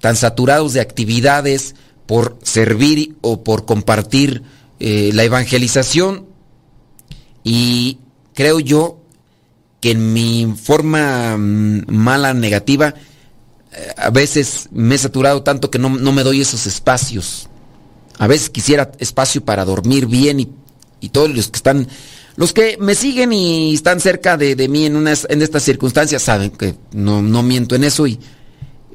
tan 0.00 0.16
saturados 0.16 0.72
de 0.72 0.80
actividades, 0.80 1.74
por 2.06 2.38
servir 2.42 3.16
o 3.22 3.42
por 3.42 3.64
compartir 3.64 4.42
eh, 4.78 5.10
la 5.14 5.24
evangelización. 5.24 6.26
Y 7.42 7.98
creo 8.34 8.60
yo 8.60 8.98
que 9.80 9.92
en 9.92 10.12
mi 10.12 10.54
forma 10.62 11.36
mm, 11.36 11.84
mala, 11.88 12.34
negativa, 12.34 12.94
eh, 13.72 13.88
a 13.96 14.10
veces 14.10 14.68
me 14.72 14.94
he 14.94 14.98
saturado 14.98 15.42
tanto 15.42 15.70
que 15.70 15.78
no, 15.78 15.90
no, 15.90 16.12
me 16.12 16.22
doy 16.22 16.40
esos 16.40 16.66
espacios. 16.66 17.48
A 18.18 18.26
veces 18.26 18.50
quisiera 18.50 18.92
espacio 18.98 19.44
para 19.44 19.64
dormir 19.64 20.06
bien 20.06 20.40
y, 20.40 20.48
y 21.00 21.08
todos 21.08 21.34
los 21.34 21.48
que 21.48 21.56
están 21.56 21.88
los 22.36 22.52
que 22.52 22.76
me 22.80 22.94
siguen 22.94 23.32
y 23.32 23.74
están 23.74 24.00
cerca 24.00 24.36
de, 24.36 24.68
mí 24.68 24.86
en, 24.86 25.06
en 25.06 25.42
estas 25.42 25.62
circunstancias 25.62 26.22
saben 26.22 26.50
que 26.50 26.74
no, 26.92 27.22
miento 27.42 27.74
en 27.74 27.84
eso, 27.84 28.06
y, 28.06 28.18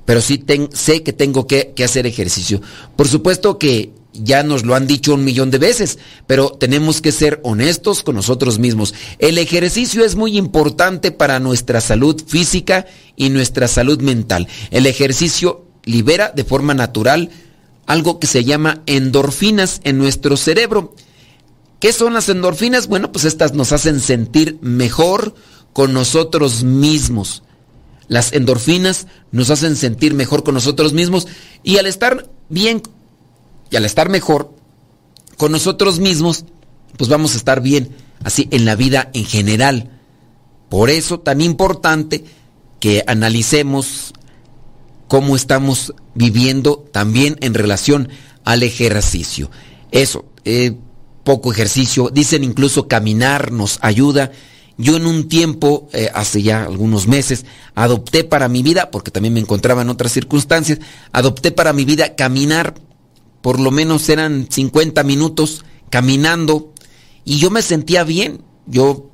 pero 0.06 0.22
sí 0.22 0.44
sé 0.74 1.04
que 1.04 1.14
tengo 1.14 1.48
que 1.48 1.74
hacer 1.84 2.06
ejercicio. 2.06 2.62
Por 2.96 3.08
supuesto 3.08 3.58
que 3.58 3.94
ya 4.14 4.44
nos 4.44 4.66
lo 4.66 4.76
han 4.76 4.88
dicho 4.88 5.14
un 5.14 5.24
millón 5.24 5.52
de 5.52 5.58
veces, 5.58 6.00
pero 6.28 6.50
tenemos 6.50 7.02
que 7.02 7.12
ser 7.12 7.40
honestos 7.44 8.04
con 8.04 8.16
nosotros 8.16 8.60
mismos. 8.60 8.94
El 9.20 9.38
ejercicio 9.38 10.04
es 10.04 10.16
muy 10.16 10.38
importante 10.38 11.12
para 11.12 11.40
nuestra 11.40 11.82
salud 11.82 12.22
física 12.26 12.86
y 13.16 13.30
nuestra 13.30 13.68
salud 13.68 14.02
mental. 14.02 14.48
El 14.72 14.86
ejercicio 14.86 15.66
libera 15.86 16.32
de 16.36 16.44
forma 16.44 16.74
natural 16.74 17.30
algo 17.86 18.20
que 18.20 18.28
se 18.28 18.44
llama 18.44 18.84
endorfinas 18.86 19.82
en 19.84 19.98
nuestro 19.98 20.38
cerebro 20.38 20.94
¿Qué 21.80 21.94
son 21.94 22.14
las 22.14 22.28
endorfinas? 22.30 22.88
Bueno, 22.88 23.12
pues 23.12 23.26
estas 23.26 23.54
nos 23.54 23.72
hacen 23.72 24.00
sentir 24.00 24.58
mejor 24.62 25.34
con 25.74 25.94
nosotros 25.94 26.64
mismos. 26.64 27.44
Las 28.08 28.34
endorfinas 28.34 29.08
nos 29.32 29.50
hacen 29.50 29.76
sentir 29.76 30.14
mejor 30.14 30.44
con 30.44 30.56
nosotros 30.56 30.94
mismos 30.94 31.28
y 31.64 31.78
al 31.78 31.86
estar 31.86 32.30
bien 32.50 32.82
y 33.70 33.76
al 33.76 33.86
estar 33.86 34.10
mejor, 34.10 34.52
con 35.38 35.52
nosotros 35.52 36.00
mismos, 36.00 36.46
pues 36.98 37.10
vamos 37.10 37.34
a 37.34 37.38
estar 37.38 37.62
bien, 37.62 37.96
así 38.24 38.48
en 38.52 38.66
la 38.66 38.76
vida 38.76 39.10
en 39.14 39.26
general. 39.26 39.92
Por 40.70 40.90
eso 40.90 41.20
tan 41.20 41.40
importante 41.40 42.26
que 42.80 43.04
analicemos 43.08 44.14
cómo 45.08 45.36
estamos 45.36 45.94
viviendo 46.14 46.86
también 46.92 47.38
en 47.42 47.54
relación 47.54 48.10
al 48.44 48.64
ejercicio. 48.64 49.50
Eso, 49.92 50.26
eh, 50.46 50.76
poco 51.30 51.52
ejercicio, 51.52 52.10
dicen 52.12 52.44
incluso 52.44 52.88
caminar 52.88 53.52
nos 53.52 53.78
ayuda. 53.84 54.32
Yo 54.80 54.98
en 54.98 55.06
un 55.06 55.30
tiempo, 55.30 55.88
eh, 55.94 56.10
hace 56.12 56.42
ya 56.42 56.64
algunos 56.64 57.08
meses, 57.08 57.46
adopté 57.76 58.24
para 58.24 58.50
mi 58.50 58.64
vida, 58.64 58.90
porque 58.90 59.12
también 59.12 59.36
me 59.36 59.40
encontraba 59.40 59.84
en 59.84 59.92
otras 59.92 60.12
circunstancias, 60.12 60.80
adopté 61.12 61.52
para 61.52 61.72
mi 61.72 61.86
vida 61.86 62.16
caminar, 62.16 62.74
por 63.44 63.60
lo 63.60 63.70
menos 63.70 64.10
eran 64.10 64.48
50 64.50 65.04
minutos 65.04 65.66
caminando, 65.92 66.74
y 67.26 67.38
yo 67.38 67.52
me 67.52 67.62
sentía 67.62 68.04
bien. 68.04 68.42
Yo 68.66 69.12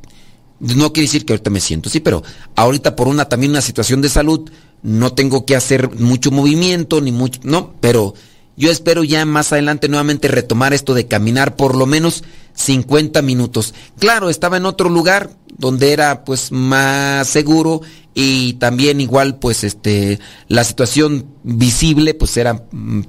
no 0.61 0.93
quiere 0.93 1.07
decir 1.07 1.25
que 1.25 1.33
ahorita 1.33 1.49
me 1.49 1.59
siento 1.59 1.89
así, 1.89 1.99
pero 1.99 2.23
ahorita 2.55 2.95
por 2.95 3.09
una 3.09 3.25
también 3.25 3.51
una 3.51 3.59
situación 3.59 4.01
de 4.01 4.07
salud 4.07 4.49
no 4.83 5.11
tengo 5.11 5.45
que 5.45 5.57
hacer 5.57 5.99
mucho 5.99 6.31
movimiento 6.31 7.01
ni 7.01 7.11
mucho, 7.11 7.41
no, 7.43 7.73
pero 7.81 8.13
yo 8.57 8.71
espero 8.71 9.03
ya 9.03 9.25
más 9.25 9.51
adelante 9.51 9.87
nuevamente 9.87 10.27
retomar 10.27 10.73
esto 10.73 10.93
de 10.93 11.07
caminar 11.07 11.55
por 11.55 11.75
lo 11.75 11.85
menos 11.85 12.23
50 12.53 13.21
minutos. 13.21 13.73
Claro, 13.99 14.29
estaba 14.29 14.57
en 14.57 14.65
otro 14.65 14.89
lugar 14.89 15.29
donde 15.57 15.91
era 15.91 16.23
pues 16.23 16.51
más 16.51 17.27
seguro 17.27 17.81
y 18.13 18.53
también 18.53 19.01
igual 19.01 19.37
pues 19.37 19.63
este 19.63 20.19
la 20.47 20.63
situación 20.63 21.25
visible 21.43 22.13
pues 22.13 22.37
era 22.37 22.63
mm, 22.71 23.01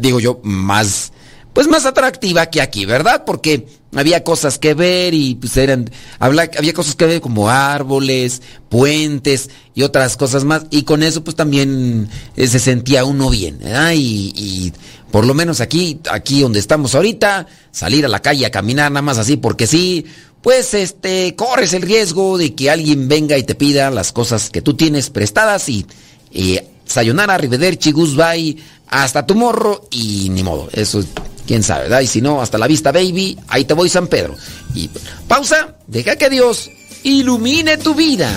digo 0.00 0.20
yo 0.20 0.40
más 0.42 1.12
pues 1.56 1.68
más 1.68 1.86
atractiva 1.86 2.44
que 2.50 2.60
aquí, 2.60 2.84
¿verdad? 2.84 3.24
Porque 3.24 3.66
había 3.94 4.22
cosas 4.22 4.58
que 4.58 4.74
ver 4.74 5.14
y 5.14 5.36
pues 5.36 5.56
eran, 5.56 5.90
había, 6.18 6.74
cosas 6.74 6.96
que 6.96 7.06
ver 7.06 7.22
como 7.22 7.48
árboles, 7.48 8.42
puentes 8.68 9.48
y 9.74 9.82
otras 9.82 10.18
cosas 10.18 10.44
más. 10.44 10.66
Y 10.68 10.82
con 10.82 11.02
eso 11.02 11.24
pues 11.24 11.34
también 11.34 12.10
eh, 12.36 12.46
se 12.46 12.58
sentía 12.58 13.06
uno 13.06 13.30
bien, 13.30 13.58
¿verdad? 13.58 13.92
Y, 13.94 14.70
por 15.10 15.24
lo 15.24 15.32
menos 15.32 15.62
aquí, 15.62 15.98
aquí 16.10 16.42
donde 16.42 16.58
estamos 16.58 16.94
ahorita, 16.94 17.46
salir 17.70 18.04
a 18.04 18.08
la 18.08 18.20
calle 18.20 18.44
a 18.44 18.50
caminar 18.50 18.92
nada 18.92 19.00
más 19.00 19.16
así 19.16 19.38
porque 19.38 19.66
sí, 19.66 20.04
pues 20.42 20.74
este, 20.74 21.34
corres 21.36 21.72
el 21.72 21.80
riesgo 21.80 22.36
de 22.36 22.54
que 22.54 22.70
alguien 22.70 23.08
venga 23.08 23.38
y 23.38 23.44
te 23.44 23.54
pida 23.54 23.90
las 23.90 24.12
cosas 24.12 24.50
que 24.50 24.60
tú 24.60 24.74
tienes 24.74 25.08
prestadas 25.08 25.70
y, 25.70 25.86
y 26.30 26.60
sayonara, 26.84 27.32
arrivederci, 27.32 27.92
goodbye, 27.92 28.58
hasta 28.88 29.24
tu 29.24 29.34
morro 29.34 29.88
y 29.90 30.28
ni 30.28 30.42
modo, 30.42 30.68
eso 30.74 31.02
quién 31.46 31.62
sabe, 31.62 31.84
¿verdad? 31.84 32.00
Y 32.00 32.06
si 32.06 32.20
no, 32.20 32.42
hasta 32.42 32.58
la 32.58 32.66
vista, 32.66 32.92
baby, 32.92 33.38
ahí 33.48 33.64
te 33.64 33.74
voy 33.74 33.88
San 33.88 34.08
Pedro. 34.08 34.36
Y 34.74 34.90
pausa, 35.28 35.76
deja 35.86 36.16
que 36.16 36.28
Dios 36.28 36.70
ilumine 37.02 37.78
tu 37.78 37.94
vida. 37.94 38.30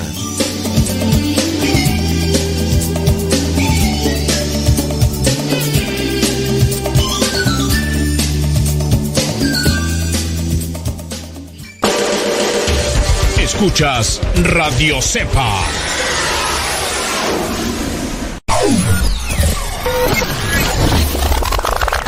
Escuchas 13.60 14.22
Radio 14.36 15.01
Cepa. 15.01 15.78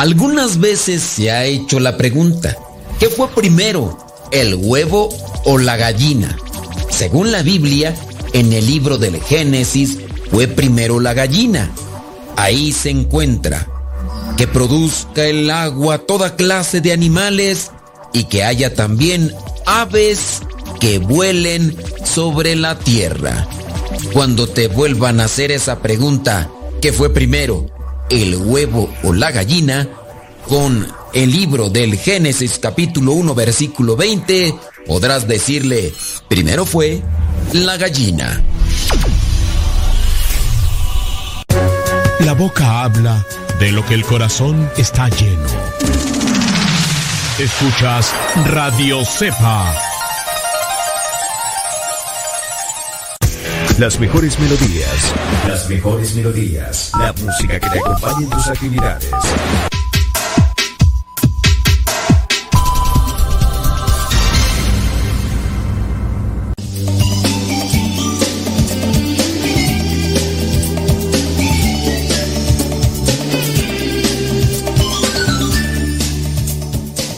Algunas 0.02 0.60
veces 0.60 1.04
se 1.04 1.30
ha 1.30 1.46
hecho 1.46 1.80
la 1.80 1.96
pregunta, 1.96 2.58
¿qué 3.00 3.08
fue 3.08 3.28
primero, 3.28 4.00
el 4.32 4.56
huevo 4.56 5.10
o 5.46 5.60
la 5.60 5.78
gallina? 5.78 6.36
Según 6.90 7.32
la 7.32 7.44
Biblia, 7.44 7.96
en 8.34 8.52
el 8.52 8.66
libro 8.66 8.98
del 8.98 9.22
Génesis 9.22 10.00
fue 10.32 10.48
primero 10.48 11.00
la 11.00 11.14
gallina. 11.14 11.70
Ahí 12.36 12.72
se 12.72 12.90
encuentra 12.90 13.68
que 14.38 14.48
produzca 14.48 15.24
el 15.26 15.52
agua 15.52 16.00
toda 16.00 16.36
clase 16.36 16.82
de 16.82 16.94
animales 16.94 17.70
y 18.12 18.24
que 18.24 18.44
haya 18.44 18.74
también 18.74 19.32
aves 19.68 20.42
que 20.80 20.98
vuelen 20.98 21.78
sobre 22.04 22.56
la 22.56 22.80
tierra. 22.80 23.48
Cuando 24.14 24.48
te 24.48 24.68
vuelvan 24.68 25.20
a 25.20 25.26
hacer 25.26 25.52
esa 25.52 25.80
pregunta, 25.80 26.50
¿qué 26.82 26.92
fue 26.92 27.14
primero, 27.14 27.68
el 28.12 28.36
huevo 28.36 28.94
o 29.04 29.14
la 29.14 29.32
gallina, 29.32 29.88
con 30.48 30.86
el 31.14 31.32
libro 31.32 31.70
del 31.70 31.98
Génesis 31.98 32.60
capítulo 32.60 33.14
1 33.14 33.34
versículo 33.34 33.96
20, 33.96 34.54
podrás 34.86 35.28
decirle, 35.30 35.94
primero 36.28 36.66
fue 36.66 37.02
la 37.54 37.78
gallina. 37.78 38.44
La 42.20 42.34
boca 42.34 42.84
habla 42.84 43.26
de 43.60 43.72
lo 43.72 43.86
que 43.86 43.94
el 43.94 44.04
corazón 44.04 44.70
está 44.76 45.08
lleno. 45.08 45.48
Escuchas 47.40 48.14
Radio 48.48 49.06
Cepa. 49.06 49.91
Las 53.82 54.00
mejores 54.00 54.40
melodías. 54.40 55.14
Las 55.48 55.68
mejores 55.68 56.14
melodías. 56.14 56.92
La 57.00 57.14
música 57.14 57.60
que 57.60 57.68
te 57.68 57.80
acompaña 57.80 58.20
en 58.20 58.30
tus 58.30 58.48
actividades. 58.48 59.10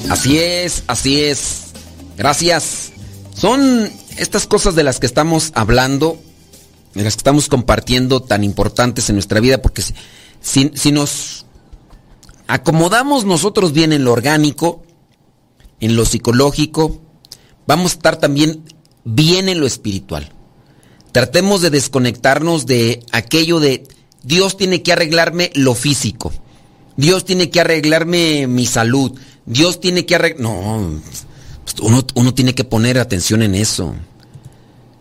Así 0.09 0.39
es, 0.39 0.83
así 0.87 1.23
es. 1.25 1.73
Gracias. 2.15 2.93
Son 3.35 3.91
estas 4.15 4.47
cosas 4.47 4.75
de 4.75 4.85
las 4.85 5.01
que 5.01 5.07
estamos 5.07 5.51
hablando, 5.55 6.17
de 6.93 7.03
las 7.03 7.15
que 7.15 7.19
estamos 7.19 7.47
compartiendo 7.47 8.21
tan 8.21 8.43
importantes 8.43 9.09
en 9.09 9.15
nuestra 9.15 9.39
vida, 9.39 9.61
porque 9.61 9.83
si, 10.41 10.71
si 10.73 10.91
nos 10.91 11.45
acomodamos 12.47 13.25
nosotros 13.25 13.73
bien 13.73 13.93
en 13.93 14.03
lo 14.03 14.11
orgánico, 14.11 14.83
en 15.79 15.95
lo 15.95 16.05
psicológico, 16.05 17.01
vamos 17.65 17.91
a 17.91 17.95
estar 17.95 18.17
también 18.17 18.63
bien 19.03 19.49
en 19.49 19.59
lo 19.59 19.65
espiritual. 19.65 20.31
Tratemos 21.11 21.61
de 21.61 21.69
desconectarnos 21.69 22.65
de 22.65 23.01
aquello 23.11 23.59
de 23.59 23.87
Dios 24.23 24.57
tiene 24.57 24.81
que 24.81 24.93
arreglarme 24.93 25.51
lo 25.53 25.75
físico. 25.75 26.31
Dios 26.95 27.25
tiene 27.25 27.49
que 27.49 27.59
arreglarme 27.59 28.47
mi 28.47 28.65
salud. 28.65 29.11
Dios 29.45 29.79
tiene 29.79 30.05
que 30.05 30.15
arreglar... 30.15 30.41
No, 30.41 31.01
pues 31.63 31.75
uno, 31.81 32.05
uno 32.15 32.33
tiene 32.33 32.55
que 32.55 32.63
poner 32.63 32.99
atención 32.99 33.41
en 33.41 33.55
eso. 33.55 33.93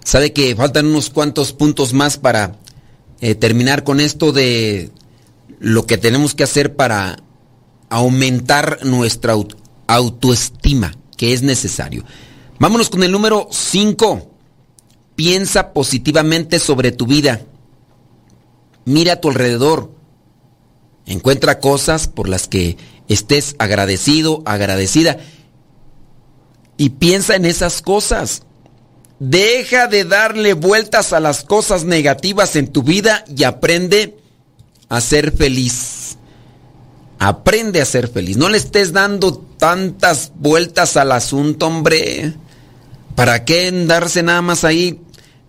Sabe 0.04 0.32
que 0.32 0.54
faltan 0.56 0.86
unos 0.86 1.10
cuantos 1.10 1.52
puntos 1.52 1.92
más 1.92 2.18
para 2.18 2.56
eh, 3.20 3.34
terminar 3.34 3.84
con 3.84 4.00
esto 4.00 4.32
de 4.32 4.90
lo 5.60 5.86
que 5.86 5.96
tenemos 5.96 6.34
que 6.34 6.42
hacer 6.42 6.74
para 6.74 7.22
aumentar 7.88 8.84
nuestra 8.84 9.34
autoestima, 9.86 10.92
que 11.16 11.32
es 11.32 11.42
necesario. 11.42 12.04
Vámonos 12.58 12.90
con 12.90 13.02
el 13.02 13.12
número 13.12 13.48
5. 13.50 14.30
Piensa 15.14 15.72
positivamente 15.72 16.58
sobre 16.58 16.90
tu 16.90 17.06
vida. 17.06 17.42
Mira 18.84 19.14
a 19.14 19.20
tu 19.20 19.28
alrededor. 19.28 19.92
Encuentra 21.06 21.60
cosas 21.60 22.08
por 22.08 22.28
las 22.28 22.48
que 22.48 22.76
estés 23.08 23.54
agradecido, 23.58 24.42
agradecida. 24.46 25.18
Y 26.76 26.90
piensa 26.90 27.36
en 27.36 27.44
esas 27.44 27.82
cosas. 27.82 28.42
Deja 29.24 29.86
de 29.86 30.02
darle 30.02 30.52
vueltas 30.52 31.12
a 31.12 31.20
las 31.20 31.44
cosas 31.44 31.84
negativas 31.84 32.56
en 32.56 32.66
tu 32.66 32.82
vida 32.82 33.24
y 33.28 33.44
aprende 33.44 34.16
a 34.88 35.00
ser 35.00 35.30
feliz. 35.30 36.16
Aprende 37.20 37.80
a 37.80 37.84
ser 37.84 38.08
feliz. 38.08 38.36
No 38.36 38.48
le 38.48 38.58
estés 38.58 38.92
dando 38.92 39.38
tantas 39.58 40.32
vueltas 40.34 40.96
al 40.96 41.12
asunto, 41.12 41.68
hombre. 41.68 42.34
¿Para 43.14 43.44
qué 43.44 43.68
andarse 43.68 44.24
nada 44.24 44.42
más 44.42 44.64
ahí 44.64 45.00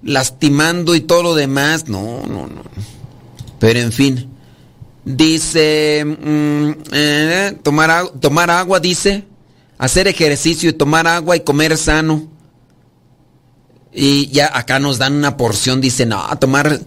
lastimando 0.03 0.93
y 0.93 1.01
todo 1.01 1.23
lo 1.23 1.33
demás? 1.33 1.89
No, 1.89 2.21
no, 2.27 2.45
no. 2.45 2.61
Pero 3.57 3.79
en 3.79 3.91
fin. 3.91 4.29
Dice, 5.03 6.05
mm, 6.05 6.71
eh, 6.91 7.57
tomar, 7.63 8.09
tomar 8.19 8.51
agua, 8.51 8.79
dice. 8.79 9.23
Hacer 9.79 10.07
ejercicio 10.07 10.69
y 10.69 10.73
tomar 10.73 11.07
agua 11.07 11.35
y 11.35 11.39
comer 11.39 11.75
sano. 11.75 12.32
Y 13.95 14.27
ya 14.29 14.49
acá 14.57 14.79
nos 14.79 14.97
dan 14.97 15.13
una 15.13 15.37
porción, 15.37 15.79
dice, 15.79 16.05
no, 16.05 16.23
tomar, 16.39 16.79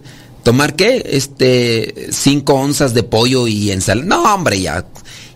tomar 0.43 0.75
qué? 0.75 1.03
Este, 1.05 2.09
cinco 2.11 2.55
onzas 2.55 2.93
de 2.93 3.03
pollo 3.03 3.47
y 3.47 3.71
ensalada. 3.71 4.05
No, 4.07 4.33
hombre, 4.35 4.59
ya, 4.59 4.85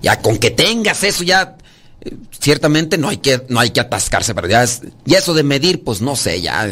ya 0.01 0.19
con 0.21 0.37
que 0.37 0.51
tengas 0.51 1.03
eso, 1.03 1.23
ya, 1.23 1.55
ciertamente 2.39 2.97
no 2.97 3.07
hay 3.09 3.17
que, 3.17 3.45
no 3.49 3.59
hay 3.59 3.69
que 3.69 3.79
atascarse, 3.79 4.33
pero 4.35 4.47
ya, 4.49 4.63
es- 4.63 4.81
ya 5.05 5.19
eso 5.19 5.33
de 5.33 5.43
medir, 5.43 5.83
pues 5.83 6.01
no 6.01 6.15
sé, 6.15 6.41
ya 6.41 6.61
a 6.61 6.67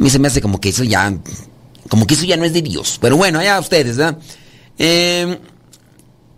mí 0.00 0.08
se 0.10 0.18
me 0.18 0.28
hace 0.28 0.40
como 0.40 0.60
que 0.60 0.70
eso 0.70 0.84
ya, 0.84 1.12
como 1.90 2.06
que 2.06 2.14
eso 2.14 2.24
ya 2.24 2.36
no 2.36 2.44
es 2.44 2.52
de 2.52 2.62
Dios. 2.62 2.98
Pero 3.00 3.16
bueno, 3.16 3.38
allá 3.38 3.58
ustedes, 3.60 3.96
¿verdad? 3.96 4.18
Eh, 4.78 5.38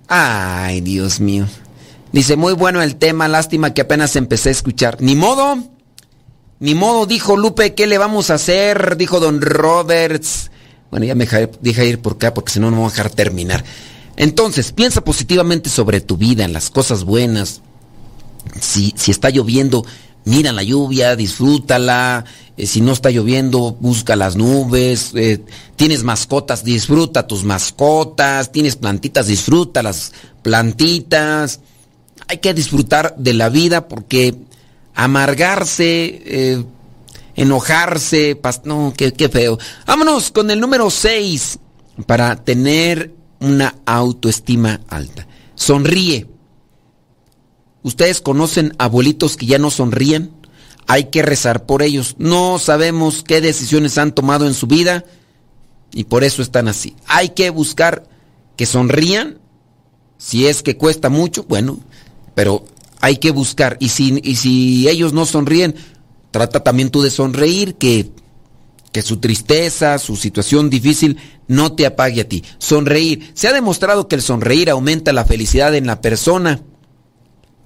ay, 0.08 0.80
Dios 0.80 1.20
mío. 1.20 1.46
Dice, 2.12 2.36
muy 2.36 2.54
bueno 2.54 2.82
el 2.82 2.96
tema, 2.96 3.28
lástima 3.28 3.74
que 3.74 3.82
apenas 3.82 4.16
empecé 4.16 4.48
a 4.48 4.52
escuchar. 4.52 4.96
Ni 5.00 5.14
modo, 5.14 5.58
ni 6.60 6.74
modo, 6.74 7.06
dijo 7.06 7.36
Lupe, 7.36 7.74
¿qué 7.74 7.86
le 7.86 7.98
vamos 7.98 8.30
a 8.30 8.34
hacer? 8.34 8.96
Dijo 8.96 9.20
Don 9.20 9.40
Roberts. 9.40 10.50
Bueno, 10.90 11.06
ya 11.06 11.14
me 11.14 11.26
deja 11.60 11.84
ir 11.84 12.00
por 12.00 12.14
acá 12.14 12.34
porque 12.34 12.52
si 12.52 12.60
no, 12.60 12.70
no 12.70 12.78
voy 12.78 12.86
a 12.86 12.90
dejar 12.90 13.10
terminar. 13.10 13.64
Entonces, 14.16 14.72
piensa 14.72 15.02
positivamente 15.02 15.70
sobre 15.70 16.00
tu 16.00 16.16
vida, 16.16 16.44
en 16.44 16.52
las 16.52 16.70
cosas 16.70 17.04
buenas. 17.04 17.60
Si, 18.60 18.92
si 18.96 19.12
está 19.12 19.30
lloviendo, 19.30 19.84
mira 20.24 20.52
la 20.52 20.64
lluvia, 20.64 21.14
disfrútala. 21.14 22.24
Eh, 22.56 22.66
si 22.66 22.80
no 22.80 22.92
está 22.92 23.10
lloviendo, 23.10 23.76
busca 23.78 24.16
las 24.16 24.34
nubes. 24.34 25.12
Eh, 25.14 25.44
tienes 25.76 26.02
mascotas, 26.02 26.64
disfruta 26.64 27.28
tus 27.28 27.44
mascotas. 27.44 28.50
Tienes 28.50 28.74
plantitas, 28.74 29.28
disfruta 29.28 29.84
las 29.84 30.12
plantitas. 30.42 31.60
Hay 32.26 32.38
que 32.38 32.54
disfrutar 32.54 33.14
de 33.16 33.34
la 33.34 33.48
vida 33.48 33.86
porque 33.86 34.34
amargarse, 34.98 36.22
eh, 36.26 36.64
enojarse, 37.36 38.36
no, 38.64 38.92
qué, 38.96 39.12
qué 39.12 39.28
feo. 39.28 39.56
Vámonos 39.86 40.32
con 40.32 40.50
el 40.50 40.58
número 40.58 40.90
6 40.90 41.60
para 42.04 42.34
tener 42.34 43.14
una 43.38 43.76
autoestima 43.86 44.80
alta. 44.88 45.28
Sonríe. 45.54 46.26
¿Ustedes 47.84 48.20
conocen 48.20 48.74
abuelitos 48.78 49.36
que 49.36 49.46
ya 49.46 49.58
no 49.58 49.70
sonríen? 49.70 50.32
Hay 50.88 51.04
que 51.04 51.22
rezar 51.22 51.64
por 51.64 51.82
ellos. 51.82 52.16
No 52.18 52.58
sabemos 52.58 53.22
qué 53.22 53.40
decisiones 53.40 53.98
han 53.98 54.12
tomado 54.12 54.48
en 54.48 54.54
su 54.54 54.66
vida 54.66 55.04
y 55.92 56.04
por 56.04 56.24
eso 56.24 56.42
están 56.42 56.66
así. 56.66 56.96
Hay 57.06 57.28
que 57.28 57.50
buscar 57.50 58.08
que 58.56 58.66
sonrían. 58.66 59.38
Si 60.16 60.48
es 60.48 60.64
que 60.64 60.76
cuesta 60.76 61.08
mucho, 61.08 61.44
bueno, 61.44 61.78
pero 62.34 62.64
hay 63.00 63.18
que 63.18 63.30
buscar. 63.30 63.76
Y 63.80 63.88
si, 63.88 64.20
y 64.22 64.36
si 64.36 64.88
ellos 64.88 65.12
no 65.12 65.26
sonríen, 65.26 65.74
trata 66.30 66.60
también 66.60 66.90
tú 66.90 67.02
de 67.02 67.10
sonreír, 67.10 67.76
que, 67.76 68.10
que 68.92 69.02
su 69.02 69.18
tristeza, 69.18 69.98
su 69.98 70.16
situación 70.16 70.70
difícil 70.70 71.18
no 71.46 71.72
te 71.72 71.86
apague 71.86 72.22
a 72.22 72.28
ti. 72.28 72.44
Sonreír. 72.58 73.30
Se 73.34 73.48
ha 73.48 73.52
demostrado 73.52 74.08
que 74.08 74.16
el 74.16 74.22
sonreír 74.22 74.70
aumenta 74.70 75.12
la 75.12 75.24
felicidad 75.24 75.74
en 75.74 75.86
la 75.86 76.00
persona. 76.00 76.60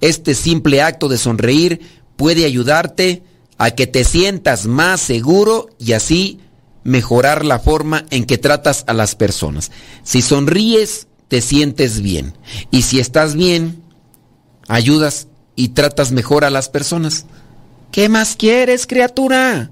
Este 0.00 0.34
simple 0.34 0.82
acto 0.82 1.08
de 1.08 1.18
sonreír 1.18 1.80
puede 2.16 2.44
ayudarte 2.44 3.22
a 3.58 3.70
que 3.72 3.86
te 3.86 4.04
sientas 4.04 4.66
más 4.66 5.00
seguro 5.00 5.68
y 5.78 5.92
así 5.92 6.40
mejorar 6.84 7.44
la 7.44 7.60
forma 7.60 8.06
en 8.10 8.24
que 8.24 8.38
tratas 8.38 8.84
a 8.86 8.92
las 8.92 9.14
personas. 9.14 9.70
Si 10.02 10.22
sonríes, 10.22 11.06
te 11.28 11.40
sientes 11.40 12.00
bien. 12.00 12.34
Y 12.70 12.82
si 12.82 12.98
estás 12.98 13.34
bien, 13.34 13.81
ayudas 14.72 15.28
y 15.54 15.68
tratas 15.68 16.12
mejor 16.12 16.44
a 16.44 16.50
las 16.50 16.68
personas. 16.70 17.26
¿Qué 17.90 18.08
más 18.08 18.36
quieres, 18.36 18.86
criatura? 18.86 19.70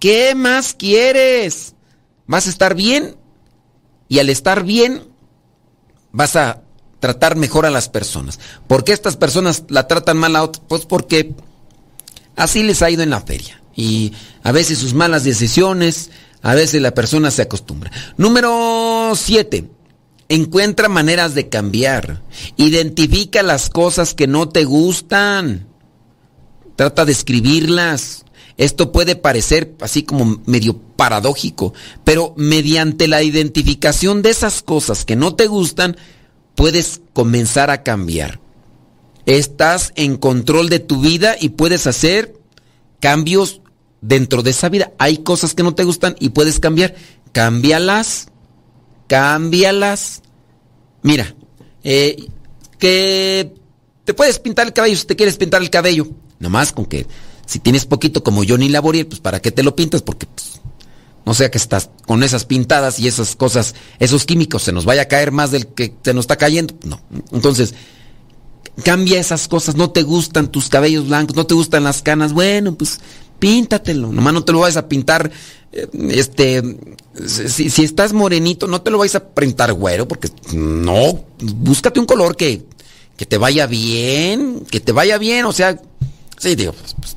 ¿Qué 0.00 0.34
más 0.34 0.74
quieres? 0.74 1.74
Vas 2.26 2.48
a 2.48 2.50
estar 2.50 2.74
bien 2.74 3.16
y 4.08 4.18
al 4.18 4.28
estar 4.30 4.64
bien 4.64 5.04
vas 6.10 6.34
a 6.34 6.62
tratar 6.98 7.36
mejor 7.36 7.66
a 7.66 7.70
las 7.70 7.88
personas. 7.88 8.40
¿Por 8.66 8.82
qué 8.82 8.92
estas 8.92 9.16
personas 9.16 9.62
la 9.68 9.86
tratan 9.86 10.16
mal 10.16 10.34
a 10.34 10.42
otras? 10.42 10.64
Pues 10.68 10.86
porque 10.86 11.34
así 12.34 12.64
les 12.64 12.82
ha 12.82 12.90
ido 12.90 13.04
en 13.04 13.10
la 13.10 13.20
feria. 13.20 13.62
Y 13.76 14.12
a 14.42 14.50
veces 14.50 14.78
sus 14.78 14.92
malas 14.92 15.22
decisiones, 15.22 16.10
a 16.42 16.54
veces 16.54 16.82
la 16.82 16.94
persona 16.94 17.30
se 17.30 17.42
acostumbra. 17.42 17.92
Número 18.16 19.12
7. 19.14 19.70
Encuentra 20.32 20.88
maneras 20.88 21.34
de 21.34 21.50
cambiar. 21.50 22.22
Identifica 22.56 23.42
las 23.42 23.68
cosas 23.68 24.14
que 24.14 24.26
no 24.26 24.48
te 24.48 24.64
gustan. 24.64 25.68
Trata 26.74 27.04
de 27.04 27.12
escribirlas. 27.12 28.24
Esto 28.56 28.92
puede 28.92 29.14
parecer 29.14 29.74
así 29.82 30.04
como 30.04 30.40
medio 30.46 30.78
paradójico, 30.96 31.74
pero 32.02 32.32
mediante 32.38 33.08
la 33.08 33.22
identificación 33.22 34.22
de 34.22 34.30
esas 34.30 34.62
cosas 34.62 35.04
que 35.04 35.16
no 35.16 35.34
te 35.34 35.48
gustan, 35.48 35.98
puedes 36.54 37.02
comenzar 37.12 37.68
a 37.68 37.82
cambiar. 37.82 38.40
Estás 39.26 39.92
en 39.96 40.16
control 40.16 40.70
de 40.70 40.78
tu 40.78 41.02
vida 41.02 41.36
y 41.38 41.50
puedes 41.50 41.86
hacer 41.86 42.40
cambios 43.00 43.60
dentro 44.00 44.42
de 44.42 44.52
esa 44.52 44.70
vida. 44.70 44.92
Hay 44.96 45.18
cosas 45.18 45.52
que 45.52 45.62
no 45.62 45.74
te 45.74 45.84
gustan 45.84 46.16
y 46.20 46.30
puedes 46.30 46.58
cambiar. 46.58 46.94
Cámbialas. 47.32 48.31
Cámbialas. 49.08 50.22
Mira, 51.02 51.34
eh, 51.84 52.28
que 52.78 53.54
te 54.04 54.14
puedes 54.14 54.38
pintar 54.38 54.66
el 54.66 54.72
cabello 54.72 54.96
si 54.96 55.06
te 55.06 55.16
quieres 55.16 55.36
pintar 55.36 55.62
el 55.62 55.70
cabello. 55.70 56.08
Nomás 56.38 56.72
con 56.72 56.86
que 56.86 57.06
si 57.46 57.58
tienes 57.58 57.86
poquito 57.86 58.22
como 58.22 58.42
Johnny 58.46 58.68
Laboriel, 58.68 59.06
pues 59.06 59.20
para 59.20 59.40
qué 59.40 59.50
te 59.50 59.62
lo 59.62 59.76
pintas, 59.76 60.02
porque 60.02 60.26
pues, 60.26 60.60
no 61.24 61.34
sea 61.34 61.50
que 61.50 61.58
estás 61.58 61.90
con 62.06 62.22
esas 62.22 62.44
pintadas 62.44 62.98
y 62.98 63.06
esas 63.06 63.36
cosas, 63.36 63.74
esos 63.98 64.24
químicos, 64.24 64.62
se 64.62 64.72
nos 64.72 64.84
vaya 64.84 65.02
a 65.02 65.08
caer 65.08 65.32
más 65.32 65.50
del 65.50 65.68
que 65.68 65.94
se 66.02 66.14
nos 66.14 66.24
está 66.24 66.36
cayendo. 66.36 66.74
No. 66.84 67.00
Entonces, 67.30 67.74
cambia 68.84 69.20
esas 69.20 69.48
cosas, 69.48 69.76
no 69.76 69.90
te 69.90 70.02
gustan 70.02 70.50
tus 70.50 70.68
cabellos 70.68 71.06
blancos, 71.08 71.36
no 71.36 71.46
te 71.46 71.54
gustan 71.54 71.84
las 71.84 72.02
canas, 72.02 72.32
bueno, 72.32 72.74
pues 72.74 73.00
píntatelo, 73.42 74.12
nomás 74.12 74.32
no 74.32 74.44
te 74.44 74.52
lo 74.52 74.60
vayas 74.60 74.76
a 74.76 74.88
pintar, 74.88 75.28
eh, 75.72 75.88
este, 76.10 76.62
si, 77.26 77.70
si 77.70 77.82
estás 77.82 78.12
morenito, 78.12 78.68
no 78.68 78.82
te 78.82 78.92
lo 78.92 78.98
vayas 78.98 79.16
a 79.16 79.30
pintar 79.30 79.72
güero, 79.72 80.06
porque 80.06 80.28
no, 80.52 81.24
búscate 81.40 81.98
un 81.98 82.06
color 82.06 82.36
que, 82.36 82.62
que 83.16 83.26
te 83.26 83.38
vaya 83.38 83.66
bien, 83.66 84.64
que 84.70 84.78
te 84.78 84.92
vaya 84.92 85.18
bien, 85.18 85.44
o 85.46 85.52
sea, 85.52 85.76
sí, 86.38 86.54
digo, 86.54 86.72
pues, 86.72 86.94
pues, 87.00 87.16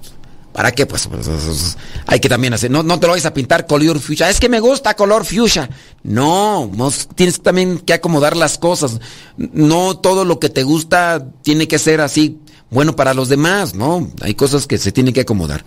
¿para 0.52 0.72
qué? 0.72 0.88
Pues, 0.88 1.06
pues, 1.06 1.28
pues, 1.28 1.78
hay 2.08 2.20
que 2.20 2.28
también 2.28 2.56
hacer, 2.56 2.72
no, 2.72 2.82
no 2.82 3.00
te 3.00 3.06
lo 3.06 3.12
vayas 3.12 3.28
a 3.28 3.34
pintar 3.36 3.68
color 3.68 4.00
fuchsia, 4.00 4.28
es 4.28 4.40
que 4.40 4.50
me 4.50 4.60
gusta 4.60 4.96
color 4.96 5.26
fuchsia, 5.26 5.70
no, 6.02 6.72
tienes 7.14 7.40
también 7.40 7.78
que 7.78 7.94
acomodar 7.94 8.36
las 8.36 8.58
cosas, 8.58 9.00
no 9.38 10.00
todo 10.00 10.26
lo 10.26 10.40
que 10.40 10.50
te 10.50 10.64
gusta 10.64 11.28
tiene 11.44 11.68
que 11.68 11.78
ser 11.78 12.02
así 12.02 12.40
bueno 12.72 12.96
para 12.96 13.14
los 13.14 13.30
demás, 13.30 13.76
¿no? 13.76 14.10
Hay 14.22 14.34
cosas 14.34 14.66
que 14.66 14.80
se 14.80 14.92
tienen 14.92 15.14
que 15.14 15.22
acomodar. 15.22 15.64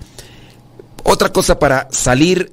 Otra 1.05 1.33
cosa 1.33 1.59
para 1.59 1.89
salir 1.91 2.53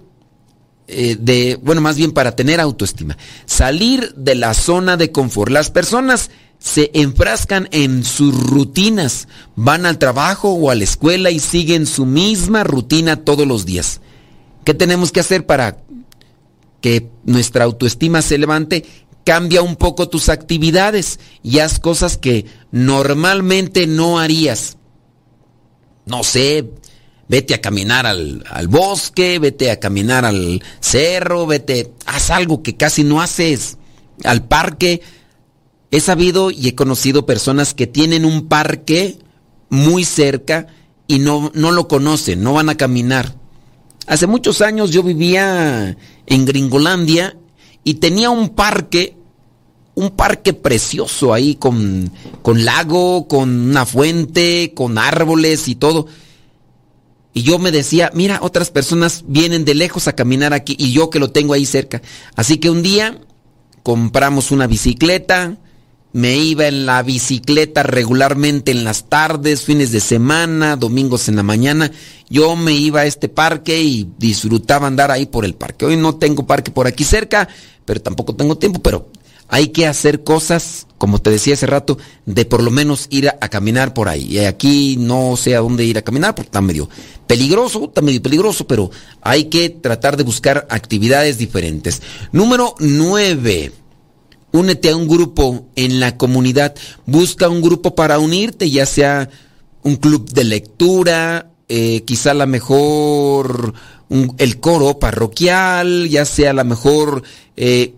eh, 0.87 1.17
de, 1.19 1.59
bueno, 1.63 1.81
más 1.81 1.97
bien 1.97 2.11
para 2.11 2.35
tener 2.35 2.59
autoestima, 2.59 3.17
salir 3.45 4.13
de 4.15 4.35
la 4.35 4.53
zona 4.53 4.97
de 4.97 5.11
confort. 5.11 5.51
Las 5.51 5.71
personas 5.71 6.29
se 6.59 6.91
enfrascan 6.93 7.67
en 7.71 8.03
sus 8.03 8.35
rutinas, 8.35 9.27
van 9.55 9.85
al 9.85 9.97
trabajo 9.97 10.51
o 10.51 10.69
a 10.69 10.75
la 10.75 10.83
escuela 10.83 11.31
y 11.31 11.39
siguen 11.39 11.87
su 11.87 12.05
misma 12.05 12.63
rutina 12.63 13.17
todos 13.17 13.47
los 13.47 13.65
días. 13.65 14.01
¿Qué 14.63 14.73
tenemos 14.73 15.11
que 15.11 15.19
hacer 15.19 15.45
para 15.45 15.77
que 16.81 17.09
nuestra 17.23 17.65
autoestima 17.65 18.21
se 18.21 18.37
levante? 18.37 18.85
Cambia 19.23 19.63
un 19.63 19.75
poco 19.75 20.07
tus 20.07 20.29
actividades 20.29 21.19
y 21.41 21.59
haz 21.59 21.79
cosas 21.79 22.17
que 22.17 22.45
normalmente 22.71 23.87
no 23.87 24.19
harías. 24.19 24.77
No 26.05 26.23
sé, 26.23 26.69
vete 27.27 27.53
a 27.53 27.61
caminar 27.61 28.05
al, 28.05 28.43
al, 28.49 28.67
bosque, 28.67 29.39
vete 29.39 29.71
a 29.71 29.79
caminar 29.79 30.25
al 30.25 30.63
cerro, 30.79 31.45
vete, 31.45 31.93
haz 32.05 32.29
algo 32.29 32.61
que 32.63 32.75
casi 32.75 33.03
no 33.03 33.21
haces, 33.21 33.77
al 34.23 34.47
parque. 34.47 35.01
He 35.91 35.99
sabido 35.99 36.51
y 36.51 36.67
he 36.67 36.75
conocido 36.75 37.25
personas 37.25 37.73
que 37.73 37.87
tienen 37.87 38.25
un 38.25 38.47
parque 38.47 39.17
muy 39.69 40.05
cerca 40.05 40.67
y 41.07 41.19
no, 41.19 41.51
no 41.53 41.71
lo 41.71 41.87
conocen, 41.87 42.41
no 42.43 42.53
van 42.53 42.69
a 42.69 42.77
caminar. 42.77 43.35
Hace 44.07 44.27
muchos 44.27 44.61
años 44.61 44.91
yo 44.91 45.03
vivía 45.03 45.97
en 46.27 46.45
Gringolandia 46.45 47.37
y 47.83 47.95
tenía 47.95 48.29
un 48.29 48.49
parque, 48.49 49.15
un 49.95 50.11
parque 50.11 50.53
precioso 50.53 51.33
ahí 51.33 51.55
con, 51.55 52.11
con 52.41 52.65
lago, 52.65 53.27
con 53.27 53.69
una 53.69 53.85
fuente, 53.85 54.73
con 54.75 54.97
árboles 54.97 55.67
y 55.67 55.75
todo. 55.75 56.07
Y 57.37 57.43
yo 57.43 57.59
me 57.59 57.73
decía, 57.73 58.11
mira, 58.13 58.39
otras 58.41 58.71
personas 58.71 59.25
vienen 59.27 59.65
de 59.65 59.75
lejos 59.75 60.07
a 60.07 60.15
caminar 60.15 60.53
aquí 60.53 60.73
y 60.79 60.93
yo 60.93 61.09
que 61.09 61.19
lo 61.19 61.31
tengo 61.31 61.53
ahí 61.53 61.65
cerca. 61.65 62.01
Así 62.37 62.59
que 62.59 62.69
un 62.69 62.81
día 62.81 63.19
compramos 63.83 64.51
una 64.51 64.67
bicicleta, 64.67 65.57
me 66.13 66.37
iba 66.37 66.65
en 66.65 66.85
la 66.85 67.03
bicicleta 67.03 67.83
regularmente 67.83 68.71
en 68.71 68.85
las 68.85 69.09
tardes, 69.09 69.63
fines 69.63 69.91
de 69.91 69.99
semana, 69.99 70.77
domingos 70.77 71.27
en 71.27 71.35
la 71.35 71.43
mañana. 71.43 71.91
Yo 72.29 72.55
me 72.55 72.71
iba 72.71 73.01
a 73.01 73.05
este 73.05 73.27
parque 73.27 73.83
y 73.83 74.09
disfrutaba 74.17 74.87
andar 74.87 75.11
ahí 75.11 75.25
por 75.25 75.43
el 75.43 75.55
parque. 75.55 75.85
Hoy 75.85 75.97
no 75.97 76.15
tengo 76.15 76.47
parque 76.47 76.71
por 76.71 76.87
aquí 76.87 77.03
cerca, 77.03 77.49
pero 77.83 78.01
tampoco 78.01 78.33
tengo 78.33 78.57
tiempo, 78.57 78.81
pero 78.81 79.09
hay 79.47 79.69
que 79.69 79.87
hacer 79.87 80.23
cosas, 80.23 80.87
como 80.97 81.19
te 81.19 81.29
decía 81.29 81.53
hace 81.53 81.67
rato, 81.67 81.97
de 82.25 82.45
por 82.45 82.63
lo 82.63 82.71
menos 82.71 83.07
ir 83.09 83.29
a, 83.29 83.49
caminar 83.49 83.93
por 83.93 84.09
ahí. 84.09 84.25
Y 84.25 84.39
aquí 84.39 84.97
no 84.99 85.37
sé 85.37 85.55
a 85.55 85.59
dónde 85.59 85.85
ir 85.85 85.97
a 85.97 86.01
caminar 86.01 86.35
porque 86.35 86.47
está 86.47 86.61
medio 86.61 86.89
peligroso, 87.27 87.85
está 87.85 88.01
medio 88.01 88.21
peligroso, 88.21 88.65
pero 88.67 88.89
hay 89.21 89.45
que 89.45 89.69
tratar 89.69 90.17
de 90.17 90.23
buscar 90.23 90.67
actividades 90.69 91.37
diferentes. 91.37 92.01
Número 92.31 92.75
9. 92.79 93.71
Únete 94.51 94.89
a 94.89 94.95
un 94.95 95.07
grupo 95.07 95.67
en 95.75 95.99
la 95.99 96.17
comunidad. 96.17 96.75
Busca 97.05 97.49
un 97.49 97.61
grupo 97.61 97.93
para 97.93 98.19
unirte, 98.19 98.69
ya 98.69 98.85
sea 98.85 99.29
un 99.83 99.97
club 99.97 100.29
de 100.31 100.43
lectura, 100.45 101.51
eh, 101.67 102.03
quizá 102.05 102.33
la 102.33 102.45
mejor 102.45 103.73
el 104.09 104.59
coro 104.59 104.99
parroquial, 104.99 106.07
ya 106.09 106.25
sea 106.25 106.53
la 106.53 106.63
mejor 106.63 107.23
eh, 107.57 107.93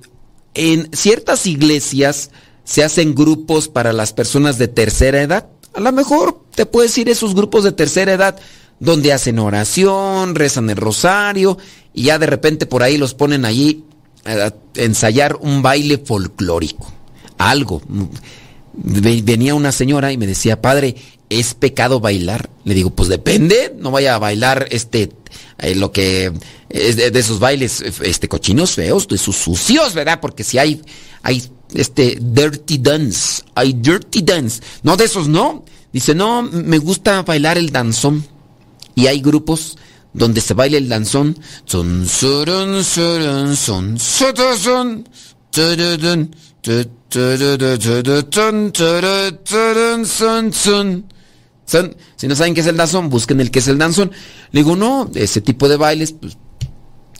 en 0.58 0.90
ciertas 0.94 1.46
iglesias 1.46 2.32
se 2.64 2.84
hacen 2.84 3.16
grupos 3.16 3.68
para 3.70 3.94
las 3.94 4.12
personas 4.12 4.58
de 4.58 4.68
tercera 4.68 5.22
edad. 5.22 5.48
A 5.74 5.80
lo 5.80 5.92
mejor 5.92 6.42
te 6.56 6.66
puedes 6.66 6.98
ir 6.98 7.08
a 7.08 7.12
esos 7.12 7.34
grupos 7.36 7.64
de 7.64 7.72
tercera 7.72 8.12
edad 8.14 8.38
donde 8.80 9.14
hacen 9.14 9.40
oración, 9.40 10.36
rezan 10.36 10.70
el 10.70 10.78
rosario 10.78 11.58
y 11.94 12.04
ya 12.04 12.20
de 12.20 12.26
repente 12.28 12.66
por 12.66 12.84
ahí 12.84 12.98
los 12.98 13.14
ponen 13.14 13.46
allí 13.46 13.84
a 14.26 14.52
ensayar 14.76 15.38
un 15.40 15.62
baile 15.62 15.98
folclórico. 16.00 16.92
Algo. 17.38 17.82
Ve- 18.74 19.22
Venía 19.24 19.56
una 19.56 19.72
señora 19.72 20.12
y 20.12 20.18
me 20.18 20.28
decía, 20.28 20.62
padre, 20.62 20.96
¿es 21.30 21.54
pecado 21.54 22.00
bailar? 22.00 22.50
Le 22.64 22.74
digo, 22.74 22.90
pues 22.92 23.10
depende, 23.10 23.74
no 23.80 23.92
vaya 23.92 24.16
a 24.16 24.20
bailar 24.20 24.68
este 24.72 25.08
eh, 25.58 25.76
lo 25.76 25.92
que 25.92 26.32
de, 26.70 27.12
esos 27.20 27.40
bailes 27.40 27.82
este 27.82 28.28
cochinos 28.28 28.72
feos, 28.72 29.08
de 29.08 29.16
esos 29.16 29.36
sucios, 29.36 29.94
¿verdad? 29.94 30.20
Porque 30.20 30.44
si 30.44 30.58
hay 30.58 30.82
hay 31.24 31.44
este 31.74 32.18
dirty 32.20 32.78
dance, 32.78 33.44
hay 33.56 33.74
dirty 33.74 34.22
dance. 34.22 34.62
No 34.84 34.98
de 34.98 35.06
esos 35.06 35.28
no. 35.28 35.66
Dice, 35.92 36.14
"No, 36.14 36.42
me 36.44 36.78
gusta 36.78 37.24
bailar 37.24 37.58
el 37.58 37.72
danzón." 37.72 38.26
Y 38.96 39.08
hay 39.08 39.22
grupos 39.22 39.78
donde 40.14 40.42
se 40.42 40.54
baila 40.54 40.78
el 40.78 40.90
danzón. 40.90 41.38
Si 52.16 52.28
no 52.28 52.36
saben 52.36 52.54
qué 52.54 52.62
es 52.62 52.68
el 52.68 52.78
danzón, 52.78 53.10
busquen 53.10 53.42
el 53.42 53.52
que 53.52 53.60
es 53.60 53.68
el 53.68 53.78
danzón. 53.78 54.12
Le 54.52 54.62
digo, 54.62 54.76
no, 54.76 55.12
ese 55.14 55.42
tipo 55.42 55.68
de 55.68 55.78
bailes, 55.78 56.14
pues, 56.14 56.38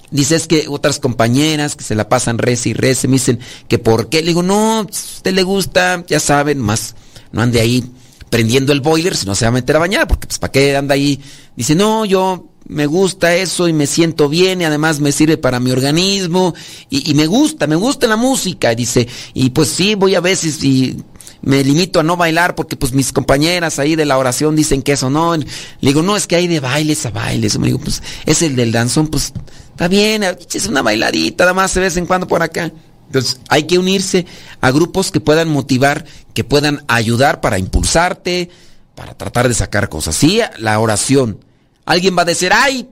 Dices 0.10 0.48
que 0.48 0.68
otras 0.70 1.00
compañeras 1.00 1.76
que 1.76 1.84
se 1.84 1.94
la 1.94 2.08
pasan 2.08 2.38
reza 2.38 2.70
y 2.70 2.74
reza 2.74 3.08
me 3.10 3.14
dicen 3.14 3.40
que 3.68 3.78
por 3.78 4.08
qué. 4.08 4.22
Le 4.22 4.28
digo, 4.28 4.42
no, 4.42 4.80
a 4.80 4.82
usted 4.84 5.34
le 5.34 5.44
gusta, 5.44 6.06
ya 6.08 6.20
saben, 6.22 6.60
más 6.60 6.96
no 7.34 7.42
ande 7.42 7.60
ahí 7.60 7.84
prendiendo 8.30 8.72
el 8.72 8.82
boiler 8.82 9.16
si 9.16 9.26
no 9.26 9.36
se 9.36 9.46
va 9.46 9.50
a 9.50 9.52
meter 9.52 9.76
a 9.76 9.80
bañar, 9.80 10.08
porque 10.08 10.28
pues 10.28 10.40
para 10.40 10.52
qué 10.52 10.78
anda 10.78 10.94
ahí. 10.94 11.22
Dice, 11.58 11.76
no, 11.76 12.06
yo 12.06 12.48
me 12.68 12.86
gusta 12.86 13.36
eso 13.36 13.68
y 13.68 13.74
me 13.74 13.86
siento 13.86 14.30
bien 14.30 14.62
y 14.62 14.64
además 14.64 15.02
me 15.02 15.12
sirve 15.12 15.38
para 15.38 15.60
mi 15.60 15.72
organismo 15.72 16.54
y, 16.90 17.12
y 17.12 17.14
me 17.14 17.28
gusta, 17.28 17.68
me 17.68 17.76
gusta 17.76 18.08
la 18.08 18.16
música. 18.16 18.74
Dice, 18.76 19.10
y 19.34 19.50
pues 19.50 19.68
sí, 19.68 19.96
voy 19.96 20.16
a 20.16 20.22
veces 20.22 20.64
y 20.64 21.04
me 21.42 21.64
limito 21.64 22.00
a 22.00 22.04
no 22.04 22.18
bailar 22.18 22.56
porque 22.56 22.76
pues 22.76 22.94
mis 22.94 23.12
compañeras 23.12 23.80
ahí 23.80 23.96
de 23.96 24.06
la 24.06 24.18
oración 24.18 24.56
dicen 24.56 24.82
que 24.82 24.94
eso 24.94 25.10
no. 25.10 25.36
Le 25.36 25.46
digo, 25.82 26.02
no, 26.02 26.18
es 26.18 26.28
que 26.28 26.36
hay 26.36 26.48
de 26.48 26.60
bailes 26.60 27.06
a 27.06 27.12
bailes. 27.12 27.58
Me 27.60 27.68
digo, 27.68 27.80
pues 27.80 28.02
es 28.26 28.42
el 28.42 28.56
del 28.56 28.72
danzón, 28.72 29.08
pues 29.08 29.34
está 29.72 29.88
bien, 29.88 30.24
es 30.24 30.68
una 30.68 30.82
bailadita, 30.82 31.44
nada 31.44 31.54
más 31.54 31.74
de 31.74 31.82
vez 31.82 31.98
en 31.98 32.06
cuando 32.06 32.28
por 32.28 32.42
acá. 32.42 32.72
Entonces 33.08 33.40
hay 33.50 33.64
que 33.64 33.78
unirse 33.78 34.26
a 34.62 34.72
grupos 34.72 35.12
que 35.12 35.20
puedan 35.20 35.50
motivar, 35.50 36.06
que 36.34 36.44
puedan 36.44 36.84
ayudar 36.88 37.42
para 37.42 37.58
impulsarte, 37.58 38.50
para 38.96 39.14
tratar 39.16 39.48
de 39.48 39.54
sacar 39.54 39.90
cosas. 39.90 40.16
Sí, 40.16 40.42
la 40.58 40.80
oración. 40.80 41.40
Alguien 41.86 42.18
va 42.18 42.24
a 42.24 42.26
decir, 42.26 42.52
ay, 42.54 42.90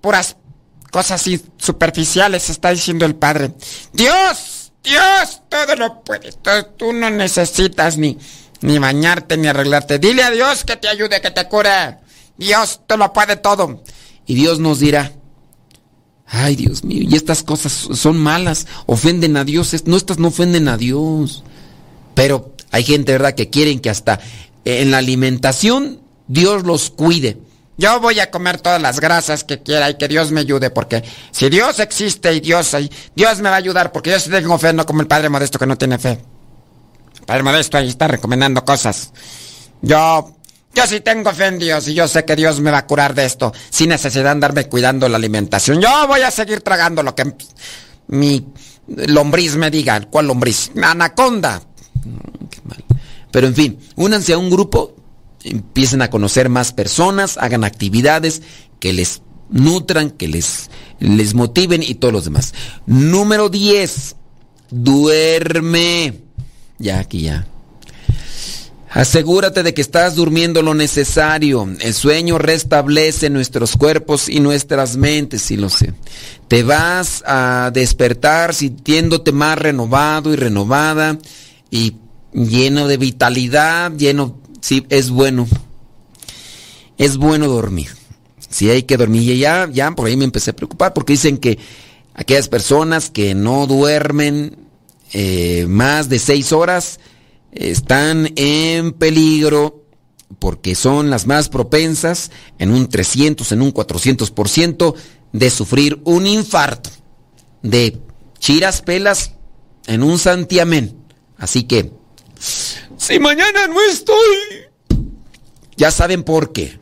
puras 0.00 0.36
cosas 0.90 1.24
superficiales, 1.56 2.50
está 2.50 2.70
diciendo 2.70 3.06
el 3.06 3.14
Padre. 3.14 3.52
Dios, 3.92 4.59
Dios, 4.82 5.42
todo 5.48 5.76
lo 5.76 6.02
puede. 6.02 6.32
tú 6.76 6.92
no 6.92 7.10
necesitas 7.10 7.98
ni, 7.98 8.18
ni 8.62 8.78
bañarte 8.78 9.36
ni 9.36 9.48
arreglarte. 9.48 9.98
Dile 9.98 10.22
a 10.22 10.30
Dios 10.30 10.64
que 10.64 10.76
te 10.76 10.88
ayude, 10.88 11.20
que 11.20 11.30
te 11.30 11.46
cure. 11.48 11.98
Dios 12.36 12.80
te 12.86 12.96
lo 12.96 13.12
puede 13.12 13.36
todo. 13.36 13.82
Y 14.26 14.34
Dios 14.34 14.58
nos 14.58 14.78
dirá, 14.78 15.12
ay 16.26 16.56
Dios 16.56 16.84
mío, 16.84 17.02
y 17.08 17.16
estas 17.16 17.42
cosas 17.42 17.72
son 17.72 18.16
malas, 18.18 18.66
ofenden 18.86 19.36
a 19.36 19.44
Dios. 19.44 19.74
No, 19.84 19.96
estas 19.96 20.18
no 20.18 20.28
ofenden 20.28 20.68
a 20.68 20.76
Dios. 20.76 21.44
Pero 22.14 22.54
hay 22.70 22.84
gente, 22.84 23.12
¿verdad?, 23.12 23.34
que 23.34 23.50
quieren 23.50 23.80
que 23.80 23.90
hasta 23.90 24.20
en 24.64 24.90
la 24.90 24.98
alimentación 24.98 26.00
Dios 26.28 26.64
los 26.64 26.90
cuide. 26.90 27.38
Yo 27.80 27.98
voy 27.98 28.20
a 28.20 28.30
comer 28.30 28.60
todas 28.60 28.80
las 28.80 29.00
grasas 29.00 29.42
que 29.42 29.62
quiera 29.62 29.88
y 29.88 29.94
que 29.94 30.06
Dios 30.06 30.30
me 30.32 30.40
ayude, 30.40 30.68
porque 30.68 31.02
si 31.30 31.48
Dios 31.48 31.80
existe 31.80 32.30
y 32.34 32.40
Dios 32.40 32.74
hay, 32.74 32.92
Dios 33.16 33.40
me 33.40 33.48
va 33.48 33.54
a 33.54 33.58
ayudar, 33.58 33.90
porque 33.90 34.10
yo 34.10 34.20
sí 34.20 34.28
tengo 34.28 34.58
fe, 34.58 34.74
no 34.74 34.84
como 34.84 35.00
el 35.00 35.06
Padre 35.06 35.30
Modesto 35.30 35.58
que 35.58 35.64
no 35.64 35.78
tiene 35.78 35.98
fe. 35.98 36.20
El 37.20 37.24
Padre 37.24 37.42
Modesto 37.42 37.78
ahí 37.78 37.88
está 37.88 38.06
recomendando 38.06 38.66
cosas. 38.66 39.14
Yo, 39.80 40.36
yo 40.74 40.86
sí 40.86 41.00
tengo 41.00 41.32
fe 41.32 41.46
en 41.46 41.58
Dios 41.58 41.88
y 41.88 41.94
yo 41.94 42.06
sé 42.06 42.26
que 42.26 42.36
Dios 42.36 42.60
me 42.60 42.70
va 42.70 42.78
a 42.78 42.86
curar 42.86 43.14
de 43.14 43.24
esto, 43.24 43.50
sin 43.70 43.88
necesidad 43.88 44.24
de 44.24 44.30
andarme 44.30 44.66
cuidando 44.66 45.08
la 45.08 45.16
alimentación. 45.16 45.80
Yo 45.80 46.06
voy 46.06 46.20
a 46.20 46.30
seguir 46.30 46.60
tragando 46.60 47.02
lo 47.02 47.14
que 47.14 47.34
mi 48.08 48.46
lombriz 48.88 49.56
me 49.56 49.70
diga. 49.70 50.02
¿Cuál 50.02 50.26
lombriz? 50.26 50.70
Anaconda. 50.82 51.62
Pero 53.30 53.46
en 53.46 53.54
fin, 53.54 53.78
únanse 53.96 54.34
a 54.34 54.38
un 54.38 54.50
grupo, 54.50 54.96
empiecen 55.44 56.02
a 56.02 56.10
conocer 56.10 56.48
más 56.48 56.72
personas, 56.72 57.38
hagan 57.38 57.64
actividades 57.64 58.42
que 58.78 58.92
les 58.92 59.22
nutran, 59.50 60.10
que 60.10 60.28
les, 60.28 60.70
les 60.98 61.34
motiven 61.34 61.82
y 61.82 61.94
todos 61.94 62.12
los 62.12 62.24
demás. 62.24 62.54
Número 62.86 63.48
10. 63.48 64.16
Duerme. 64.70 66.20
Ya, 66.78 67.00
aquí 67.00 67.22
ya. 67.22 67.46
Asegúrate 68.92 69.62
de 69.62 69.72
que 69.72 69.82
estás 69.82 70.16
durmiendo 70.16 70.62
lo 70.62 70.74
necesario. 70.74 71.68
El 71.78 71.94
sueño 71.94 72.38
restablece 72.38 73.30
nuestros 73.30 73.76
cuerpos 73.76 74.28
y 74.28 74.40
nuestras 74.40 74.96
mentes, 74.96 75.42
si 75.42 75.56
lo 75.56 75.68
sé. 75.68 75.94
Te 76.48 76.64
vas 76.64 77.22
a 77.24 77.70
despertar 77.72 78.52
sintiéndote 78.52 79.30
más 79.30 79.56
renovado 79.56 80.32
y 80.32 80.36
renovada 80.36 81.18
y 81.70 81.98
lleno 82.32 82.88
de 82.88 82.96
vitalidad, 82.96 83.92
lleno, 83.92 84.39
sí, 84.60 84.86
es 84.88 85.10
bueno. 85.10 85.46
Es 86.98 87.16
bueno 87.16 87.48
dormir. 87.48 87.88
Si 88.48 88.68
hay 88.68 88.82
que 88.82 88.96
dormir 88.96 89.22
y 89.22 89.38
ya, 89.38 89.68
ya 89.72 89.90
por 89.92 90.06
ahí 90.06 90.16
me 90.16 90.24
empecé 90.24 90.50
a 90.50 90.56
preocupar 90.56 90.92
porque 90.92 91.12
dicen 91.14 91.38
que 91.38 91.58
aquellas 92.14 92.48
personas 92.48 93.10
que 93.10 93.34
no 93.34 93.66
duermen 93.66 94.56
eh, 95.12 95.66
más 95.68 96.08
de 96.08 96.18
seis 96.18 96.52
horas 96.52 97.00
están 97.52 98.32
en 98.36 98.92
peligro 98.92 99.84
porque 100.38 100.74
son 100.74 101.10
las 101.10 101.26
más 101.26 101.48
propensas 101.48 102.30
en 102.58 102.70
un 102.70 102.88
300, 102.88 103.50
en 103.52 103.62
un 103.62 103.72
400% 103.74 104.94
de 105.32 105.50
sufrir 105.50 106.00
un 106.04 106.26
infarto, 106.26 106.90
de 107.62 107.98
chiras 108.38 108.82
pelas 108.82 109.32
en 109.86 110.02
un 110.02 110.18
santiamén. 110.18 110.96
Así 111.36 111.64
que, 111.64 111.92
si 113.10 113.18
mañana 113.18 113.66
no 113.66 113.80
estoy, 113.90 114.16
ya 115.76 115.90
saben 115.90 116.22
por 116.22 116.52
qué. 116.52 116.78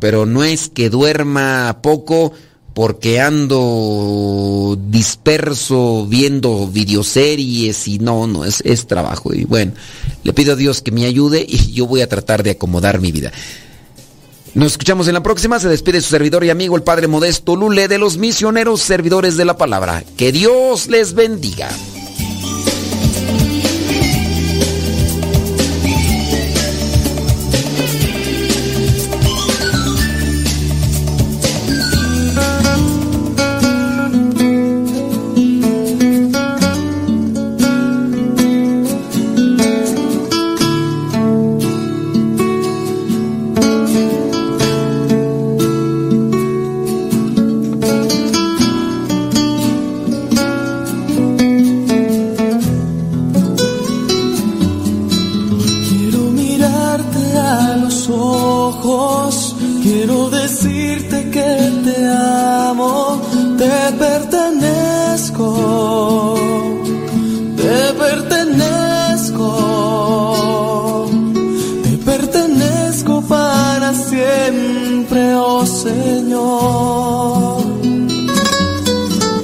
Pero 0.00 0.26
no 0.26 0.44
es 0.44 0.68
que 0.68 0.90
duerma 0.90 1.78
poco 1.82 2.32
porque 2.74 3.20
ando 3.20 4.78
disperso 4.88 6.06
viendo 6.06 6.68
videoseries 6.68 7.88
y 7.88 7.98
no, 7.98 8.26
no, 8.26 8.44
es, 8.44 8.60
es 8.64 8.86
trabajo. 8.86 9.34
Y 9.34 9.44
bueno, 9.44 9.72
le 10.22 10.32
pido 10.32 10.52
a 10.52 10.56
Dios 10.56 10.82
que 10.82 10.92
me 10.92 11.04
ayude 11.04 11.44
y 11.46 11.72
yo 11.72 11.86
voy 11.86 12.02
a 12.02 12.08
tratar 12.08 12.42
de 12.42 12.50
acomodar 12.50 13.00
mi 13.00 13.10
vida. 13.10 13.32
Nos 14.54 14.72
escuchamos 14.72 15.08
en 15.08 15.14
la 15.14 15.22
próxima. 15.22 15.58
Se 15.60 15.68
despide 15.68 16.00
su 16.00 16.10
servidor 16.10 16.44
y 16.44 16.50
amigo, 16.50 16.76
el 16.76 16.82
Padre 16.82 17.06
Modesto 17.08 17.56
Lule, 17.56 17.88
de 17.88 17.98
los 17.98 18.16
misioneros 18.16 18.80
servidores 18.80 19.36
de 19.36 19.44
la 19.44 19.56
palabra. 19.56 20.04
Que 20.16 20.32
Dios 20.32 20.88
les 20.88 21.14
bendiga. 21.14 21.68